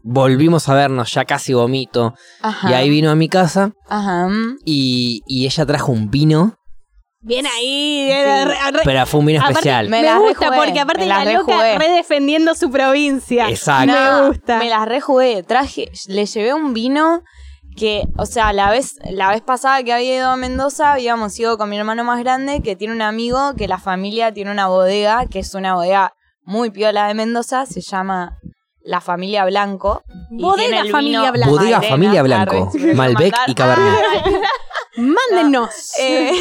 [0.04, 2.14] Volvimos a vernos, ya casi vomito.
[2.42, 2.70] Ajá.
[2.70, 4.30] Y ahí vino a mi casa Ajá.
[4.66, 6.56] y, y ella trajo un vino,
[7.20, 8.10] Bien ahí.
[8.12, 9.90] eh, re- re- pero fue un vino aparte, especial.
[9.90, 11.78] Me, Me la gusta rejugué, porque aparte la loca rejugué.
[11.78, 13.50] redefendiendo su provincia.
[13.50, 13.94] Exacto.
[13.94, 14.58] Me gusta.
[14.60, 15.44] Me las rejugué.
[15.44, 17.24] Traje, le llevé un vino
[17.76, 21.58] que, o sea, la vez, la vez pasada que había ido a Mendoza, habíamos ido
[21.58, 25.26] con mi hermano más grande, que tiene un amigo que la familia tiene una bodega,
[25.26, 26.14] que es una bodega
[26.44, 28.38] muy piola de Mendoza, se llama
[28.82, 30.02] La Familia Blanco.
[30.32, 31.52] y Bodega tiene el Familia vino Blanco.
[31.56, 33.96] Bodega Malena, Familia Blanco, Malbec y Cabernet.
[34.98, 35.70] Mándenos.
[36.00, 36.32] Eh,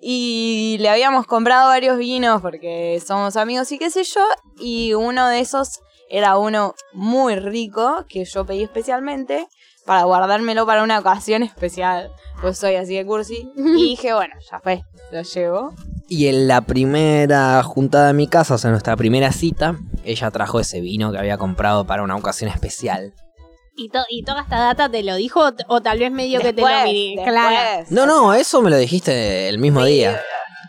[0.00, 4.22] y le habíamos comprado varios vinos porque somos amigos y qué sé yo.
[4.58, 9.48] Y uno de esos era uno muy rico que yo pedí especialmente
[9.84, 12.10] para guardármelo para una ocasión especial.
[12.40, 13.50] Pues soy así de cursi.
[13.56, 14.82] Y dije, bueno, ya fue,
[15.12, 15.74] lo llevo.
[16.08, 20.60] Y en la primera juntada de mi casa, o sea, nuestra primera cita, ella trajo
[20.60, 23.14] ese vino que había comprado para una ocasión especial.
[23.76, 26.62] ¿Y, to- y toda esta data te lo dijo o, tal vez medio que te
[26.62, 27.22] lo miré?
[27.24, 27.84] Claro.
[27.90, 30.20] No, no, eso me lo dijiste el mismo Sí, día.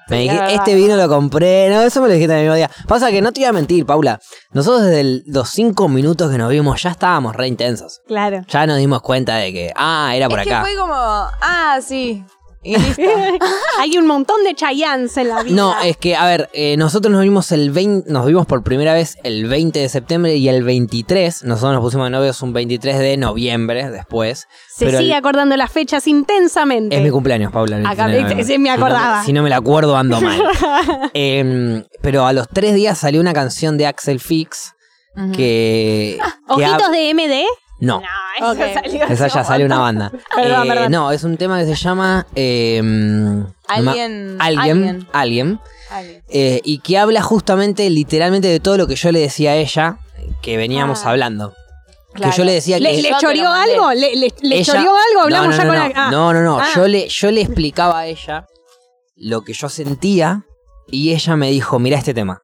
[0.10, 0.56] Me dijiste, verdad.
[0.56, 1.70] este vino lo compré.
[1.70, 2.70] No, eso me lo dijiste el mismo día.
[2.88, 4.20] Pasa que no te iba a mentir, Paula.
[4.52, 8.00] Nosotros desde el- los cinco minutos que nos vimos ya estábamos re intensos.
[8.08, 8.42] Claro.
[8.48, 10.60] Ya nos dimos cuenta de que, ah, era por es acá.
[10.64, 12.24] que fue como, ah, sí.
[12.64, 13.02] Y listo.
[13.80, 15.56] Hay un montón de Chayans en la vida.
[15.56, 18.94] No, es que, a ver, eh, nosotros nos vimos el 20, nos vimos por primera
[18.94, 23.00] vez el 20 de septiembre y el 23, nosotros nos pusimos de novios un 23
[23.00, 24.48] de noviembre después.
[24.76, 26.96] Se pero sigue el- acordando las fechas intensamente.
[26.98, 27.78] Es mi cumpleaños, Paula.
[27.78, 28.42] Acá, 29 de noviembre.
[28.44, 29.24] ese me Si no- acordaba.
[29.24, 30.42] Si no, me la acuerdo, ando mal.
[31.14, 34.74] Em, pero a los tres días salió una canción de Axel Fix
[35.36, 36.20] que...
[36.48, 37.46] ¿Ojitos de MD?
[37.80, 38.02] No,
[38.38, 39.04] eso salió.
[39.06, 40.12] esa ya sale una banda.
[40.36, 40.92] Perdón, Eh, perdón.
[40.92, 42.26] No, es un tema que se llama...
[42.36, 44.38] eh, ma- Alguien.
[44.40, 45.60] alguien, alguien,
[45.92, 46.24] Alguien.
[46.30, 49.98] eh, y que habla justamente, literalmente, de todo lo que yo le decía a ella,
[50.42, 51.12] que veníamos Ah.
[51.12, 51.54] hablando.
[52.14, 52.32] Claro.
[52.32, 53.02] Que yo le decía ¿Le, que...
[53.04, 53.74] le choreó mandé.
[53.74, 53.92] algo?
[53.92, 55.22] ¿Le, le, le ella- choreó algo?
[55.24, 55.94] Hablamos no, no, ya no, con no, la...
[56.08, 56.12] ah.
[56.12, 56.60] no, no, no.
[56.60, 56.68] Ah.
[56.76, 58.46] Yo, le, yo le explicaba a ella
[59.16, 60.44] lo que yo sentía
[60.90, 62.42] y ella me dijo, mira este tema.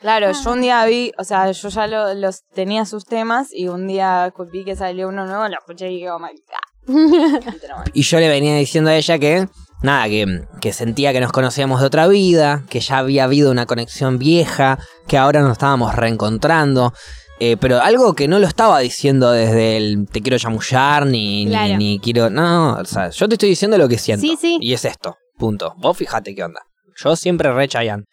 [0.00, 3.68] Claro, yo un día vi, o sea, yo ya lo- los tenía sus temas y
[3.68, 6.86] un día vi que salió uno nuevo, lo escuché y dije, oh my god.
[7.94, 9.48] Y yo le venía diciendo a ella que,
[9.82, 13.66] nada, que, que sentía que nos conocíamos de otra vida, que ya había habido una
[13.66, 14.78] conexión vieja,
[15.08, 16.92] que ahora nos estábamos reencontrando.
[17.38, 21.50] eh, pero algo que no lo estaba diciendo desde el te quiero chamullar, ni, ni-
[21.50, 21.76] Claro.
[21.76, 22.30] ni, quiero.
[22.30, 22.42] No,
[22.76, 24.26] no, o sea, yo te estoy diciendo lo que siento.
[24.26, 24.58] Sí, sí.
[24.60, 25.74] Y es esto, punto.
[25.78, 26.60] Vos fíjate qué onda.
[27.02, 28.04] Yo siempre re Chayanne.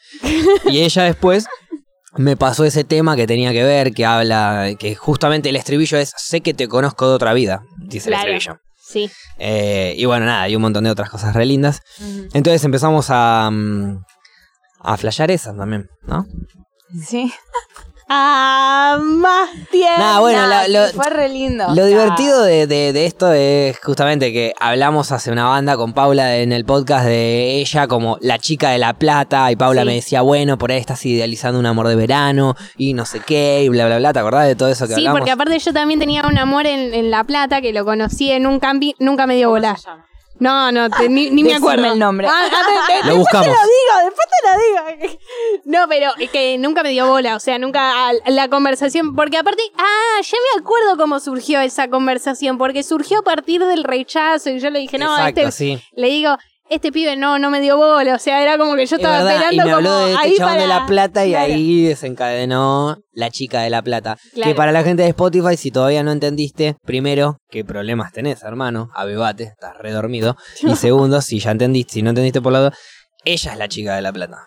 [0.66, 1.46] y ella después
[2.16, 6.14] me pasó ese tema que tenía que ver, que habla, que justamente el estribillo es
[6.18, 8.30] sé que te conozco de otra vida, dice Claro.
[8.30, 8.62] el estribillo.
[8.78, 9.10] Sí.
[9.40, 11.82] Eh, y bueno, nada, hay un montón de otras cosas re lindas.
[12.34, 14.04] Entonces empezamos a, mm,
[14.82, 16.26] a flashear esas también, ¿no?
[17.04, 17.34] Sí.
[18.10, 19.98] Ah, más tiempo.
[19.98, 21.66] Nada, bueno, Nah, la- sí, lo, fue re lindo.
[21.74, 26.38] lo divertido de, de- de esto es justamente que hablamos hace una banda con Paula
[26.38, 29.88] en el podcast de ella como la chica de la plata y Paula Sí.
[29.88, 33.64] me decía, bueno, por ahí estás idealizando un amor de verano y no sé qué
[33.64, 34.14] y bla, bla, bla.
[34.14, 35.20] ¿Te acordás de todo eso que Sí, hablamos?
[35.20, 38.46] porque aparte yo también tenía un amor en, en La Plata que lo conocí en
[38.48, 39.76] un camping, nunca me dio ¿cómo bola.
[39.78, 40.06] se llama?
[40.44, 41.86] No, no, te- ni, ni me acuerdo.
[41.94, 42.28] el nombre.
[42.28, 43.46] Ah, ah, te- te- Lo después buscamos.
[43.48, 45.20] te lo digo, después te lo digo.
[45.66, 49.38] No, pero es que nunca me dio bola, o sea, nunca a- la conversación, porque
[49.38, 54.50] aparte, ah, ya me acuerdo cómo surgió esa conversación, porque surgió a partir del rechazo
[54.50, 55.82] y yo le dije, no, Exacto, este, sí.
[55.96, 56.38] le digo,
[56.70, 59.18] este pibe no, no me dio bola, o sea, era como que yo Es estaba
[59.24, 61.30] verdad, esperando y me habló como de ahí este chabón de para- La Plata y
[61.32, 61.54] Claro.
[61.54, 64.18] ahí desencadenó la chica de La Plata.
[64.34, 64.50] Claro.
[64.52, 68.90] Que para la gente de Spotify, si todavía no entendiste, primero, ¿qué problemas tenés, hermano?
[68.96, 70.36] Avivate, estás redormido.
[70.64, 72.72] Y segundo, si ya entendiste, si no entendiste por lado,
[73.26, 74.46] ella es la chica de La Plata.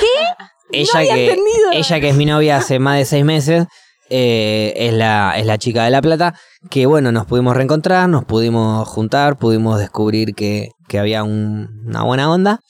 [0.00, 0.78] ¿Qué?
[0.80, 1.72] Ella había que, entendido.
[1.72, 3.66] ella que es mi novia hace más de seis meses,
[4.10, 6.34] eh, es, la, es la chica de La Plata,
[6.70, 12.02] que bueno, nos pudimos reencontrar, nos pudimos juntar, pudimos descubrir que, que había un- una
[12.04, 12.60] buena onda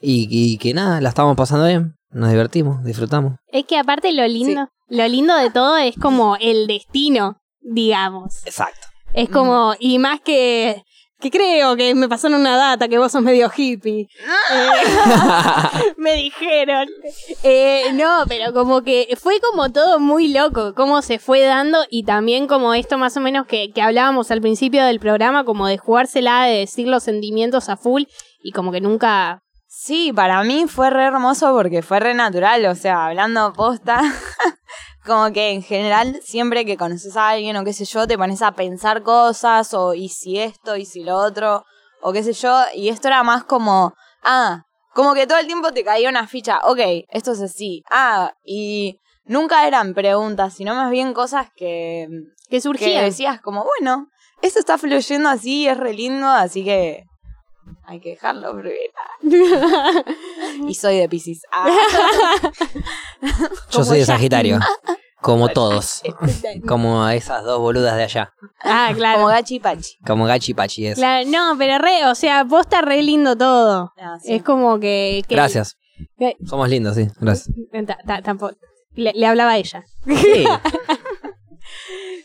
[0.00, 3.34] y, y que nada, la estábamos pasando bien, nos divertimos, disfrutamos.
[3.48, 8.46] Es que aparte lo lindo, lo lindo de todo es como el destino, digamos.
[8.46, 8.86] Exacto.
[9.12, 10.82] Es como, y más que,
[11.18, 14.08] que creo que me pasaron una data que vos sos medio hippie.
[14.52, 14.68] Eh,
[15.96, 16.88] me dijeron.
[17.42, 22.04] Eh, no, pero como que fue como todo muy loco, cómo se fue dando y
[22.04, 25.78] también como esto más o menos que, que hablábamos al principio del programa, como de
[25.78, 28.04] jugársela, de decir los sentimientos a full
[28.42, 29.42] y como que nunca...
[29.68, 34.00] Sí, para mí fue re hermoso porque fue re natural, o sea, hablando posta,
[35.06, 38.42] como que en general siempre que conoces a alguien o qué sé yo, te pones
[38.42, 41.64] a pensar cosas o y si esto y si lo otro
[42.02, 44.64] o qué sé yo, y esto era más como, ah,
[44.94, 46.78] como que todo el tiempo te caía una ficha, ok,
[47.08, 52.06] esto es así, ah, y nunca eran preguntas, sino más bien cosas que,
[52.48, 53.02] que que surgía.
[53.02, 54.08] decías como, bueno,
[54.42, 57.04] esto está fluyendo así, es re lindo, así que
[57.84, 58.90] hay que dejarlo fluir.
[60.68, 61.42] Y soy de Pisces.
[61.52, 61.66] Ah.
[63.70, 64.04] Yo soy de.
[64.06, 64.58] Sagitario,
[65.20, 66.02] como todos,
[66.66, 68.32] como esas dos boludas de allá,
[68.62, 69.18] ah, claro.
[69.18, 69.96] Como Gachi Pachi.
[70.06, 70.94] como Gachi Pachi es.
[70.96, 73.92] Claro, no, pero re, o sea, vos está re lindo todo.
[73.98, 74.34] Ah, sí.
[74.34, 75.22] Es como que...
[75.28, 75.76] que- Gracias,
[76.18, 77.54] que- somos lindos, sí, gracias.
[78.24, 78.54] tampoco.
[78.94, 79.84] Le hablaba a ella.
[80.06, 80.44] Sí,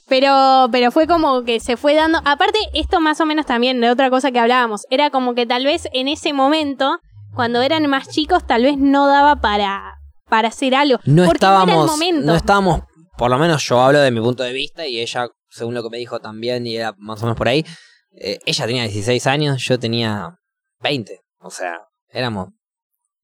[0.08, 2.20] Pero, pero fue como que se fue dando.
[2.26, 4.86] Aparte, esto más o menos también de otra cosa que hablábamos.
[4.90, 7.00] Era como que tal vez en ese momento,
[7.34, 11.00] cuando eran más chicos, tal vez no daba para, para hacer algo.
[11.06, 12.26] no porque no era el estábamos, momento.
[12.26, 12.82] no estábamos,
[13.18, 15.90] por lo menos yo hablo de mi punto de vista y ella, según lo que
[15.90, 17.66] me dijo también, y era más o menos por ahí,
[18.14, 20.36] eh, ella tenía 16 años, yo tenía
[20.80, 22.50] 20, o sea, éramos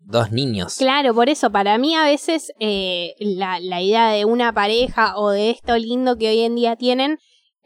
[0.08, 0.76] dos niños.
[0.78, 5.30] Claro, por eso, para mí a veces eh, la, la idea de una pareja o
[5.32, 7.18] de esto lindo que hoy en día tienen,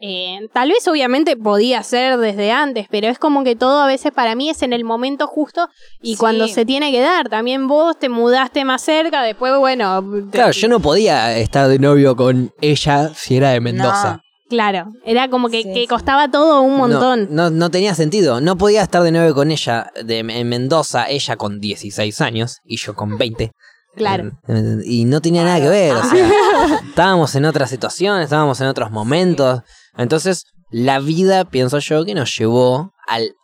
[0.04, 4.10] eh, tal vez obviamente podía ser desde antes, pero es como que todo a veces
[4.10, 5.68] para mí es en el momento justo
[6.00, 6.18] y Sí.
[6.18, 7.28] cuando se tiene que dar.
[7.28, 10.02] También vos te mudaste más cerca, después, bueno.
[10.30, 14.20] te- Claro, yo no podía estar de novio con ella si era de Mendoza.
[14.52, 15.86] Claro, era como que, Sí, que sí.
[15.86, 17.28] costaba todo un montón.
[17.30, 18.42] No, no, no tenía sentido.
[18.42, 22.76] No podía estar de novio con ella de, en Mendoza, ella con 16 años y
[22.76, 23.50] yo con 20.
[23.94, 24.30] Claro.
[24.48, 25.94] Eh, Y no tenía nada que ver.
[25.94, 29.60] O sea, estábamos en otra situación, estábamos en otros momentos.
[29.96, 33.34] Entonces, la vida, pienso yo, que nos llevó al.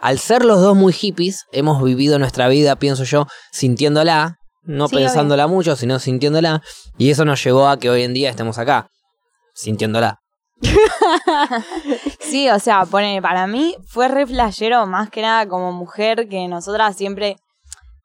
[0.00, 4.36] Al ser los dos muy hippies, hemos vivido nuestra vida, pienso yo, sintiéndola.
[4.64, 6.60] no Sí, pensándola mucho, sino sintiéndola.
[6.98, 8.88] Y eso nos llevó a que hoy en día estemos acá,
[9.54, 10.18] sintiéndola.
[12.20, 16.46] Sí, o sea, pone, para mí fue re flashero, más que nada como mujer, que
[16.48, 17.36] nosotras siempre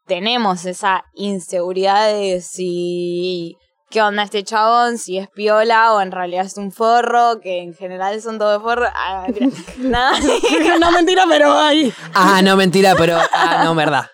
[0.07, 3.57] tenemos esa inseguridad de si
[3.93, 7.75] qué onda este chabón, si es piola o en realidad es un forro, que en
[7.75, 8.89] general son todos forros.
[8.95, 9.55] Ah, mentira.
[9.77, 10.19] Nada.
[10.79, 11.93] no, mentira, pero ahí.
[12.15, 13.19] Ah, no, mentira, pero.
[13.31, 14.09] Ah, no, verdad.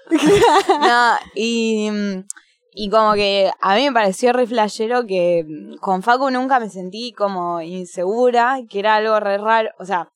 [0.81, 2.23] No, y, mm,
[2.73, 6.69] y como que a mí me pareció re flashero que mm, con Facu nunca me
[6.69, 9.71] sentí como insegura, que era algo re raro.
[9.79, 10.09] O sea,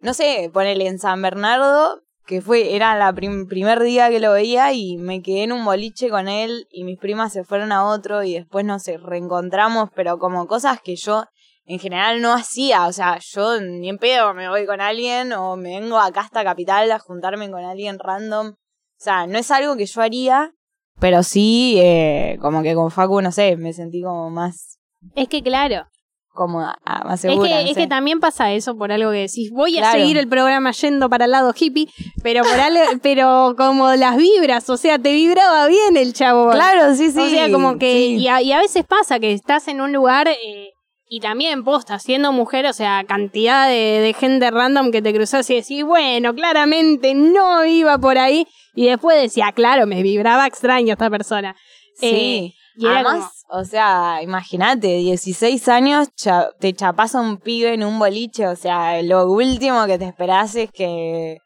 [0.00, 4.32] no sé, ponele en San Bernardo, que fue, era la prim- primer día que lo
[4.32, 7.86] veía y me quedé en un boliche con él y mis primas se fueron a
[7.86, 11.24] otro y después nos reencontramos, pero como cosas que yo
[11.64, 15.56] en general no hacía, o sea, yo ni en pedo me voy con alguien o
[15.56, 18.48] me vengo acá hasta Capital a juntarme con alguien random.
[18.48, 18.54] O
[19.00, 20.52] sea, no es algo que yo haría,
[21.00, 24.78] pero sí, eh, como que con Facu, no sé, me sentí como más
[25.14, 25.86] Es que claro.
[26.34, 27.48] cómoda, ah, más Es segura.
[27.48, 27.80] que, no es sé.
[27.82, 29.50] que también pasa eso por algo que decís.
[29.52, 29.98] Voy a Claro.
[30.00, 31.88] seguir el programa yendo para el lado hippie,
[32.22, 36.50] pero por algo, pero como las vibras, o sea, te vibraba bien el chavo.
[36.50, 37.18] Claro, sí, sí.
[37.20, 37.92] o sea, como que.
[37.92, 38.16] sí.
[38.18, 40.28] Y, a, y a veces pasa que estás en un lugar.
[40.28, 40.70] eh,
[41.08, 45.48] y también posta, siendo mujer, o sea, cantidad de, de gente random que te cruzas
[45.50, 48.46] y decís, bueno, claramente no iba por ahí.
[48.74, 51.56] Y después decía, claro, me vibraba extraño esta persona.
[51.94, 52.06] Sí.
[52.06, 57.82] Eh, y Además, o sea, imagínate, 16 años, cha- te chapas a un pibe en
[57.82, 61.38] un boliche, o sea, lo último que te esperás es que...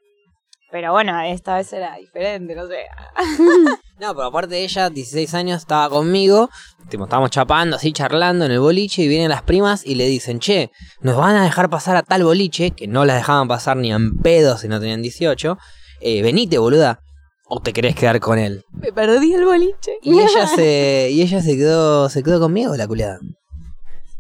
[0.73, 2.87] Pero bueno, esta vez era diferente, no sé.
[4.01, 6.51] No, pero aparte de ella, 16 años, estaba conmigo.
[6.89, 9.03] Tipo, estábamos chapando, así charlando en el boliche.
[9.03, 10.73] Y vienen las primas y le dicen: Che,
[11.03, 12.73] nos van a dejar pasar a tal boliche.
[12.73, 15.57] Que no las dejaban pasar ni en pedo si no tenían 18.
[16.01, 16.99] Eh, venite, boluda.
[17.47, 18.65] ¿O te querés quedar con él?
[18.73, 19.93] Me perdí el boliche.
[20.03, 23.21] Y ella se, y ella se quedó, se quedó conmigo, la culiada.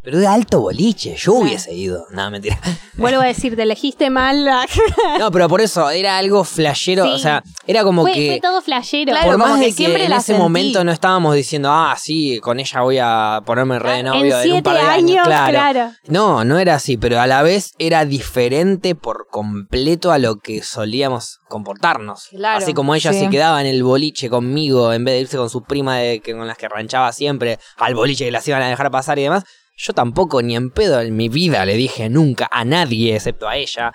[0.02, 2.06] Pero de alto boliche, yo hubiese ido.
[2.10, 2.58] No, mentira.
[2.94, 4.48] Vuelvo a decir, te elegiste mal.
[5.18, 7.04] No, pero por eso, era algo flashero.
[7.04, 7.10] Sí.
[7.12, 8.28] O sea, era como fue, que.
[8.32, 9.12] fue todo flashero.
[9.12, 10.42] Claro, por más de que siempre en ese sentí.
[10.42, 14.48] momento no estábamos diciendo, ah, sí, con ella voy a ponerme re de novio en
[14.48, 14.94] en un par de años.
[14.94, 15.50] años, Claro.
[15.52, 15.92] claro.
[16.06, 20.62] No, no era así, pero a la vez era diferente por completo a lo que
[20.62, 22.28] solíamos comportarnos.
[22.30, 23.20] Claro, así como ella sí.
[23.20, 26.32] se quedaba en el boliche conmigo en vez de irse con su prima de, que,
[26.32, 29.44] con las que ranchaba siempre al boliche que las iban a dejar pasar y demás.
[29.84, 33.56] Yo tampoco ni en pedo en mi vida le dije nunca a nadie excepto a
[33.56, 33.90] ella.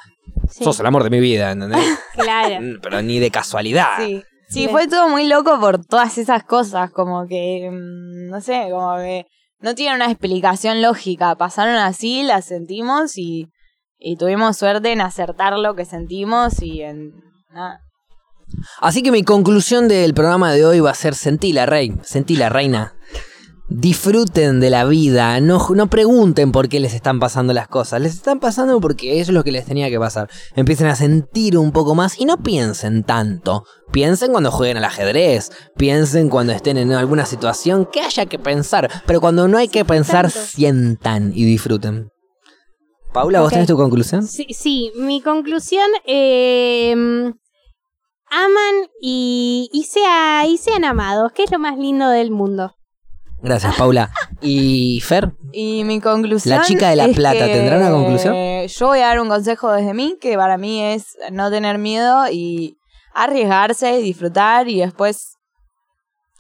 [0.50, 1.82] Sí, Sos el amor de mi vida, ¿entendés?
[2.14, 2.62] claro.
[2.62, 4.06] Mm, pero ni de casualidad.
[4.06, 4.22] Sí.
[4.50, 4.72] Sí, Bien.
[4.72, 9.26] fue todo muy loco por todas esas cosas, como que, mm, no sé, como que
[9.62, 13.48] no tiene una explicación lógica, pasaron así, las sentimos y,
[13.98, 17.14] y tuvimos suerte en acertar lo que sentimos y en...
[17.52, 17.80] nada.
[18.80, 22.97] Así que mi conclusión del programa de hoy va a ser sentila, rey, sentila, reina.
[23.70, 28.14] Disfruten de la vida, no, no pregunten por qué les están pasando las cosas, les
[28.14, 30.30] están pasando porque eso es lo que les tenía que pasar.
[30.56, 33.66] Empiecen a sentir un poco más y no piensen tanto.
[33.92, 38.90] Piensen cuando jueguen al ajedrez, piensen cuando estén en alguna situación que haya que pensar,
[39.06, 42.10] pero cuando no hay que pensar, sientan y disfruten.
[43.12, 44.26] Paula, ¿vos tenés tu conclusión?
[44.26, 46.94] Sí, sí, mi conclusión, eh,
[48.30, 52.77] aman y, y, sea, y sean amados, que es lo más lindo del mundo.
[53.42, 54.12] Gracias, Paula.
[54.42, 55.32] ¿Y Fer?
[55.52, 56.58] Y mi conclusión...
[56.58, 58.36] La chica de La Plata, ¿tendrá una conclusión?
[58.68, 62.26] Yo voy a dar un consejo desde mí, que para mí es no tener miedo
[62.32, 62.78] y
[63.14, 65.34] arriesgarse, disfrutar y después...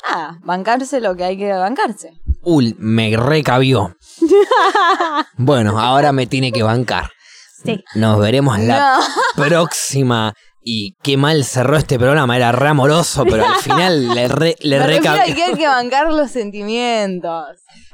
[0.08, 2.14] Nada, bancarse lo que hay que bancarse.
[2.44, 3.96] Uy, me recabió.
[5.38, 7.10] bueno, ahora me tiene que bancar.
[7.64, 7.84] Sí.
[7.96, 9.44] Nos veremos la No.
[9.44, 10.34] próxima.
[10.70, 14.80] Y qué mal cerró este programa, era re amoroso, pero al final le, re, le
[14.80, 15.36] Me refiero a recabió.
[15.36, 17.46] que hay que bancar los sentimientos.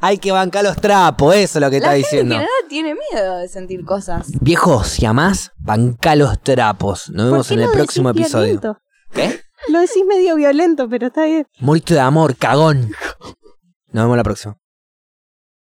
[0.02, 2.34] Hay que bancar los trapos, eso es lo que La está gente diciendo.
[2.36, 4.28] en general tiene miedo de sentir cosas.
[4.42, 7.12] Viejo, si amás, banca los trapos.
[7.12, 8.46] Nos vemos ¿Por en el próximo episodio.
[8.60, 8.78] violento?
[9.14, 9.40] ¿Qué?
[9.70, 11.46] Lo decís medio violento, pero está bien.
[11.60, 12.90] Moriste de amor, cagón.
[13.92, 14.58] Nos vemos la próxima.